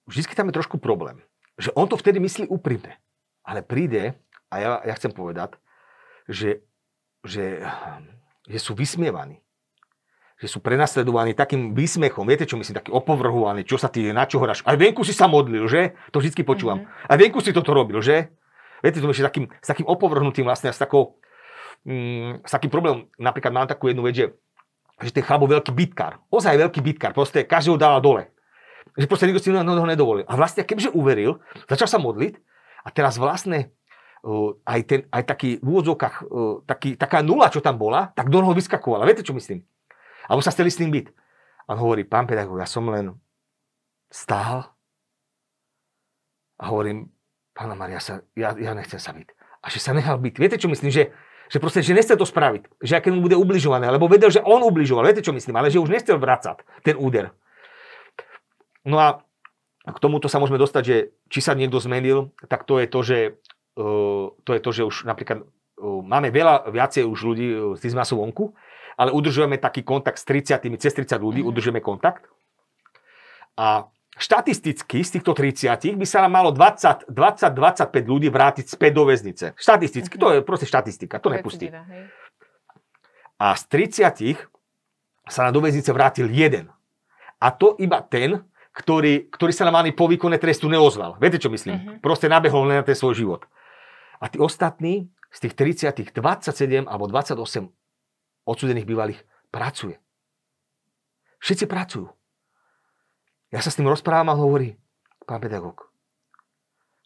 Vždycky 0.09 0.35
tam 0.35 0.49
je 0.49 0.57
trošku 0.57 0.81
problém. 0.81 1.21
Že 1.61 1.71
on 1.77 1.87
to 1.87 2.01
vtedy 2.01 2.19
myslí 2.19 2.49
úprimne. 2.49 2.97
Ale 3.45 3.63
príde, 3.63 4.17
a 4.51 4.55
ja, 4.59 4.71
ja 4.83 4.95
chcem 4.97 5.13
povedať, 5.13 5.61
že, 6.27 6.65
že, 7.23 7.61
že 8.49 8.59
sú 8.59 8.73
vysmievaní. 8.75 9.39
Že 10.41 10.49
sú 10.57 10.59
prenasledovaní 10.65 11.37
takým 11.37 11.77
výsmechom. 11.77 12.25
Viete, 12.25 12.49
čo 12.49 12.57
myslím? 12.57 12.81
Taký 12.81 12.91
opovrhovaný, 12.97 13.69
čo 13.69 13.77
sa 13.77 13.93
ty, 13.93 14.09
na 14.09 14.25
čo 14.25 14.41
hráš. 14.41 14.65
Aj 14.65 14.73
venku 14.73 15.05
si 15.05 15.13
sa 15.13 15.29
modlil, 15.29 15.69
že? 15.69 15.93
To 16.17 16.19
vždycky 16.19 16.49
počúvam. 16.49 16.81
Mm-hmm. 16.81 17.11
Aj 17.13 17.17
venku 17.21 17.39
si 17.45 17.53
toto 17.53 17.77
robil, 17.77 18.01
že? 18.01 18.33
Viete, 18.81 19.05
to 19.05 19.13
je 19.13 19.21
takým, 19.21 19.53
s 19.61 19.69
takým 19.69 19.85
opovrhnutým 19.85 20.49
vlastne, 20.49 20.73
s, 20.73 20.81
takou, 20.81 21.21
mm, 21.85 22.49
s 22.49 22.51
takým 22.57 22.73
problémom. 22.73 23.13
Napríklad 23.21 23.53
mám 23.53 23.69
takú 23.69 23.93
jednu 23.93 24.01
vec, 24.01 24.17
že, 24.17 24.27
že 25.05 25.13
ten 25.13 25.21
chlap 25.21 25.45
veľký 25.45 25.73
bitkár. 25.77 26.25
Ozaj 26.33 26.57
veľký 26.57 26.81
bitkár. 26.81 27.13
Proste 27.13 27.45
každého 27.45 27.77
dala 27.77 28.01
dole. 28.01 28.33
Že 28.97 29.07
proste 29.07 29.29
nikto 29.29 29.45
si 29.45 29.53
ho 29.53 29.61
nedovolil. 29.61 30.25
A 30.25 30.35
vlastne, 30.41 30.65
kebyže 30.65 30.97
uveril, 30.97 31.45
začal 31.69 31.87
sa 31.87 32.01
modliť 32.01 32.41
a 32.81 32.89
teraz 32.89 33.21
vlastne 33.21 33.77
uh, 34.25 34.57
aj, 34.65 34.81
ten, 34.89 35.01
aj 35.13 35.23
taký 35.29 35.61
v 35.61 35.67
úvodzovkách, 35.69 36.15
uh, 36.25 36.65
taký, 36.65 36.97
taká 36.97 37.21
nula, 37.21 37.53
čo 37.53 37.61
tam 37.61 37.77
bola, 37.77 38.09
tak 38.17 38.33
do 38.33 38.41
noho 38.41 38.57
vyskakovala. 38.57 39.05
Viete, 39.05 39.21
čo 39.21 39.37
myslím? 39.37 39.61
Alebo 40.31 40.47
sa 40.47 40.55
chceli 40.55 40.71
s 40.71 40.79
ním 40.79 40.95
byť. 40.95 41.07
A 41.67 41.75
on 41.75 41.83
hovorí, 41.83 42.07
pán 42.07 42.31
pedagóg, 42.31 42.63
ja 42.63 42.71
som 42.71 42.87
len 42.87 43.19
stál 44.07 44.71
a 46.63 46.71
hovorím, 46.71 47.11
pána 47.51 47.75
Maria, 47.75 47.99
sa, 47.99 48.23
ja, 48.39 48.55
ja 48.55 48.71
nechcem 48.79 49.03
sa 49.03 49.11
byť. 49.11 49.27
A 49.61 49.67
že 49.67 49.83
sa 49.83 49.91
nechal 49.91 50.23
byť. 50.23 50.35
Viete, 50.39 50.57
čo 50.57 50.71
myslím? 50.71 50.95
Že, 50.95 51.11
že 51.51 51.59
proste, 51.59 51.83
že 51.83 51.99
nechcel 51.99 52.15
to 52.15 52.25
spraviť. 52.25 52.79
Že 52.79 52.95
aké 52.95 53.09
mu 53.11 53.27
bude 53.27 53.35
ubližované. 53.35 53.91
Lebo 53.91 54.07
vedel, 54.07 54.31
že 54.31 54.41
on 54.41 54.63
ubližoval. 54.63 55.05
Viete, 55.11 55.27
čo 55.27 55.35
myslím? 55.35 55.59
Ale 55.59 55.69
že 55.69 55.83
už 55.83 55.91
nechcel 55.91 56.17
vrácať 56.17 56.63
ten 56.87 56.95
úder. 56.95 57.35
No 58.87 58.97
a 59.03 59.09
k 59.85 59.99
tomuto 60.01 60.31
sa 60.31 60.39
môžeme 60.39 60.61
dostať, 60.61 60.83
že 60.85 60.97
či 61.29 61.41
sa 61.43 61.53
niekto 61.53 61.83
zmenil, 61.83 62.33
tak 62.49 62.65
to 62.65 62.79
je 62.81 62.87
to, 62.89 63.01
že, 63.03 63.19
uh, 63.77 64.33
to, 64.45 64.51
je 64.57 64.61
to, 64.61 64.71
že 64.73 64.83
už 64.87 64.97
napríklad 65.05 65.45
uh, 65.45 66.01
máme 66.05 66.33
veľa 66.33 66.69
viacej 66.69 67.05
už 67.05 67.19
ľudí 67.25 67.49
uh, 67.53 67.61
z 67.77 67.97
masu 67.97 68.21
vonku, 68.21 68.57
ale 69.01 69.17
udržujeme 69.17 69.57
taký 69.57 69.81
kontakt 69.81 70.21
s 70.21 70.29
30, 70.29 70.61
cez 70.77 70.93
30 70.93 71.17
ľudí, 71.17 71.41
mm. 71.41 71.49
udržujeme 71.49 71.81
kontakt. 71.81 72.29
A 73.57 73.89
štatisticky 74.21 75.01
z 75.01 75.11
týchto 75.17 75.33
30 75.33 75.97
by 75.97 76.05
sa 76.05 76.21
nám 76.29 76.37
malo 76.37 76.51
20-25 76.53 77.09
ľudí 78.05 78.29
vrátiť 78.29 78.69
späť 78.69 78.93
do 78.93 79.09
väznice. 79.09 79.57
Štatisticky, 79.57 80.21
to 80.21 80.37
je 80.37 80.39
proste 80.45 80.69
štatistika, 80.69 81.17
to 81.17 81.33
nepustí. 81.33 81.73
A 83.41 83.57
z 83.57 83.65
30 83.73 84.37
sa 85.33 85.49
na 85.49 85.51
do 85.51 85.65
väznice 85.65 85.89
vrátil 85.97 86.29
jeden. 86.29 86.69
A 87.41 87.49
to 87.57 87.73
iba 87.81 88.05
ten, 88.05 88.45
ktorý, 88.77 89.33
ktorý 89.33 89.53
sa 89.57 89.65
nám 89.65 89.81
ani 89.81 89.97
po 89.97 90.13
výkone 90.13 90.37
trestu 90.37 90.69
neozval. 90.69 91.17
Viete, 91.17 91.41
čo 91.41 91.49
myslím? 91.49 91.81
Mm-hmm. 91.81 91.97
Proste 92.05 92.29
nabehol 92.29 92.69
len 92.69 92.85
na 92.85 92.85
ten 92.85 92.93
svoj 92.93 93.17
život. 93.17 93.49
A 94.21 94.29
tí 94.29 94.37
ostatní 94.37 95.09
z 95.33 95.49
tých 95.49 95.57
30 95.89 96.13
27 96.13 96.85
alebo 96.85 97.09
28 97.09 97.80
odsudených 98.47 98.89
bývalých 98.89 99.21
pracuje. 99.51 99.99
Všetci 101.41 101.65
pracujú. 101.67 102.09
Ja 103.51 103.59
sa 103.65 103.73
s 103.73 103.79
tým 103.81 103.89
rozprávam 103.89 104.31
a 104.31 104.39
hovorí, 104.39 104.79
pán 105.27 105.43
pedagóg, 105.43 105.91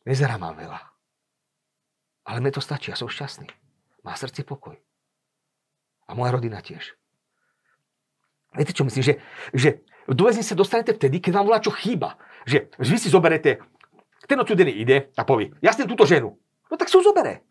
nezerá 0.04 0.36
mám 0.36 0.58
veľa. 0.58 0.80
Ale 2.24 2.40
mne 2.40 2.52
to 2.52 2.60
stačí, 2.60 2.92
ja 2.92 2.98
som 2.98 3.08
šťastný. 3.08 3.48
Má 4.04 4.12
srdce 4.16 4.44
pokoj. 4.44 4.76
A 6.04 6.10
moja 6.12 6.36
rodina 6.36 6.60
tiež. 6.60 6.96
Viete, 8.52 8.76
čo 8.76 8.84
myslím? 8.84 9.02
Že, 9.02 9.14
že 9.56 9.70
do 10.08 10.22
väznice 10.28 10.52
dostanete 10.52 10.92
vtedy, 10.92 11.20
keď 11.20 11.40
vám 11.40 11.46
volá, 11.48 11.58
čo 11.64 11.72
chýba. 11.72 12.20
Že 12.44 12.68
vy 12.76 12.96
si 13.00 13.08
zoberete, 13.08 13.60
ten 14.28 14.40
odsudený 14.40 14.72
ide 14.72 15.12
a 15.16 15.22
povie, 15.24 15.52
ja 15.60 15.72
chcem 15.72 15.88
túto 15.88 16.04
ženu. 16.04 16.36
No 16.68 16.76
tak 16.76 16.88
ju 16.88 17.00
zobere. 17.00 17.44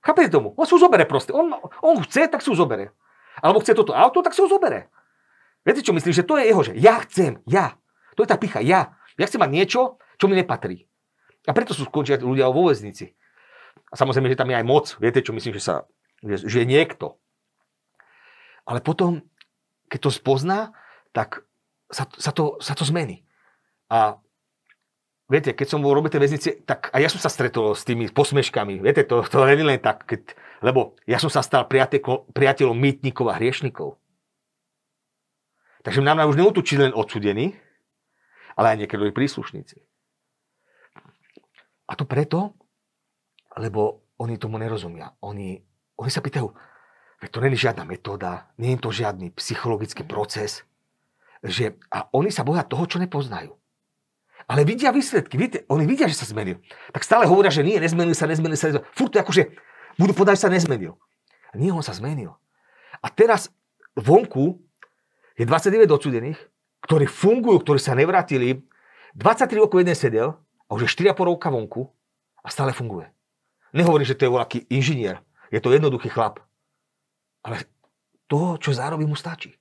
Chápete 0.00 0.32
tomu? 0.32 0.56
On 0.56 0.64
si 0.64 0.72
ju 0.72 0.80
zobere 0.80 1.04
proste. 1.04 1.30
On, 1.32 1.46
on 1.84 1.96
chce, 2.04 2.28
tak 2.32 2.40
si 2.40 2.48
ju 2.48 2.56
zobere. 2.56 2.96
Alebo 3.44 3.60
chce 3.60 3.76
toto 3.76 3.92
auto, 3.92 4.24
tak 4.24 4.32
si 4.32 4.40
ho 4.40 4.48
zobere. 4.48 4.88
Viete, 5.60 5.84
čo 5.84 5.92
myslím? 5.92 6.12
Že 6.16 6.24
to 6.24 6.34
je 6.40 6.44
jeho, 6.48 6.62
že 6.64 6.72
ja 6.76 6.94
chcem, 7.04 7.44
ja. 7.44 7.76
To 8.16 8.24
je 8.24 8.28
tá 8.28 8.40
picha. 8.40 8.64
Ja. 8.64 8.96
Ja 9.20 9.28
chcem 9.28 9.40
mať 9.40 9.52
niečo, 9.52 10.00
čo 10.16 10.24
mi 10.24 10.36
nepatrí. 10.36 10.88
A 11.44 11.52
preto 11.52 11.76
sú 11.76 11.84
skončia 11.84 12.16
ľudia 12.16 12.48
vo 12.48 12.72
väznici. 12.72 13.12
A 13.92 13.94
samozrejme, 13.96 14.32
že 14.32 14.40
tam 14.40 14.48
je 14.48 14.56
aj 14.56 14.66
moc. 14.66 14.86
Viete, 14.96 15.20
čo 15.20 15.36
myslím, 15.36 15.52
že, 15.56 15.62
sa, 15.62 15.74
že, 16.24 16.48
že 16.48 16.64
je 16.64 16.66
niekto. 16.68 17.20
Ale 18.64 18.80
potom, 18.80 19.24
keď 19.92 20.08
to 20.08 20.10
spozná, 20.12 20.72
tak 21.12 21.44
sa, 21.90 22.06
sa, 22.16 22.32
to, 22.32 22.56
sa 22.62 22.72
to 22.72 22.86
zmení. 22.86 23.26
A 23.90 24.22
viete, 25.30 25.54
keď 25.54 25.66
som 25.70 25.80
bol 25.80 25.94
robiť 25.94 26.18
tej 26.18 26.22
väznici, 26.26 26.50
tak 26.66 26.90
aj 26.90 27.00
ja 27.00 27.08
som 27.08 27.22
sa 27.22 27.30
stretol 27.30 27.78
s 27.78 27.86
tými 27.86 28.10
posmeškami. 28.10 28.82
Viete, 28.82 29.06
to, 29.06 29.22
to 29.22 29.46
nie 29.46 29.62
len 29.62 29.78
tak, 29.78 30.02
keď, 30.04 30.34
lebo 30.66 30.98
ja 31.06 31.22
som 31.22 31.30
sa 31.30 31.40
stal 31.46 31.70
priateľom, 31.70 32.34
priateľom 32.34 32.74
mýtnikov 32.74 33.30
a 33.30 33.38
hriešnikov. 33.38 33.94
Takže 35.86 36.02
nám 36.04 36.28
už 36.28 36.36
neutučí 36.36 36.76
len 36.76 36.92
odsudení, 36.92 37.56
ale 38.58 38.76
aj 38.76 38.78
niekedy 38.84 39.14
príslušníci. 39.14 39.80
A 41.88 41.96
to 41.96 42.04
preto, 42.04 42.52
lebo 43.56 44.04
oni 44.20 44.36
tomu 44.36 44.60
nerozumia. 44.60 45.16
Oni, 45.24 45.56
oni 45.96 46.10
sa 46.12 46.20
pýtajú, 46.20 46.52
to 47.28 47.38
je 47.40 47.56
žiadna 47.56 47.88
metóda, 47.88 48.52
nie 48.60 48.76
je 48.76 48.80
to 48.84 48.90
žiadny 48.92 49.32
psychologický 49.36 50.04
proces. 50.04 50.64
Že, 51.40 51.80
a 51.88 52.08
oni 52.12 52.28
sa 52.28 52.44
boja 52.44 52.64
toho, 52.68 52.84
čo 52.84 53.00
nepoznajú. 53.00 53.59
Ale 54.50 54.66
vidia 54.66 54.90
výsledky, 54.90 55.38
viete, 55.38 55.62
oni 55.70 55.86
vidia, 55.86 56.10
že 56.10 56.18
sa 56.18 56.26
zmenil. 56.26 56.58
Tak 56.90 57.06
stále 57.06 57.22
hovoria, 57.22 57.54
že 57.54 57.62
nie, 57.62 57.78
nezmenil 57.78 58.18
sa, 58.18 58.26
nezmenil 58.26 58.58
sa. 58.58 58.66
Nezmenil. 58.66 58.90
Furt 58.98 59.14
to 59.14 59.22
akože 59.22 59.54
budú 59.94 60.10
povedať, 60.10 60.42
že 60.42 60.44
sa 60.46 60.50
nezmenil. 60.50 60.98
A 61.50 61.54
nie, 61.54 61.70
on 61.70 61.86
sa 61.86 61.94
zmenil. 61.94 62.34
A 62.98 63.06
teraz 63.14 63.54
vonku 63.94 64.58
je 65.38 65.46
29 65.46 65.86
odsudených, 65.86 66.38
ktorí 66.82 67.06
fungujú, 67.06 67.62
ktorí 67.62 67.78
sa 67.78 67.94
nevrátili. 67.94 68.66
23 69.14 69.54
rokov 69.54 69.86
jeden 69.86 69.94
sedel 69.94 70.34
a 70.66 70.70
už 70.74 70.90
je 70.90 71.14
4,5 71.14 71.30
roka 71.30 71.46
vonku 71.46 71.86
a 72.42 72.50
stále 72.50 72.74
funguje. 72.74 73.06
Nehovorím, 73.70 74.06
že 74.06 74.18
to 74.18 74.26
je 74.26 74.34
voľaký 74.34 74.58
inžinier. 74.66 75.22
Je 75.54 75.62
to 75.62 75.70
jednoduchý 75.70 76.10
chlap. 76.10 76.42
Ale 77.46 77.62
to, 78.26 78.58
čo 78.58 78.74
zarobí, 78.74 79.06
mu 79.06 79.14
stačí. 79.14 79.54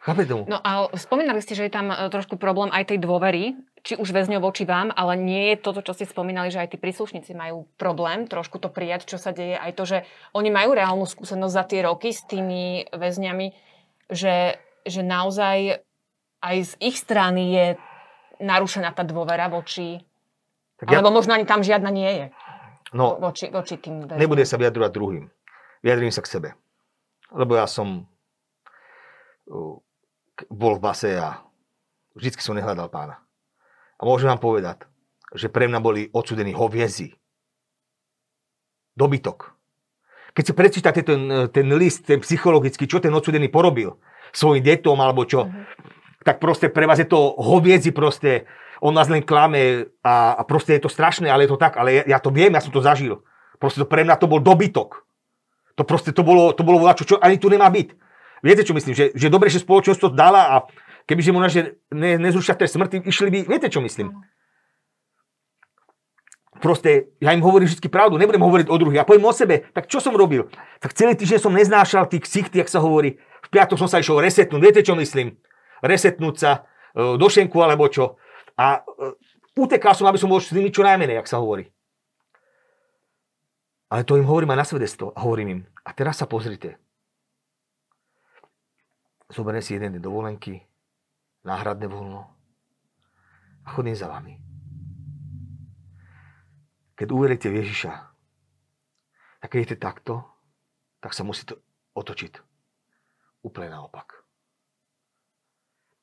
Chápe 0.00 0.24
tomu? 0.24 0.48
No 0.48 0.56
a 0.64 0.88
spomínali 0.96 1.44
ste, 1.44 1.52
že 1.52 1.68
je 1.68 1.72
tam 1.76 1.92
e, 1.92 2.08
trošku 2.08 2.40
problém 2.40 2.72
aj 2.72 2.88
tej 2.88 2.98
dôvery, 3.04 3.52
či 3.80 3.96
už 3.96 4.12
väzňov 4.12 4.44
voči 4.44 4.68
vám, 4.68 4.92
ale 4.92 5.16
nie 5.16 5.52
je 5.52 5.56
toto, 5.64 5.80
čo 5.80 5.96
ste 5.96 6.04
spomínali, 6.04 6.52
že 6.52 6.60
aj 6.60 6.74
tí 6.74 6.78
príslušníci 6.78 7.32
majú 7.32 7.64
problém 7.80 8.28
trošku 8.28 8.60
to 8.60 8.68
prijať, 8.68 9.08
čo 9.08 9.16
sa 9.16 9.32
deje, 9.32 9.56
aj 9.56 9.72
to, 9.76 9.84
že 9.88 9.98
oni 10.36 10.52
majú 10.52 10.76
reálnu 10.76 11.08
skúsenosť 11.08 11.54
za 11.54 11.64
tie 11.64 11.80
roky 11.84 12.12
s 12.12 12.22
tými 12.28 12.88
väzňami, 12.92 13.46
že, 14.12 14.60
že 14.84 15.00
naozaj 15.00 15.80
aj 16.40 16.56
z 16.64 16.72
ich 16.80 16.96
strany 16.96 17.42
je 17.52 17.66
narušená 18.40 18.92
tá 18.96 19.04
dôvera 19.04 19.48
voči... 19.52 20.00
Tak 20.80 20.88
ja... 20.88 21.00
Alebo 21.00 21.12
možno 21.12 21.36
ani 21.36 21.44
tam 21.44 21.60
žiadna 21.60 21.92
nie 21.92 22.08
je. 22.08 22.26
No, 22.96 23.20
voči, 23.20 23.52
voči 23.52 23.76
tým 23.76 24.08
väzňom. 24.08 24.20
Nebude 24.20 24.44
sa 24.48 24.56
vyjadrovať 24.56 24.90
druhým. 24.92 25.24
Vyjadrím 25.84 26.12
sa 26.12 26.24
k 26.24 26.32
sebe. 26.32 26.48
Lebo 27.30 27.54
ja 27.54 27.68
som 27.68 28.08
bol 30.48 30.72
v 30.78 30.82
base 30.82 31.12
a 31.14 31.44
vždycky 32.16 32.40
som 32.40 32.56
nehľadal 32.56 32.88
pána. 32.88 33.20
A 34.00 34.08
môžem 34.08 34.32
vám 34.32 34.40
povedať, 34.40 34.88
že 35.36 35.52
pre 35.52 35.68
mňa 35.68 35.80
boli 35.84 36.08
odsudení 36.10 36.56
hoviezi. 36.56 37.14
Dobytok. 38.96 39.52
Keď 40.32 40.44
si 40.46 40.54
prečítate 40.56 41.00
ten, 41.04 41.52
ten 41.52 41.68
list, 41.76 42.08
ten 42.08 42.24
psychologický, 42.24 42.88
čo 42.88 42.98
ten 42.98 43.12
odsudený 43.12 43.52
porobil 43.52 44.00
svojim 44.32 44.62
detom 44.62 44.96
alebo 44.98 45.26
čo, 45.28 45.46
mm-hmm 45.46 46.00
tak 46.24 46.36
proste 46.36 46.68
pre 46.68 46.84
vás 46.84 47.00
je 47.00 47.08
to 47.08 47.36
hoviedzi 47.40 47.96
proste, 47.96 48.44
on 48.80 48.92
nás 48.92 49.08
len 49.08 49.24
klame 49.24 49.88
a, 50.04 50.36
a 50.36 50.42
proste 50.44 50.76
je 50.76 50.84
to 50.84 50.92
strašné, 50.92 51.28
ale 51.28 51.48
je 51.48 51.52
to 51.52 51.60
tak, 51.60 51.76
ale 51.80 52.04
ja, 52.04 52.16
ja 52.16 52.18
to 52.20 52.28
viem, 52.32 52.52
ja 52.52 52.60
som 52.60 52.72
to 52.72 52.84
zažil. 52.84 53.24
Proste 53.60 53.84
to 53.84 53.88
pre 53.88 54.04
mňa 54.04 54.20
to 54.20 54.28
bol 54.28 54.40
dobytok. 54.40 55.04
To 55.76 55.82
proste, 55.84 56.12
to 56.12 56.20
bolo, 56.20 56.52
to 56.52 56.60
bolo 56.64 56.84
čo, 56.92 57.04
čo 57.04 57.16
ani 57.20 57.40
tu 57.40 57.48
nemá 57.48 57.68
byť. 57.72 57.88
Viete, 58.40 58.64
čo 58.64 58.72
myslím? 58.76 58.96
Že, 58.96 59.06
že 59.16 59.28
dobre, 59.32 59.52
že 59.52 59.60
spoločnosť 59.60 60.00
to 60.00 60.08
dala 60.12 60.42
a 60.48 60.56
kebyže 61.10 61.34
mu 61.34 61.42
že 61.50 61.82
ne, 61.90 62.14
nezrušia 62.22 62.54
trest 62.54 62.78
smrti, 62.78 63.02
išli 63.02 63.34
by, 63.34 63.38
viete, 63.50 63.66
čo 63.66 63.82
myslím? 63.82 64.14
Proste, 66.60 67.16
ja 67.18 67.32
im 67.32 67.42
hovorím 67.42 67.66
vždy 67.66 67.88
pravdu, 67.88 68.20
nebudem 68.20 68.44
hovoriť 68.44 68.68
o 68.68 68.76
druhých. 68.76 69.02
Ja 69.02 69.08
poviem 69.08 69.24
o 69.26 69.32
sebe, 69.32 69.64
tak 69.72 69.88
čo 69.88 69.98
som 69.98 70.12
robil? 70.12 70.46
Tak 70.78 70.92
celý 70.92 71.16
týždeň 71.16 71.40
som 71.40 71.56
neznášal 71.56 72.04
tých 72.06 72.28
ksichty, 72.28 72.60
jak 72.60 72.68
sa 72.68 72.84
hovorí. 72.84 73.16
V 73.42 73.48
piatok 73.48 73.80
som 73.80 73.88
sa 73.88 73.98
išiel 73.98 74.20
resetnúť, 74.20 74.60
viete, 74.60 74.84
čo 74.84 74.92
myslím? 74.92 75.40
Resetnúť 75.80 76.34
sa 76.36 76.50
e, 76.92 77.16
do 77.16 77.26
šenku 77.32 77.56
alebo 77.64 77.88
čo. 77.88 78.20
A 78.60 78.84
e, 78.84 79.16
utekal 79.56 79.96
som, 79.96 80.04
aby 80.04 80.20
som 80.20 80.28
bol 80.28 80.36
s 80.36 80.52
nimi 80.52 80.68
čo 80.68 80.84
najmenej, 80.84 81.24
jak 81.24 81.32
sa 81.32 81.40
hovorí. 81.40 81.64
Ale 83.88 84.04
to 84.04 84.20
im 84.20 84.28
hovorím 84.28 84.52
aj 84.52 84.60
na 84.60 84.68
svedectvo. 84.68 85.16
A 85.16 85.24
hovorím 85.24 85.48
im, 85.48 85.60
a 85.80 85.96
teraz 85.96 86.20
sa 86.20 86.28
pozrite. 86.28 86.76
Zoberiem 89.32 89.64
si 89.64 89.80
jeden 89.80 89.96
dovolenky, 89.96 90.60
náhradné 91.44 91.86
voľno 91.88 92.28
a 93.64 93.68
chodím 93.72 93.96
za 93.96 94.08
vami. 94.08 94.40
Keď 96.96 97.08
uveríte 97.08 97.48
v 97.48 97.64
Ježiša, 97.64 97.92
tak 99.40 99.48
keď 99.48 99.58
idete 99.64 99.76
takto, 99.80 100.24
tak 101.00 101.16
sa 101.16 101.24
musíte 101.24 101.56
otočiť. 101.96 102.44
Úplne 103.40 103.72
naopak. 103.72 104.20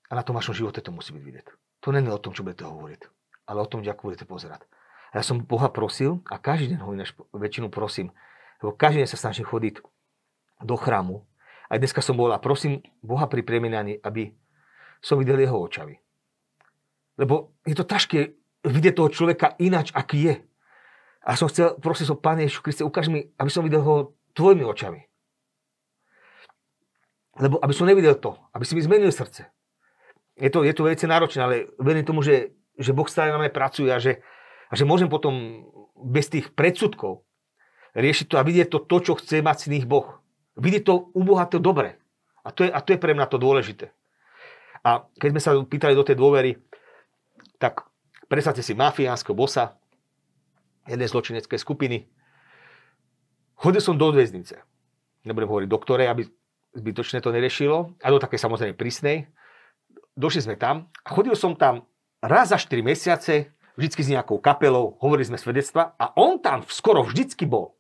A 0.10 0.18
na 0.18 0.26
tom 0.26 0.34
vašom 0.34 0.58
živote 0.58 0.82
to 0.82 0.90
musí 0.90 1.14
byť 1.14 1.22
vidieť. 1.22 1.48
To 1.86 1.94
je 1.94 2.10
o 2.10 2.24
tom, 2.24 2.34
čo 2.34 2.42
budete 2.42 2.66
hovoriť, 2.66 3.02
ale 3.46 3.62
o 3.62 3.70
tom, 3.70 3.86
ako 3.86 4.10
budete 4.10 4.26
pozerať. 4.26 4.66
A 5.14 5.22
ja 5.22 5.24
som 5.24 5.46
Boha 5.46 5.70
prosil 5.70 6.26
a 6.28 6.42
každý 6.42 6.74
deň 6.74 6.80
ho 6.82 6.90
ináč 6.98 7.14
väčšinu 7.32 7.70
prosím, 7.70 8.10
lebo 8.60 8.74
každý 8.74 9.06
deň 9.06 9.10
sa 9.14 9.22
snažím 9.22 9.46
chodiť 9.46 9.86
do 10.66 10.76
chrámu. 10.76 11.22
Aj 11.70 11.78
dneska 11.78 12.02
som 12.02 12.18
bol 12.18 12.34
a 12.34 12.42
prosím 12.42 12.82
Boha 13.06 13.30
pri 13.30 13.46
premenaní, 13.46 14.02
aby 14.02 14.34
som 15.02 15.20
videl 15.22 15.40
jeho 15.40 15.58
očavy. 15.58 16.00
Lebo 17.18 17.58
je 17.66 17.76
to 17.78 17.86
ťažké 17.86 18.20
vidieť 18.66 18.94
toho 18.94 19.10
človeka 19.10 19.58
ináč, 19.58 19.90
aký 19.94 20.20
je. 20.32 20.36
A 21.26 21.36
som 21.36 21.50
chcel, 21.50 21.76
prosím 21.82 22.08
som, 22.14 22.18
Pane 22.18 22.46
Ježišu 22.46 22.62
Kriste, 22.64 22.84
ukáž 22.88 23.12
mi, 23.12 23.28
aby 23.36 23.50
som 23.52 23.66
videl 23.66 23.82
ho 23.84 24.16
tvojimi 24.38 24.64
očami. 24.64 25.02
Lebo 27.38 27.62
aby 27.62 27.74
som 27.74 27.86
nevidel 27.86 28.18
to, 28.18 28.38
aby 28.54 28.64
si 28.66 28.74
mi 28.74 28.82
zmenil 28.82 29.14
srdce. 29.14 29.50
Je 30.38 30.50
to, 30.54 30.62
je 30.62 30.74
to 30.74 30.86
veľmi 30.86 31.10
náročné, 31.10 31.42
ale 31.42 31.56
verím 31.82 32.06
tomu, 32.06 32.22
že, 32.22 32.54
že 32.78 32.94
Boh 32.94 33.10
stále 33.10 33.34
na 33.34 33.42
mňa 33.42 33.52
pracuje 33.54 33.90
a 33.90 33.98
že, 33.98 34.22
a 34.70 34.74
že 34.78 34.86
môžem 34.86 35.10
potom 35.10 35.66
bez 35.98 36.30
tých 36.30 36.54
predsudkov 36.54 37.26
riešiť 37.98 38.26
to 38.30 38.36
a 38.38 38.46
vidieť 38.46 38.70
to, 38.70 38.78
to 38.86 38.98
čo 39.02 39.14
chce 39.18 39.42
mať 39.42 39.58
z 39.66 39.68
nich 39.74 39.86
Boh. 39.90 40.22
Vidieť 40.58 40.84
to 40.86 41.10
u 41.14 41.22
Boha 41.26 41.50
to 41.50 41.58
dobre. 41.58 41.98
A 42.46 42.54
to, 42.54 42.66
je, 42.66 42.70
a 42.70 42.80
to 42.82 42.94
je 42.94 43.02
pre 43.02 43.18
mňa 43.18 43.26
to 43.26 43.42
dôležité. 43.42 43.97
A 44.88 45.04
keď 45.20 45.30
sme 45.36 45.42
sa 45.44 45.52
pýtali 45.60 46.00
do 46.00 46.08
tej 46.08 46.16
dôvery, 46.16 46.56
tak 47.60 47.84
predstavte 48.32 48.64
si 48.64 48.72
mafiánskeho 48.72 49.36
bosa, 49.36 49.76
jednej 50.88 51.12
zločineckej 51.12 51.60
skupiny. 51.60 52.08
Chodil 53.60 53.84
som 53.84 54.00
do 54.00 54.16
väznice. 54.16 54.64
Nebudem 55.28 55.52
hovoriť 55.52 55.68
do 55.68 55.80
ktorej, 55.84 56.08
aby 56.08 56.24
zbytočne 56.72 57.20
to 57.20 57.36
neriešilo. 57.36 58.00
A 58.00 58.08
do 58.08 58.24
takej 58.24 58.40
samozrejme 58.40 58.80
prísnej. 58.80 59.28
Došli 60.16 60.48
sme 60.48 60.56
tam 60.56 60.88
a 61.04 61.08
chodil 61.12 61.36
som 61.36 61.60
tam 61.60 61.84
raz 62.24 62.56
za 62.56 62.58
4 62.58 62.80
mesiace, 62.82 63.52
vždycky 63.76 64.02
s 64.02 64.10
nejakou 64.10 64.40
kapelou, 64.42 64.98
hovorili 65.04 65.30
sme 65.30 65.38
svedectva 65.38 65.94
a 66.00 66.16
on 66.18 66.40
tam 66.42 66.66
skoro 66.66 67.04
vždycky 67.06 67.46
bol. 67.46 67.78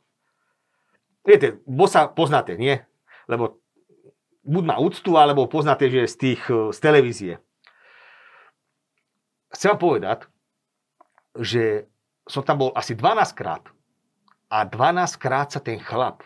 Viete, 1.25 1.63
bosa 1.65 2.11
poznáte, 2.11 2.59
nie? 2.59 2.83
Lebo 3.25 3.63
buď 4.47 4.63
má 4.63 4.79
úctu, 4.79 5.19
alebo 5.19 5.51
poznáte, 5.51 5.91
že 5.91 6.07
z, 6.07 6.15
tých, 6.15 6.41
e, 6.47 6.71
z 6.71 6.79
televízie. 6.79 7.33
Chcem 9.51 9.75
vám 9.75 9.81
povedať, 9.83 10.19
že 11.35 11.85
som 12.27 12.41
tam 12.43 12.63
bol 12.63 12.71
asi 12.73 12.95
12 12.95 13.35
krát 13.35 13.63
a 14.47 14.63
12 14.63 15.19
krát 15.19 15.51
sa 15.51 15.59
ten 15.59 15.79
chlap 15.79 16.23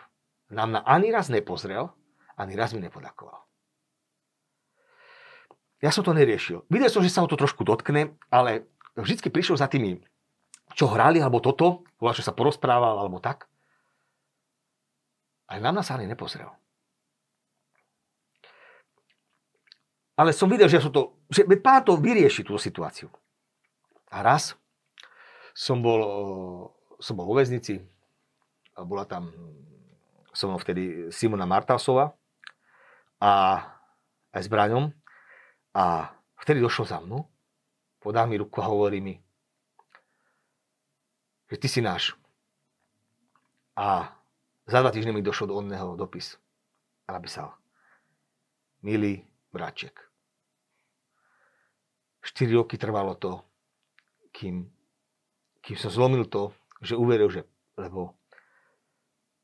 nám 0.52 0.68
na 0.68 0.80
ani 0.84 1.08
raz 1.08 1.32
nepozrel, 1.32 1.88
ani 2.36 2.52
raz 2.54 2.76
mi 2.76 2.84
nepodakoval. 2.84 3.40
Ja 5.80 5.90
som 5.90 6.06
to 6.06 6.14
neriešil. 6.14 6.68
Videl 6.70 6.92
som, 6.92 7.02
že 7.02 7.10
sa 7.10 7.24
ho 7.24 7.30
to 7.30 7.40
trošku 7.40 7.66
dotkne, 7.66 8.14
ale 8.30 8.70
vždycky 8.94 9.32
prišiel 9.32 9.58
za 9.58 9.66
tými, 9.66 9.98
čo 10.78 10.86
hrali, 10.86 11.18
alebo 11.18 11.42
toto, 11.42 11.82
čo 11.98 12.22
sa 12.22 12.36
porozprával, 12.36 13.02
alebo 13.02 13.18
tak. 13.18 13.50
Ale 15.50 15.58
na 15.58 15.74
nás 15.74 15.90
ani 15.90 16.06
nepozrel. 16.06 16.52
Ale 20.16 20.36
som 20.36 20.50
videl, 20.50 20.68
že, 20.68 20.82
som 20.82 20.92
to, 20.92 21.16
že 21.32 21.48
pán 21.60 21.82
to 21.82 21.96
vyrieši 21.96 22.44
túto 22.44 22.60
situáciu. 22.60 23.08
A 24.12 24.20
raz 24.20 24.52
som 25.56 25.80
bol, 25.80 26.00
som 27.00 27.16
bol 27.16 27.24
vo 27.24 27.40
väznici 27.40 27.80
a 28.76 28.84
bola 28.84 29.08
tam 29.08 29.32
som 30.32 30.56
vtedy 30.56 31.12
Simona 31.12 31.44
Martausova 31.44 32.16
a 33.20 33.32
aj 34.32 34.42
s 34.42 34.48
Braňom 34.48 34.88
a 35.76 36.08
vtedy 36.40 36.60
došlo 36.60 36.88
za 36.88 36.98
mnou, 37.00 37.28
podal 38.00 38.28
mi 38.28 38.40
ruku 38.40 38.60
a 38.64 38.68
hovorí 38.68 39.04
mi, 39.04 39.20
že 41.52 41.56
ty 41.60 41.68
si 41.68 41.80
náš. 41.84 42.16
A 43.76 44.08
za 44.64 44.80
dva 44.80 44.88
týždne 44.88 45.12
mi 45.12 45.24
došlo 45.24 45.52
do 45.52 45.56
onného 45.60 45.96
dopis 46.00 46.36
a 47.04 47.16
napísal, 47.16 47.52
milý 48.80 49.24
bráček. 49.52 49.94
4 52.22 52.48
roky 52.54 52.78
trvalo 52.78 53.14
to, 53.18 53.42
kým, 54.32 54.70
kým 55.60 55.76
som 55.76 55.90
zlomil 55.90 56.24
to, 56.26 56.54
že 56.80 56.96
uveril, 56.96 57.28
že 57.28 57.44
lebo, 57.76 58.14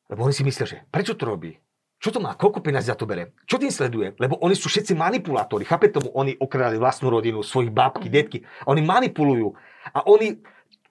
lebo 0.08 0.20
oni 0.24 0.34
si 0.34 0.46
myslia, 0.46 0.66
že 0.66 0.78
prečo 0.88 1.14
to 1.14 1.26
robí? 1.26 1.58
Čo 1.98 2.14
to 2.14 2.22
má? 2.22 2.38
Koľko 2.38 2.62
peniazí 2.62 2.94
za 2.94 2.98
to 2.98 3.10
bere? 3.10 3.34
Čo 3.42 3.58
tým 3.58 3.74
sleduje? 3.74 4.14
Lebo 4.22 4.38
oni 4.38 4.54
sú 4.54 4.70
všetci 4.70 4.94
manipulátori. 4.94 5.66
Chápe 5.66 5.90
tomu? 5.90 6.14
Oni 6.14 6.38
okradali 6.38 6.78
vlastnú 6.78 7.10
rodinu, 7.10 7.42
svojich 7.42 7.74
bábky, 7.74 8.06
mhm. 8.06 8.14
detky. 8.14 8.38
Oni 8.70 8.86
manipulujú. 8.86 9.58
A 9.90 10.06
oni 10.06 10.38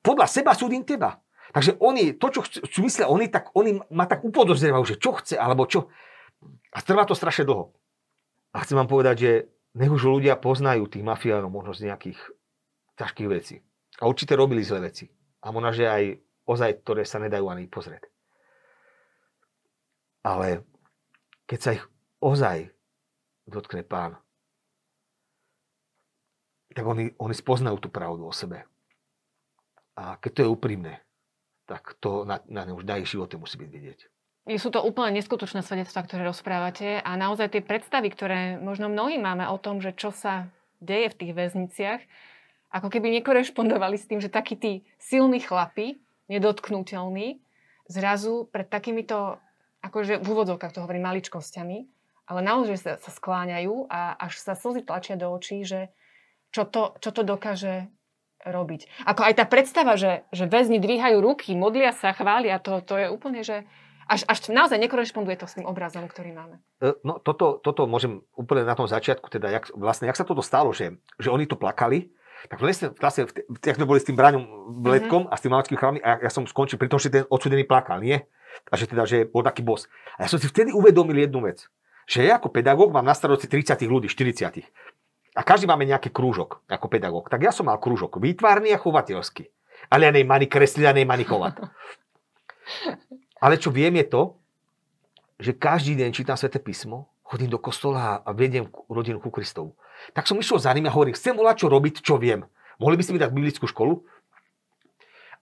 podľa 0.04 0.28
seba 0.28 0.52
súdim 0.52 0.84
teba. 0.84 1.24
Takže 1.56 1.80
oni, 1.80 2.12
to, 2.20 2.28
čo 2.28 2.44
chcú, 2.44 2.58
čo 2.68 2.80
myslia 2.84 3.08
oni, 3.08 3.32
tak 3.32 3.56
oni 3.56 3.80
ma 3.88 4.04
tak 4.04 4.28
upodozrievajú, 4.28 4.84
že 4.84 5.00
čo 5.00 5.16
chce, 5.16 5.40
alebo 5.40 5.64
čo. 5.64 5.88
A 6.76 6.84
trvá 6.84 7.08
to 7.08 7.16
strašne 7.16 7.48
dlho. 7.48 7.72
A 8.58 8.66
chcem 8.66 8.74
vám 8.74 8.90
povedať, 8.90 9.16
že 9.22 9.32
nech 9.78 9.94
už 9.94 10.10
ľudia 10.10 10.34
poznajú 10.34 10.90
tých 10.90 11.06
mafiánov 11.06 11.54
možno 11.54 11.78
z 11.78 11.94
nejakých 11.94 12.18
ťažkých 12.98 13.30
vecí. 13.30 13.62
A 14.02 14.10
určite 14.10 14.34
robili 14.34 14.66
zlé 14.66 14.90
veci. 14.90 15.06
A 15.46 15.54
možno, 15.54 15.70
že 15.78 15.86
aj 15.86 16.18
ozaj, 16.50 16.82
ktoré 16.82 17.06
sa 17.06 17.22
nedajú 17.22 17.46
ani 17.54 17.70
pozrieť. 17.70 18.10
Ale 20.26 20.66
keď 21.46 21.60
sa 21.62 21.72
ich 21.78 21.86
ozaj 22.18 22.74
dotkne 23.46 23.86
pán, 23.86 24.18
tak 26.74 26.86
oni, 26.86 27.14
oni 27.22 27.36
spoznajú 27.38 27.78
tú 27.78 27.90
pravdu 27.94 28.26
o 28.26 28.34
sebe. 28.34 28.66
A 29.98 30.18
keď 30.18 30.32
to 30.34 30.42
je 30.46 30.54
úprimné, 30.54 30.94
tak 31.70 31.94
to 32.02 32.26
na, 32.26 32.42
na 32.50 32.66
už 32.70 32.86
daj 32.86 33.06
živote 33.06 33.38
musí 33.38 33.62
byť 33.62 33.70
vidieť. 33.70 34.00
Sú 34.56 34.72
to 34.72 34.80
úplne 34.80 35.20
neskutočné 35.20 35.60
svedectvá, 35.60 36.08
ktoré 36.08 36.24
rozprávate 36.24 37.04
a 37.04 37.12
naozaj 37.20 37.52
tie 37.52 37.60
predstavy, 37.60 38.08
ktoré 38.08 38.56
možno 38.56 38.88
mnohí 38.88 39.20
máme 39.20 39.44
o 39.52 39.60
tom, 39.60 39.84
že 39.84 39.92
čo 39.92 40.16
sa 40.16 40.48
deje 40.80 41.12
v 41.12 41.18
tých 41.20 41.34
väzniciach, 41.36 42.02
ako 42.72 42.88
keby 42.88 43.12
nekorešpondovali 43.20 44.00
s 44.00 44.08
tým, 44.08 44.24
že 44.24 44.32
takí 44.32 44.56
tí 44.56 44.88
silní 45.00 45.44
chlapi, 45.44 46.00
nedotknutelní, 46.32 47.44
zrazu 47.92 48.48
pred 48.48 48.68
takýmito, 48.68 49.40
akože 49.84 50.20
v 50.20 50.28
úvodzovkách 50.28 50.76
to 50.76 50.84
hovorím, 50.84 51.08
maličkosťami, 51.12 51.78
ale 52.28 52.40
naozaj 52.44 52.78
sa, 52.80 52.94
sa 53.00 53.12
skláňajú 53.12 53.88
a 53.88 54.16
až 54.20 54.40
sa 54.40 54.56
slzy 54.56 54.84
tlačia 54.84 55.16
do 55.16 55.32
očí, 55.32 55.64
že 55.64 55.92
čo 56.52 56.68
to, 56.68 56.96
čo 57.00 57.16
to 57.16 57.24
dokáže 57.24 57.88
robiť. 58.44 59.08
Ako 59.08 59.28
aj 59.28 59.34
tá 59.40 59.46
predstava, 59.48 60.00
že, 60.00 60.24
že 60.32 60.48
väzni 60.48 60.80
dvíhajú 60.80 61.20
ruky, 61.20 61.56
modlia 61.56 61.92
sa, 61.92 62.16
chvália, 62.16 62.60
to, 62.60 62.80
to 62.84 62.96
je 62.96 63.08
úplne, 63.12 63.44
že 63.44 63.68
až, 64.08 64.24
až 64.26 64.38
naozaj 64.50 64.80
nekorešponduje 64.80 65.38
to 65.38 65.48
s 65.48 65.60
tým 65.60 65.68
obrazom, 65.68 66.08
ktorý 66.08 66.32
máme. 66.34 66.56
E, 66.80 66.96
no 67.04 67.20
toto, 67.20 67.60
toto 67.60 67.86
môžem 67.86 68.24
úplne 68.34 68.64
na 68.64 68.74
tom 68.74 68.88
začiatku, 68.88 69.28
teda 69.28 69.52
jak, 69.52 69.70
vlastne, 69.76 70.08
jak 70.08 70.18
sa 70.18 70.26
toto 70.26 70.42
stalo, 70.42 70.72
že, 70.72 70.98
že 71.20 71.30
oni 71.30 71.46
to 71.46 71.60
plakali, 71.60 72.10
tak 72.48 72.62
vlastne, 72.62 72.94
vlastne 72.96 73.28
jak 73.66 73.76
sme 73.76 73.90
boli 73.90 74.00
s 74.00 74.08
tým 74.08 74.16
Braňom 74.16 74.46
Letkom 74.86 75.28
mm-hmm. 75.28 75.34
a 75.34 75.38
s 75.38 75.44
tým 75.44 75.52
malickým 75.52 75.78
chalami 75.78 76.00
a 76.00 76.08
ja, 76.18 76.30
ja 76.30 76.32
som 76.32 76.46
skončil 76.48 76.80
pri 76.80 76.88
tom, 76.88 77.02
že 77.02 77.12
ten 77.12 77.26
odsudený 77.28 77.68
plakal, 77.68 78.00
nie? 78.00 78.22
A 78.72 78.74
že 78.78 78.88
teda, 78.90 79.04
že 79.06 79.26
bol 79.28 79.42
taký 79.44 79.66
bos. 79.66 79.90
A 80.18 80.26
ja 80.26 80.30
som 80.30 80.40
si 80.40 80.48
vtedy 80.50 80.72
uvedomil 80.72 81.28
jednu 81.28 81.46
vec, 81.46 81.66
že 82.08 82.24
ja 82.24 82.40
ako 82.40 82.54
pedagóg 82.54 82.94
mám 82.94 83.06
na 83.06 83.14
starosti 83.18 83.50
30 83.50 83.84
ľudí, 83.86 84.08
40 84.08 84.64
a 85.38 85.46
každý 85.46 85.70
máme 85.70 85.86
nejaký 85.86 86.10
krúžok 86.10 86.66
ako 86.66 86.90
pedagóg. 86.90 87.30
Tak 87.30 87.46
ja 87.46 87.54
som 87.54 87.70
mal 87.70 87.78
krúžok 87.78 88.18
výtvarný 88.18 88.74
a 88.74 88.82
chovateľský. 88.82 89.46
Ale 89.94 90.10
ja 90.10 90.12
nej 90.12 90.26
mani 90.26 90.50
kresliť 90.50 90.86
a 90.90 90.98
nej 90.98 91.06
mani 91.06 91.22
chovať. 91.22 91.62
Ale 93.38 93.62
čo 93.62 93.70
viem 93.70 93.94
je 94.02 94.06
to, 94.10 94.22
že 95.38 95.54
každý 95.54 95.94
deň 95.98 96.10
čítam 96.14 96.38
Svete 96.38 96.58
písmo, 96.58 97.14
chodím 97.22 97.54
do 97.54 97.62
kostola 97.62 98.26
a 98.26 98.30
vediem 98.34 98.72
rodinu 98.90 99.22
ku 99.22 99.30
Kristovu. 99.30 99.78
Tak 100.18 100.26
som 100.26 100.40
išiel 100.40 100.58
za 100.58 100.74
ním 100.74 100.90
a 100.90 100.94
hovorím, 100.94 101.14
chcem 101.14 101.38
volať, 101.38 101.66
čo 101.66 101.68
robiť, 101.70 101.96
čo 102.02 102.18
viem. 102.18 102.48
Mohli 102.82 102.96
by 102.98 103.04
ste 103.06 103.14
mi 103.14 103.22
dať 103.22 103.32
biblickú 103.34 103.66
školu? 103.70 104.02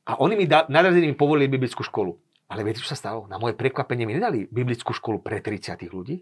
A 0.06 0.22
oni 0.22 0.36
mi 0.38 0.46
da, 0.46 0.68
nadradení 0.68 1.12
mi 1.12 1.18
povolili 1.18 1.48
biblickú 1.48 1.82
školu. 1.82 2.16
Ale 2.46 2.62
viete, 2.62 2.84
čo 2.84 2.94
sa 2.94 3.00
stalo? 3.00 3.26
Na 3.26 3.42
moje 3.42 3.58
prekvapenie 3.58 4.06
mi 4.06 4.14
nedali 4.14 4.46
biblickú 4.46 4.94
školu 4.94 5.18
pre 5.24 5.42
30 5.42 5.82
ľudí, 5.90 6.22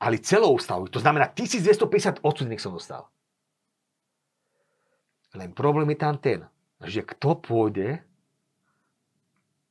ale 0.00 0.24
celou 0.24 0.56
ústavu. 0.56 0.88
To 0.88 1.00
znamená 1.00 1.28
1250 1.36 2.24
odsudených 2.24 2.64
som 2.64 2.72
dostal. 2.72 3.12
Len 5.36 5.52
problém 5.52 5.92
je 5.92 5.98
tam 6.00 6.16
ten, 6.16 6.48
že 6.80 7.04
kto 7.04 7.36
pôjde 7.36 8.00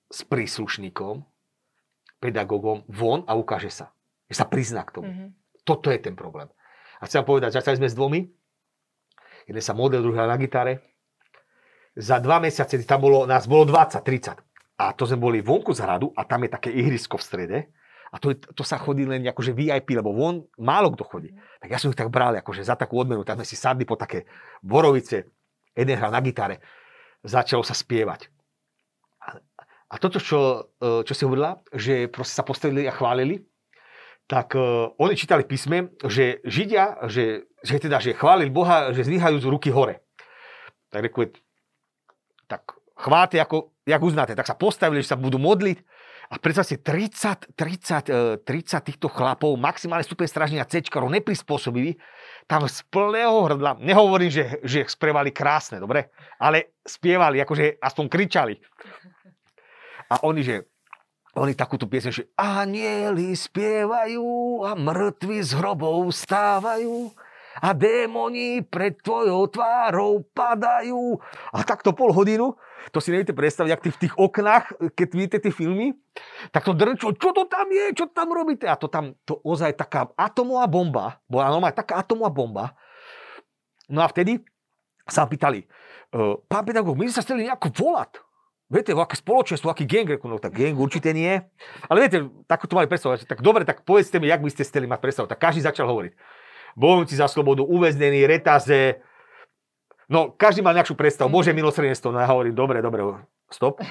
s 0.10 0.22
príslušníkom, 0.26 1.26
pedagógom 2.22 2.86
von 2.90 3.26
a 3.26 3.34
ukáže 3.38 3.70
sa. 3.70 3.92
Že 4.30 4.36
sa 4.36 4.46
prizná 4.50 4.82
k 4.86 4.94
tomu. 5.02 5.10
Mm-hmm. 5.10 5.30
Toto 5.66 5.90
je 5.90 6.00
ten 6.02 6.14
problém. 6.18 6.50
A 7.02 7.06
chcem 7.06 7.26
povedať, 7.26 7.58
začali 7.58 7.82
sme 7.82 7.90
s 7.92 7.98
dvomi. 7.98 8.22
Jeden 9.46 9.62
sa 9.62 9.78
model, 9.78 10.02
druhý 10.02 10.18
na 10.18 10.38
gitare. 10.38 10.82
Za 11.96 12.20
dva 12.20 12.42
mesiace 12.42 12.82
tam 12.84 13.06
bolo, 13.06 13.30
nás 13.30 13.46
bolo 13.46 13.66
20, 13.70 14.02
30. 14.02 14.82
A 14.82 14.92
to 14.92 15.08
sme 15.08 15.22
boli 15.22 15.40
vonku 15.40 15.72
z 15.72 15.86
hradu 15.86 16.12
a 16.12 16.28
tam 16.28 16.44
je 16.44 16.50
také 16.52 16.70
ihrisko 16.74 17.16
v 17.16 17.24
strede. 17.24 17.58
A 18.12 18.20
to, 18.20 18.36
to 18.36 18.64
sa 18.64 18.80
chodí 18.80 19.04
len 19.04 19.24
akože 19.28 19.52
VIP, 19.52 19.96
lebo 19.96 20.12
von 20.16 20.44
málo 20.60 20.92
kto 20.96 21.04
chodí. 21.08 21.36
Tak 21.60 21.68
ja 21.72 21.78
som 21.80 21.92
ich 21.92 22.00
tak 22.00 22.12
bral 22.12 22.36
akože 22.40 22.64
za 22.64 22.76
takú 22.76 23.00
odmenu. 23.00 23.24
Tak 23.24 23.44
sme 23.44 23.48
si 23.48 23.56
sadli 23.60 23.84
po 23.88 24.00
také 24.00 24.28
borovice. 24.64 25.32
Jeden 25.76 25.96
hral 26.00 26.12
na 26.12 26.24
gitare. 26.24 26.64
Začalo 27.24 27.64
sa 27.64 27.76
spievať. 27.76 28.35
A, 29.90 30.02
toto, 30.02 30.18
čo, 30.18 30.72
e, 30.82 31.06
čo 31.06 31.14
si 31.14 31.24
hovorila, 31.24 31.62
že 31.70 32.10
proste 32.10 32.34
sa 32.38 32.48
postavili 32.48 32.90
a 32.90 32.94
chválili, 32.94 33.46
tak 34.26 34.58
uh, 34.58 34.90
oni 34.98 35.14
čítali 35.14 35.46
písme, 35.46 35.94
že 36.02 36.42
Židia, 36.42 37.06
že, 37.06 37.46
že 37.62 37.78
teda, 37.78 38.02
že 38.02 38.18
chválili 38.18 38.50
Boha, 38.50 38.90
že 38.90 39.06
zvíhajú 39.06 39.38
z 39.38 39.46
ruky 39.46 39.70
hore. 39.70 40.02
Tak 40.90 41.06
rekuje, 41.06 41.38
tak 42.50 42.74
chváte, 42.98 43.38
ako, 43.38 43.78
jak 43.86 44.02
uznáte. 44.02 44.34
Tak 44.34 44.50
sa 44.50 44.58
postavili, 44.58 45.06
že 45.06 45.14
sa 45.14 45.20
budú 45.20 45.38
modliť. 45.38 45.78
A 46.26 46.42
predsa 46.42 46.66
si 46.66 46.82
30, 46.82 47.54
30, 47.54 48.42
30 48.42 48.82
týchto 48.82 49.14
chlapov, 49.14 49.62
maximálne 49.62 50.02
stupeň 50.02 50.26
straženia 50.26 50.66
C, 50.66 50.82
neprispôsobili, 50.82 52.02
tam 52.50 52.66
z 52.66 52.82
plného 52.90 53.46
hrdla, 53.46 53.78
nehovorím, 53.78 54.34
že, 54.34 54.58
že 54.66 54.90
sprevali 54.90 55.30
krásne, 55.30 55.78
dobre, 55.78 56.10
ale 56.42 56.82
spievali, 56.82 57.38
akože 57.46 57.78
aspoň 57.78 58.06
kričali. 58.10 58.58
A 60.12 60.22
oni, 60.22 60.42
že 60.46 60.66
oni 61.36 61.52
takúto 61.52 61.90
piesň, 61.90 62.12
že 62.12 62.24
anieli 62.40 63.36
spievajú 63.36 64.64
a 64.64 64.72
mŕtvi 64.78 65.44
z 65.44 65.52
hrobov 65.60 66.14
stávajú 66.16 67.12
a 67.60 67.72
démoni 67.72 68.64
pred 68.64 69.00
tvojou 69.00 69.48
tvárou 69.52 70.24
padajú. 70.32 71.20
A 71.52 71.64
takto 71.64 71.92
pol 71.92 72.12
hodinu 72.12 72.56
to 72.94 73.02
si 73.02 73.10
neviete 73.10 73.34
predstaviť, 73.34 73.72
ak 73.74 73.82
v 73.82 74.02
tých 74.02 74.16
oknách, 74.16 74.66
keď 74.94 75.08
vidíte 75.10 75.38
tie 75.42 75.54
filmy, 75.54 75.98
tak 76.54 76.68
to 76.68 76.78
drčo, 76.78 77.18
čo 77.18 77.34
to 77.34 77.50
tam 77.50 77.70
je, 77.74 77.98
čo 77.98 78.06
tam 78.14 78.30
robíte? 78.30 78.70
A 78.70 78.78
to 78.78 78.86
tam, 78.86 79.18
to 79.26 79.42
ozaj 79.42 79.74
taká 79.74 80.14
atomová 80.14 80.70
bomba, 80.70 81.06
bola 81.26 81.50
normálne 81.50 81.74
taká 81.74 82.06
atomová 82.06 82.30
bomba. 82.30 82.66
No 83.90 84.06
a 84.06 84.08
vtedy 84.10 84.42
sa 85.06 85.26
pýtali, 85.26 85.66
e, 85.66 85.68
pán 86.46 86.66
pedagóg, 86.66 86.98
my 86.98 87.10
sme 87.10 87.18
sa 87.18 87.26
chceli 87.26 87.50
nejako 87.50 87.74
volať. 87.74 88.22
Viete, 88.76 88.92
aké 88.92 89.16
spoločenstvo, 89.16 89.72
aký 89.72 89.88
gang, 89.88 90.20
no 90.20 90.36
tak 90.36 90.52
gang 90.52 90.76
určite 90.76 91.16
nie. 91.16 91.40
Ale 91.88 92.04
viete, 92.04 92.28
takú 92.44 92.68
to 92.68 92.76
mali 92.76 92.92
predstavovať. 92.92 93.24
Tak 93.24 93.40
dobre, 93.40 93.64
tak 93.64 93.88
povedzte 93.88 94.20
mi, 94.20 94.28
jak 94.28 94.44
by 94.44 94.52
ste 94.52 94.68
chceli 94.68 94.84
mať 94.84 95.00
predstavu. 95.00 95.32
Tak 95.32 95.40
každý 95.40 95.64
začal 95.64 95.88
hovoriť. 95.88 96.12
Bojujúci 96.76 97.16
za 97.16 97.32
slobodu, 97.32 97.64
uväznení, 97.64 98.28
retaze, 98.28 99.00
No, 100.06 100.30
každý 100.30 100.62
má 100.62 100.70
nejakú 100.70 100.94
predstavu. 100.94 101.34
Bože 101.34 101.52
mhm. 101.52 101.58
milosrdenstvo. 101.62 102.14
No 102.14 102.22
ja 102.22 102.30
hovorím, 102.30 102.54
dobre, 102.54 102.82
dobre, 102.82 103.26
stop. 103.50 103.82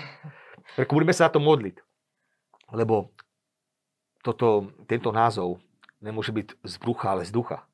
Tak 0.79 0.91
budeme 0.91 1.15
sa 1.15 1.29
na 1.29 1.35
to 1.35 1.41
modliť. 1.43 1.77
Lebo 2.75 3.13
toto, 4.25 4.73
tento 4.89 5.13
názov 5.13 5.61
nemôže 6.01 6.33
byť 6.33 6.49
z 6.65 6.75
brucha, 6.81 7.13
ale 7.13 7.29
z 7.29 7.31
ducha. 7.35 7.69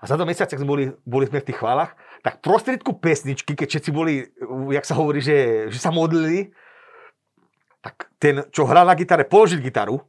A 0.00 0.08
za 0.08 0.16
dva 0.16 0.24
mesiace, 0.24 0.56
keď 0.56 0.64
sme 0.64 0.72
boli, 0.72 0.84
boli 1.04 1.28
sme 1.28 1.44
v 1.44 1.48
tých 1.52 1.60
chválach, 1.60 1.92
tak 2.24 2.40
prostriedku 2.40 2.96
pesničky, 2.96 3.52
keď 3.52 3.68
všetci 3.68 3.90
boli, 3.92 4.32
jak 4.72 4.88
sa 4.88 4.96
hovorí, 4.96 5.20
že, 5.20 5.68
že 5.68 5.76
sa 5.76 5.92
modlili, 5.92 6.56
tak 7.84 8.08
ten, 8.16 8.48
čo 8.48 8.64
hral 8.64 8.88
na 8.88 8.96
gitare, 8.96 9.28
položil 9.28 9.60
gitaru, 9.60 10.00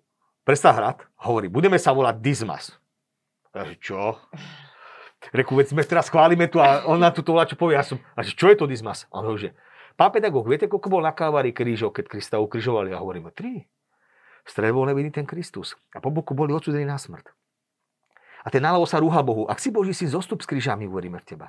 prestal 0.47 0.79
hrať, 0.79 1.03
hovorí, 1.27 1.51
budeme 1.51 1.75
sa 1.75 1.91
volať 1.91 2.23
Dismas. 2.23 2.75
Ja, 3.51 3.67
čo? 3.83 4.15
Reku, 5.35 5.53
veď 5.53 5.75
sme 5.75 5.83
teraz 5.83 6.07
chválime 6.07 6.47
tu 6.47 6.57
a 6.63 6.87
on 6.87 6.97
na 6.97 7.13
túto 7.13 7.35
čo 7.45 7.53
povie. 7.53 7.77
Ja 7.77 7.85
som, 7.85 8.01
a 8.17 8.25
že 8.25 8.33
čo 8.33 8.49
je 8.49 8.57
to 8.57 8.65
dizmas? 8.65 9.05
A 9.13 9.21
on 9.21 9.29
hovorí, 9.29 9.51
že 9.51 9.55
pán 9.93 10.09
pedagóg, 10.09 10.49
viete, 10.49 10.65
koľko 10.65 10.87
bol 10.89 11.03
na 11.05 11.13
kávari 11.13 11.53
krížov, 11.53 11.93
keď 11.93 12.09
Krista 12.09 12.41
ukrižovali? 12.41 12.89
A 12.89 12.97
hovoríme, 12.97 13.29
tri. 13.29 13.69
V 14.41 14.51
nevinný 14.57 15.13
ten 15.13 15.29
Kristus. 15.29 15.77
A 15.93 16.01
po 16.01 16.09
boku 16.09 16.33
boli 16.33 16.49
odsudení 16.49 16.89
na 16.89 16.97
smrť. 16.97 17.29
A 18.41 18.47
ten 18.49 18.61
naľavo 18.61 18.89
sa 18.89 18.97
rúha 18.97 19.21
Bohu. 19.21 19.45
Ak 19.45 19.61
si 19.61 19.69
Boží 19.69 19.93
syn, 19.93 20.09
zostup 20.09 20.41
s 20.41 20.49
krížami, 20.49 20.89
hovoríme 20.89 21.21
v 21.21 21.27
teba. 21.29 21.47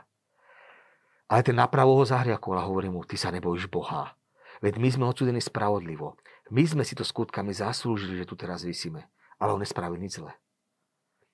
Ale 1.32 1.40
ten 1.40 1.57
napravo 1.57 1.97
ho 1.97 2.05
zahriakol 2.05 2.61
a 2.61 2.66
hovorí 2.68 2.93
mu, 2.93 3.01
ty 3.09 3.16
sa 3.16 3.32
nebojíš 3.32 3.72
Boha. 3.72 4.12
Veď 4.61 4.76
my 4.76 4.88
sme 4.93 5.05
odsudení 5.09 5.40
spravodlivo. 5.40 6.20
My 6.53 6.68
sme 6.68 6.84
si 6.84 6.93
to 6.93 7.03
skutkami 7.03 7.57
zaslúžili, 7.57 8.20
že 8.20 8.28
tu 8.28 8.36
teraz 8.36 8.61
vysíme. 8.61 9.09
Ale 9.40 9.57
on 9.57 9.64
nespravil 9.64 9.97
nič 9.97 10.20
zle. 10.20 10.36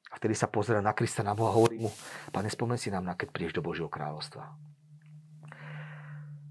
A 0.08 0.16
vtedy 0.16 0.38
sa 0.38 0.48
pozera 0.48 0.78
na 0.78 0.94
Krista, 0.94 1.26
na 1.26 1.34
Boha 1.34 1.52
a 1.52 1.56
hovorí 1.58 1.82
mu, 1.82 1.90
pane, 2.32 2.48
spomen 2.48 2.80
si 2.80 2.88
nám 2.88 3.04
na 3.04 3.18
keď 3.18 3.28
prídeš 3.28 3.58
do 3.58 3.66
Božieho 3.66 3.90
kráľovstva. 3.92 4.56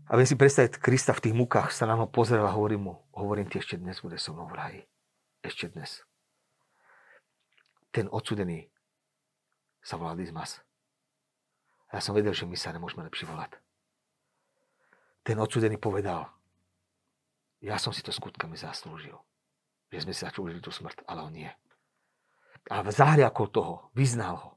A 0.08 0.12
viem 0.16 0.28
si 0.30 0.38
predstaviť, 0.38 0.78
Krista 0.78 1.12
v 1.12 1.24
tých 1.28 1.36
mukách 1.36 1.74
sa 1.74 1.90
na 1.90 1.98
ho 1.98 2.06
pozrel 2.06 2.46
a 2.46 2.54
hovorí 2.54 2.78
mu, 2.78 3.02
hovorím 3.18 3.50
ti, 3.50 3.58
ešte 3.58 3.82
dnes 3.82 3.98
bude 4.00 4.22
so 4.22 4.32
mnou 4.32 4.46
v 4.48 4.56
raji. 4.56 4.82
Ešte 5.42 5.74
dnes. 5.74 6.06
Ten 7.90 8.06
odsudený 8.14 8.70
sa 9.88 9.96
volá 9.96 10.20
Dizmas. 10.20 10.60
A 11.88 11.98
ja 11.98 12.02
som 12.04 12.12
vedel, 12.12 12.36
že 12.36 12.44
my 12.44 12.60
sa 12.60 12.76
nemôžeme 12.76 13.08
lepšie 13.08 13.24
volať. 13.24 13.56
Ten 15.24 15.40
odsudený 15.40 15.80
povedal, 15.80 16.28
ja 17.64 17.80
som 17.80 17.96
si 17.96 18.04
to 18.04 18.12
skutkami 18.12 18.60
zaslúžil. 18.60 19.16
Že 19.88 20.04
sme 20.04 20.12
si 20.12 20.28
začali 20.28 20.60
tú 20.60 20.76
smrť, 20.76 21.08
ale 21.08 21.24
on 21.24 21.32
nie 21.32 21.52
a 22.68 22.84
zahriakol 22.92 23.48
toho, 23.48 23.74
vyznal 23.96 24.36
ho. 24.36 24.52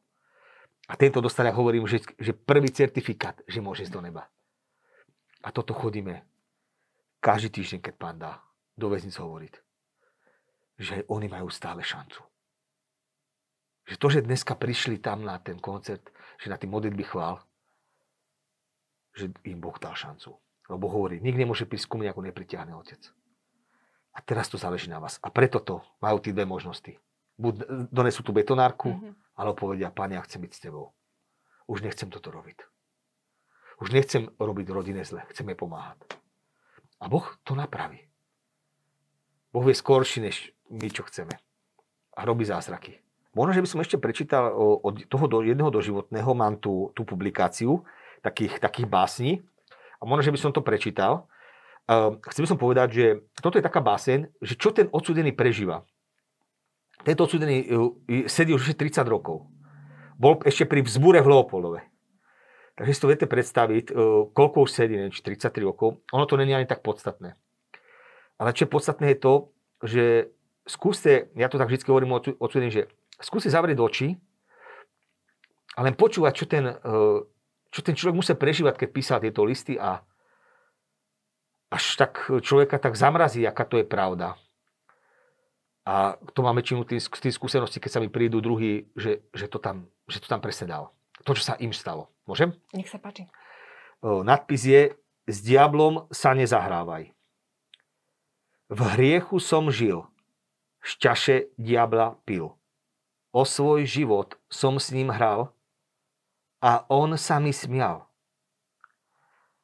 A 0.91 0.99
tento 0.99 1.23
dostal, 1.23 1.47
ja 1.47 1.55
hovorím, 1.55 1.87
že, 1.87 2.03
že 2.19 2.35
prvý 2.35 2.75
certifikát, 2.75 3.39
že 3.47 3.63
môže 3.63 3.87
ísť 3.87 3.95
do 3.95 4.03
neba. 4.03 4.27
A 5.47 5.55
toto 5.55 5.71
chodíme 5.71 6.27
každý 7.23 7.63
týždeň, 7.63 7.81
keď 7.81 7.95
pán 7.95 8.19
dá 8.19 8.43
do 8.75 8.91
väznic 8.91 9.15
hovoriť. 9.15 9.55
Že 10.83 10.95
oni 11.07 11.31
majú 11.31 11.47
stále 11.53 11.87
šancu. 11.87 12.19
Že 13.91 13.97
to, 13.99 14.07
že 14.09 14.27
dneska 14.27 14.55
prišli 14.55 15.03
tam 15.03 15.27
na 15.27 15.37
ten 15.43 15.59
koncert, 15.59 16.15
že 16.39 16.47
na 16.47 16.57
tým 16.57 16.71
modlitby 16.71 17.03
chvál, 17.11 17.43
že 19.19 19.35
im 19.43 19.59
Boh 19.59 19.75
dal 19.83 19.99
šancu. 19.99 20.39
Lebo 20.71 20.87
hovorí, 20.87 21.19
nikto 21.19 21.43
nemôže 21.43 21.67
prísť 21.67 21.91
ku 21.91 21.99
mne, 21.99 22.15
ako 22.15 22.23
nepritiahne 22.23 22.79
otec. 22.79 23.03
A 24.15 24.23
teraz 24.23 24.47
to 24.47 24.55
záleží 24.55 24.87
na 24.87 25.03
vás. 25.03 25.19
A 25.19 25.35
preto 25.35 25.59
to 25.59 25.83
majú 25.99 26.23
tie 26.23 26.31
dve 26.31 26.47
možnosti 26.47 26.95
buď 27.41 27.55
donesú 27.89 28.21
tú 28.21 28.37
betonárku, 28.37 28.93
mm-hmm. 28.93 29.13
alebo 29.41 29.57
povedia, 29.57 29.89
pani, 29.89 30.21
ja 30.21 30.23
chcem 30.29 30.45
byť 30.45 30.53
s 30.53 30.61
tebou. 30.61 30.93
Už 31.65 31.81
nechcem 31.81 32.13
toto 32.13 32.29
robiť. 32.29 32.61
Už 33.81 33.97
nechcem 33.97 34.29
robiť 34.37 34.69
rodine 34.69 35.01
zle, 35.09 35.25
chcem 35.33 35.49
jej 35.49 35.57
pomáhať. 35.57 36.05
A 37.01 37.09
Boh 37.09 37.25
to 37.49 37.57
napraví. 37.57 38.05
Boh 39.57 39.65
vie 39.65 39.73
skorší, 39.73 40.21
než 40.21 40.53
my, 40.69 40.93
čo 40.93 41.09
chceme. 41.09 41.33
A 42.13 42.21
robí 42.29 42.45
zázraky. 42.45 43.01
Možno, 43.31 43.55
že 43.55 43.63
by 43.63 43.69
som 43.71 43.83
ešte 43.83 43.97
prečítal 44.03 44.51
od 44.59 45.07
toho 45.07 45.27
do 45.31 45.39
jedného 45.47 45.71
doživotného, 45.71 46.31
mám 46.35 46.59
tú, 46.59 46.91
tú 46.99 47.07
publikáciu 47.07 47.87
takých, 48.27 48.59
takých 48.59 48.91
básní. 48.91 49.33
A 50.01 50.09
možno, 50.09 50.27
že 50.27 50.35
by 50.35 50.39
som 50.41 50.51
to 50.51 50.67
prečítal. 50.67 51.31
Chcel 52.31 52.43
by 52.47 52.51
som 52.51 52.59
povedať, 52.59 52.89
že 52.91 53.07
toto 53.39 53.59
je 53.59 53.67
taká 53.67 53.79
báseň, 53.79 54.31
že 54.43 54.55
čo 54.59 54.75
ten 54.75 54.91
odsudený 54.91 55.35
prežíva. 55.35 55.87
Tento 57.03 57.25
odsudený 57.25 57.57
e, 58.07 58.29
sedí 58.29 58.53
už 58.53 58.77
30 58.77 59.03
rokov. 59.09 59.49
Bol 60.21 60.37
ešte 60.45 60.69
pri 60.69 60.85
vzbúre 60.85 61.25
v 61.25 61.33
Leopoldove. 61.33 61.81
Takže 62.77 62.93
si 62.93 63.01
to 63.01 63.11
viete 63.11 63.27
predstaviť, 63.27 63.85
e, 63.89 63.93
koľko 64.37 64.69
už 64.69 64.71
sedí, 64.71 65.01
neviem, 65.01 65.15
či 65.15 65.25
33 65.25 65.65
rokov. 65.65 66.05
Ono 66.13 66.29
to 66.29 66.37
není 66.37 66.53
ani 66.53 66.69
tak 66.69 66.85
podstatné. 66.85 67.35
Ale 68.37 68.53
čo 68.53 68.69
je 68.69 68.73
podstatné 68.73 69.17
je 69.17 69.19
to, 69.19 69.33
že 69.81 70.05
skúste, 70.69 71.33
ja 71.35 71.49
to 71.49 71.57
tak 71.57 71.73
vždy 71.73 71.89
hovorím 71.89 72.21
odsudeným, 72.21 72.73
že 72.73 72.93
skúste 73.21 73.53
zavrieť 73.53 73.79
oči 73.81 74.09
a 75.77 75.81
len 75.85 75.95
počúvať, 75.95 76.33
čo 76.35 76.45
ten, 76.49 76.65
e, 76.67 76.75
čo 77.71 77.81
ten 77.81 77.95
človek 77.95 78.17
musí 78.17 78.33
prežívať, 78.35 78.75
keď 78.81 78.89
písal 78.91 79.19
tieto 79.23 79.47
listy 79.47 79.79
a 79.79 80.03
až 81.71 81.85
tak 81.95 82.27
človeka 82.43 82.83
tak 82.83 82.99
zamrazí, 82.99 83.47
aká 83.47 83.63
to 83.63 83.79
je 83.79 83.87
pravda. 83.87 84.35
A 85.87 86.19
to 86.35 86.43
mám 86.43 86.59
väčšinu 86.59 86.83
tým, 86.85 86.99
tým 86.99 87.35
skúsenosti, 87.35 87.79
keď 87.79 87.91
sa 87.91 88.03
mi 88.03 88.11
prídu 88.11 88.43
druhý, 88.43 88.91
že, 88.99 89.23
že, 89.33 89.47
to 89.47 89.63
tam, 89.63 89.87
že 90.11 90.19
to 90.21 90.27
tam 90.27 90.43
presne 90.43 90.67
dal. 90.69 90.93
To, 91.25 91.33
čo 91.33 91.47
sa 91.47 91.55
im 91.63 91.73
stalo. 91.73 92.11
Môžem? 92.27 92.53
Nech 92.75 92.91
sa 92.91 92.99
páči. 92.99 93.31
Nadpis 94.03 94.65
je 94.67 94.83
S 95.29 95.37
diablom 95.45 96.09
sa 96.11 96.33
nezahrávaj. 96.35 97.13
V 98.71 98.81
hriechu 98.95 99.43
som 99.43 99.67
žil, 99.69 100.07
z 100.81 100.91
čaše 100.99 101.37
diabla 101.59 102.17
pil. 102.23 102.55
O 103.31 103.47
svoj 103.47 103.87
život 103.87 104.35
som 104.51 104.83
s 104.83 104.91
ním 104.91 105.15
hral 105.15 105.55
a 106.59 106.83
on 106.91 107.15
sa 107.15 107.39
mi 107.39 107.55
smial. 107.55 108.11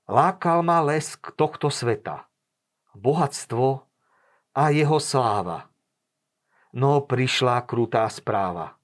Lákal 0.06 0.62
ma 0.62 0.78
lesk 0.86 1.34
tohto 1.34 1.66
sveta, 1.66 2.30
bohatstvo 2.94 3.82
a 4.54 4.62
jeho 4.70 5.02
sláva. 5.02 5.66
No 6.70 7.02
prišla 7.02 7.66
krutá 7.66 8.06
správa. 8.06 8.78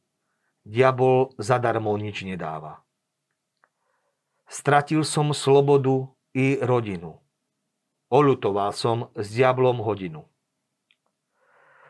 Diabol 0.63 1.35
zadarmo 1.39 1.95
nič 1.99 2.23
nedáva. 2.27 2.83
Stratil 4.47 5.03
som 5.03 5.35
slobodu 5.35 6.11
i 6.35 6.59
rodinu. 6.59 7.19
Olutoval 8.13 8.71
som 8.77 9.09
s 9.17 9.33
diablom 9.33 9.81
hodinu. 9.81 10.27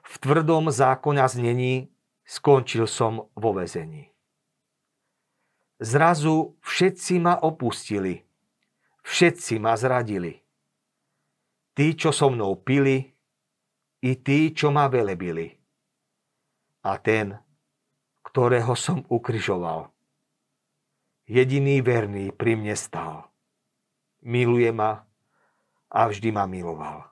V 0.02 0.14
tvrdom 0.18 0.70
zákonia 0.70 1.26
znení 1.26 1.91
skončil 2.26 2.86
som 2.86 3.26
vo 3.34 3.50
vezení. 3.56 4.12
Zrazu 5.82 6.54
všetci 6.62 7.18
ma 7.18 7.42
opustili, 7.42 8.22
všetci 9.02 9.58
ma 9.58 9.74
zradili. 9.74 10.38
Tí, 11.72 11.96
čo 11.98 12.14
so 12.14 12.30
mnou 12.30 12.54
pili, 12.60 13.10
i 14.02 14.12
tí, 14.14 14.52
čo 14.52 14.70
ma 14.70 14.86
velebili. 14.86 15.50
A 16.86 16.98
ten, 17.02 17.34
ktorého 18.22 18.74
som 18.78 19.02
ukryžoval, 19.08 19.90
jediný 21.26 21.80
verný 21.80 22.30
pri 22.30 22.60
mne 22.60 22.76
stál. 22.76 23.30
Miluje 24.22 24.70
ma 24.70 25.02
a 25.90 26.00
vždy 26.06 26.30
ma 26.30 26.46
miloval. 26.46 27.08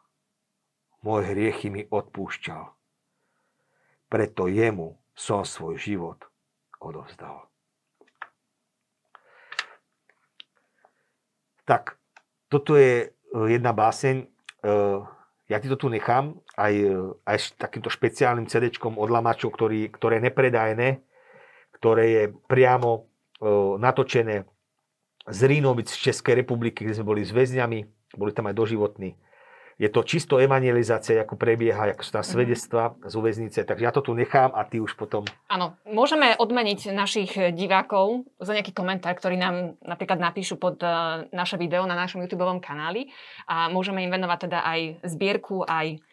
Môj 1.01 1.33
hriechy 1.33 1.73
mi 1.73 1.83
odpúšťal. 1.89 2.71
Preto 4.13 4.47
jemu 4.47 5.00
som 5.21 5.45
svoj 5.45 5.77
život 5.77 6.25
odovzdal. 6.81 7.45
Tak, 11.69 12.01
toto 12.49 12.81
je 12.81 13.05
e, 13.05 13.09
jedna 13.53 13.77
báseň. 13.77 14.25
E, 14.25 14.27
ja 15.53 15.61
ti 15.61 15.69
to 15.69 15.77
tu 15.77 15.93
nechám 15.93 16.41
aj, 16.57 16.73
e, 16.73 16.97
aj 17.29 17.37
s 17.37 17.47
takýmto 17.61 17.93
špeciálnym 17.93 18.49
CD 18.49 18.73
od 18.81 19.11
Lamačov, 19.13 19.53
ktorý, 19.53 19.93
ktoré 19.93 20.19
je 20.19 20.27
nepredajné, 20.33 20.89
ktoré 21.77 22.05
je 22.11 22.25
priamo 22.49 23.07
natočené 23.81 24.45
z 25.25 25.41
Rínovic 25.49 25.89
z 25.89 26.13
Českej 26.13 26.45
republiky, 26.45 26.85
kde 26.85 27.01
sme 27.01 27.09
boli 27.09 27.25
s 27.25 27.33
väzňami, 27.33 27.89
boli 28.21 28.37
tam 28.37 28.53
aj 28.53 28.55
doživotní 28.61 29.17
je 29.81 29.89
to 29.89 30.05
čisto 30.05 30.37
evangelizácia, 30.37 31.25
ako 31.25 31.41
prebieha, 31.41 31.97
ako 31.97 32.05
sú 32.05 32.13
tam 32.13 32.21
mhm. 32.21 32.31
svedectva 32.37 32.83
z 33.01 33.15
uväznice. 33.17 33.61
Takže 33.65 33.85
ja 33.89 33.93
to 33.97 34.05
tu 34.05 34.13
nechám 34.13 34.53
a 34.53 34.69
ty 34.69 34.77
už 34.77 34.93
potom... 34.93 35.25
Áno, 35.49 35.81
môžeme 35.89 36.37
odmeniť 36.37 36.93
našich 36.93 37.33
divákov 37.57 38.29
za 38.37 38.53
nejaký 38.53 38.77
komentár, 38.77 39.17
ktorý 39.17 39.41
nám 39.41 39.81
napríklad 39.81 40.21
napíšu 40.21 40.61
pod 40.61 40.77
eh, 40.85 41.25
naše 41.33 41.57
video 41.57 41.89
na 41.89 41.97
našom 41.97 42.21
YouTube 42.21 42.45
kanáli 42.61 43.09
a 43.49 43.73
môžeme 43.73 44.05
im 44.05 44.13
venovať 44.13 44.53
teda 44.53 44.59
aj 44.69 44.81
zbierku, 45.09 45.65
aj 45.65 46.05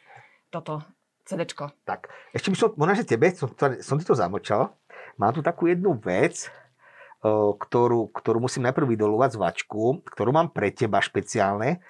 toto 0.47 0.80
CDčko. 1.28 1.76
Tak, 1.84 2.07
ešte 2.32 2.47
by 2.47 2.55
som, 2.55 2.70
možno, 2.80 3.03
že 3.03 3.03
tebe, 3.03 3.28
som, 3.36 3.51
som 3.84 3.99
ti 3.99 4.07
to 4.07 4.15
zamočal, 4.15 4.72
mám 5.20 5.36
tu 5.36 5.43
takú 5.43 5.68
jednu 5.68 5.99
vec, 5.99 6.47
eh, 6.47 7.51
ktorú, 7.51 8.15
ktorú 8.15 8.39
musím 8.39 8.63
najprv 8.72 8.95
vydolovať 8.95 9.36
z 9.36 9.41
vačku, 9.43 10.07
ktorú 10.07 10.32
mám 10.32 10.55
pre 10.55 10.72
teba 10.72 11.03
špeciálne 11.03 11.84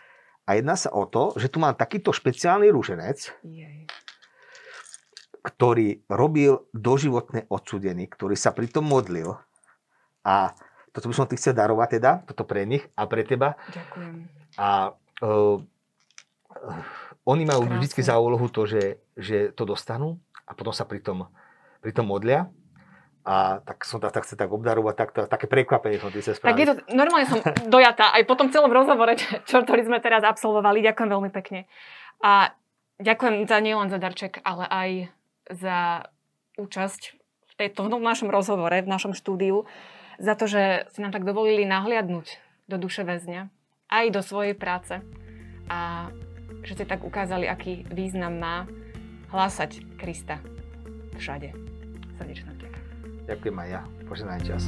a 0.48 0.56
jedná 0.56 0.80
sa 0.80 0.96
o 0.96 1.04
to, 1.04 1.36
že 1.36 1.52
tu 1.52 1.60
mám 1.60 1.76
takýto 1.76 2.16
špeciálny 2.16 2.72
rúženec, 2.72 3.36
ktorý 5.44 6.08
robil 6.08 6.64
doživotné 6.72 7.52
odsudený, 7.52 8.08
ktorý 8.08 8.40
sa 8.40 8.56
pritom 8.56 8.88
modlil. 8.88 9.36
A 10.24 10.56
toto 10.96 11.12
by 11.12 11.16
som 11.16 11.28
ti 11.28 11.36
chcel 11.36 11.52
darovať 11.52 12.00
teda, 12.00 12.12
toto 12.24 12.48
pre 12.48 12.64
nich 12.64 12.88
a 12.96 13.04
pre 13.06 13.28
teba. 13.28 13.60
Ďakujem. 13.76 14.16
A 14.56 14.96
uh, 15.24 15.60
oni 17.28 17.44
majú 17.44 17.68
vždy 17.68 18.02
za 18.02 18.16
úlohu 18.16 18.48
to, 18.48 18.64
že, 18.64 19.04
že 19.20 19.52
to 19.52 19.68
dostanú 19.68 20.16
a 20.48 20.56
potom 20.56 20.72
sa 20.72 20.88
pritom, 20.88 21.28
pritom 21.84 22.08
modlia 22.08 22.48
a 23.28 23.60
tak 23.60 23.84
som 23.84 24.00
tak, 24.00 24.16
tak 24.16 24.24
chce 24.24 24.40
tak 24.40 24.48
obdarovať, 24.48 24.96
tak, 24.96 25.10
to, 25.12 25.28
také 25.28 25.52
prekvapenie 25.52 26.00
som 26.00 26.08
ty 26.08 26.24
sa 26.24 26.32
Tak 26.40 26.56
je 26.56 26.68
to, 26.72 26.74
normálne 26.96 27.28
som 27.28 27.44
dojatá, 27.76 28.16
aj 28.16 28.24
po 28.24 28.40
tom 28.40 28.48
celom 28.48 28.72
rozhovore, 28.72 29.20
čo, 29.20 29.60
ktorý 29.68 29.84
sme 29.84 30.00
teraz 30.00 30.24
absolvovali, 30.24 30.80
ďakujem 30.80 31.10
veľmi 31.12 31.32
pekne. 31.36 31.68
A 32.24 32.56
ďakujem 33.04 33.44
za 33.44 33.60
nielen 33.60 33.92
za 33.92 34.00
darček, 34.00 34.40
ale 34.48 34.64
aj 34.72 34.90
za 35.52 36.08
účasť 36.56 37.02
v, 37.52 37.54
tejto, 37.60 37.92
v 37.92 38.00
našom 38.00 38.32
rozhovore, 38.32 38.80
v 38.80 38.88
našom 38.88 39.12
štúdiu, 39.12 39.68
za 40.24 40.40
to, 40.40 40.48
že 40.48 40.88
si 40.96 41.04
nám 41.04 41.12
tak 41.12 41.28
dovolili 41.28 41.68
nahliadnúť 41.68 42.40
do 42.72 42.80
duše 42.80 43.04
väzňa, 43.04 43.52
aj 43.92 44.06
do 44.08 44.22
svojej 44.24 44.56
práce 44.56 45.04
a 45.68 46.10
že 46.64 46.80
ste 46.80 46.86
tak 46.88 47.04
ukázali, 47.04 47.44
aký 47.44 47.84
význam 47.92 48.40
má 48.40 48.56
hlásať 49.36 49.84
Krista 50.00 50.40
všade. 51.20 51.52
Srdečná 52.18 52.57
Ďakujem 53.28 53.58
aj 53.60 53.70
ja. 53.70 53.82
Požehnaj 54.08 54.42
čas. 54.48 54.64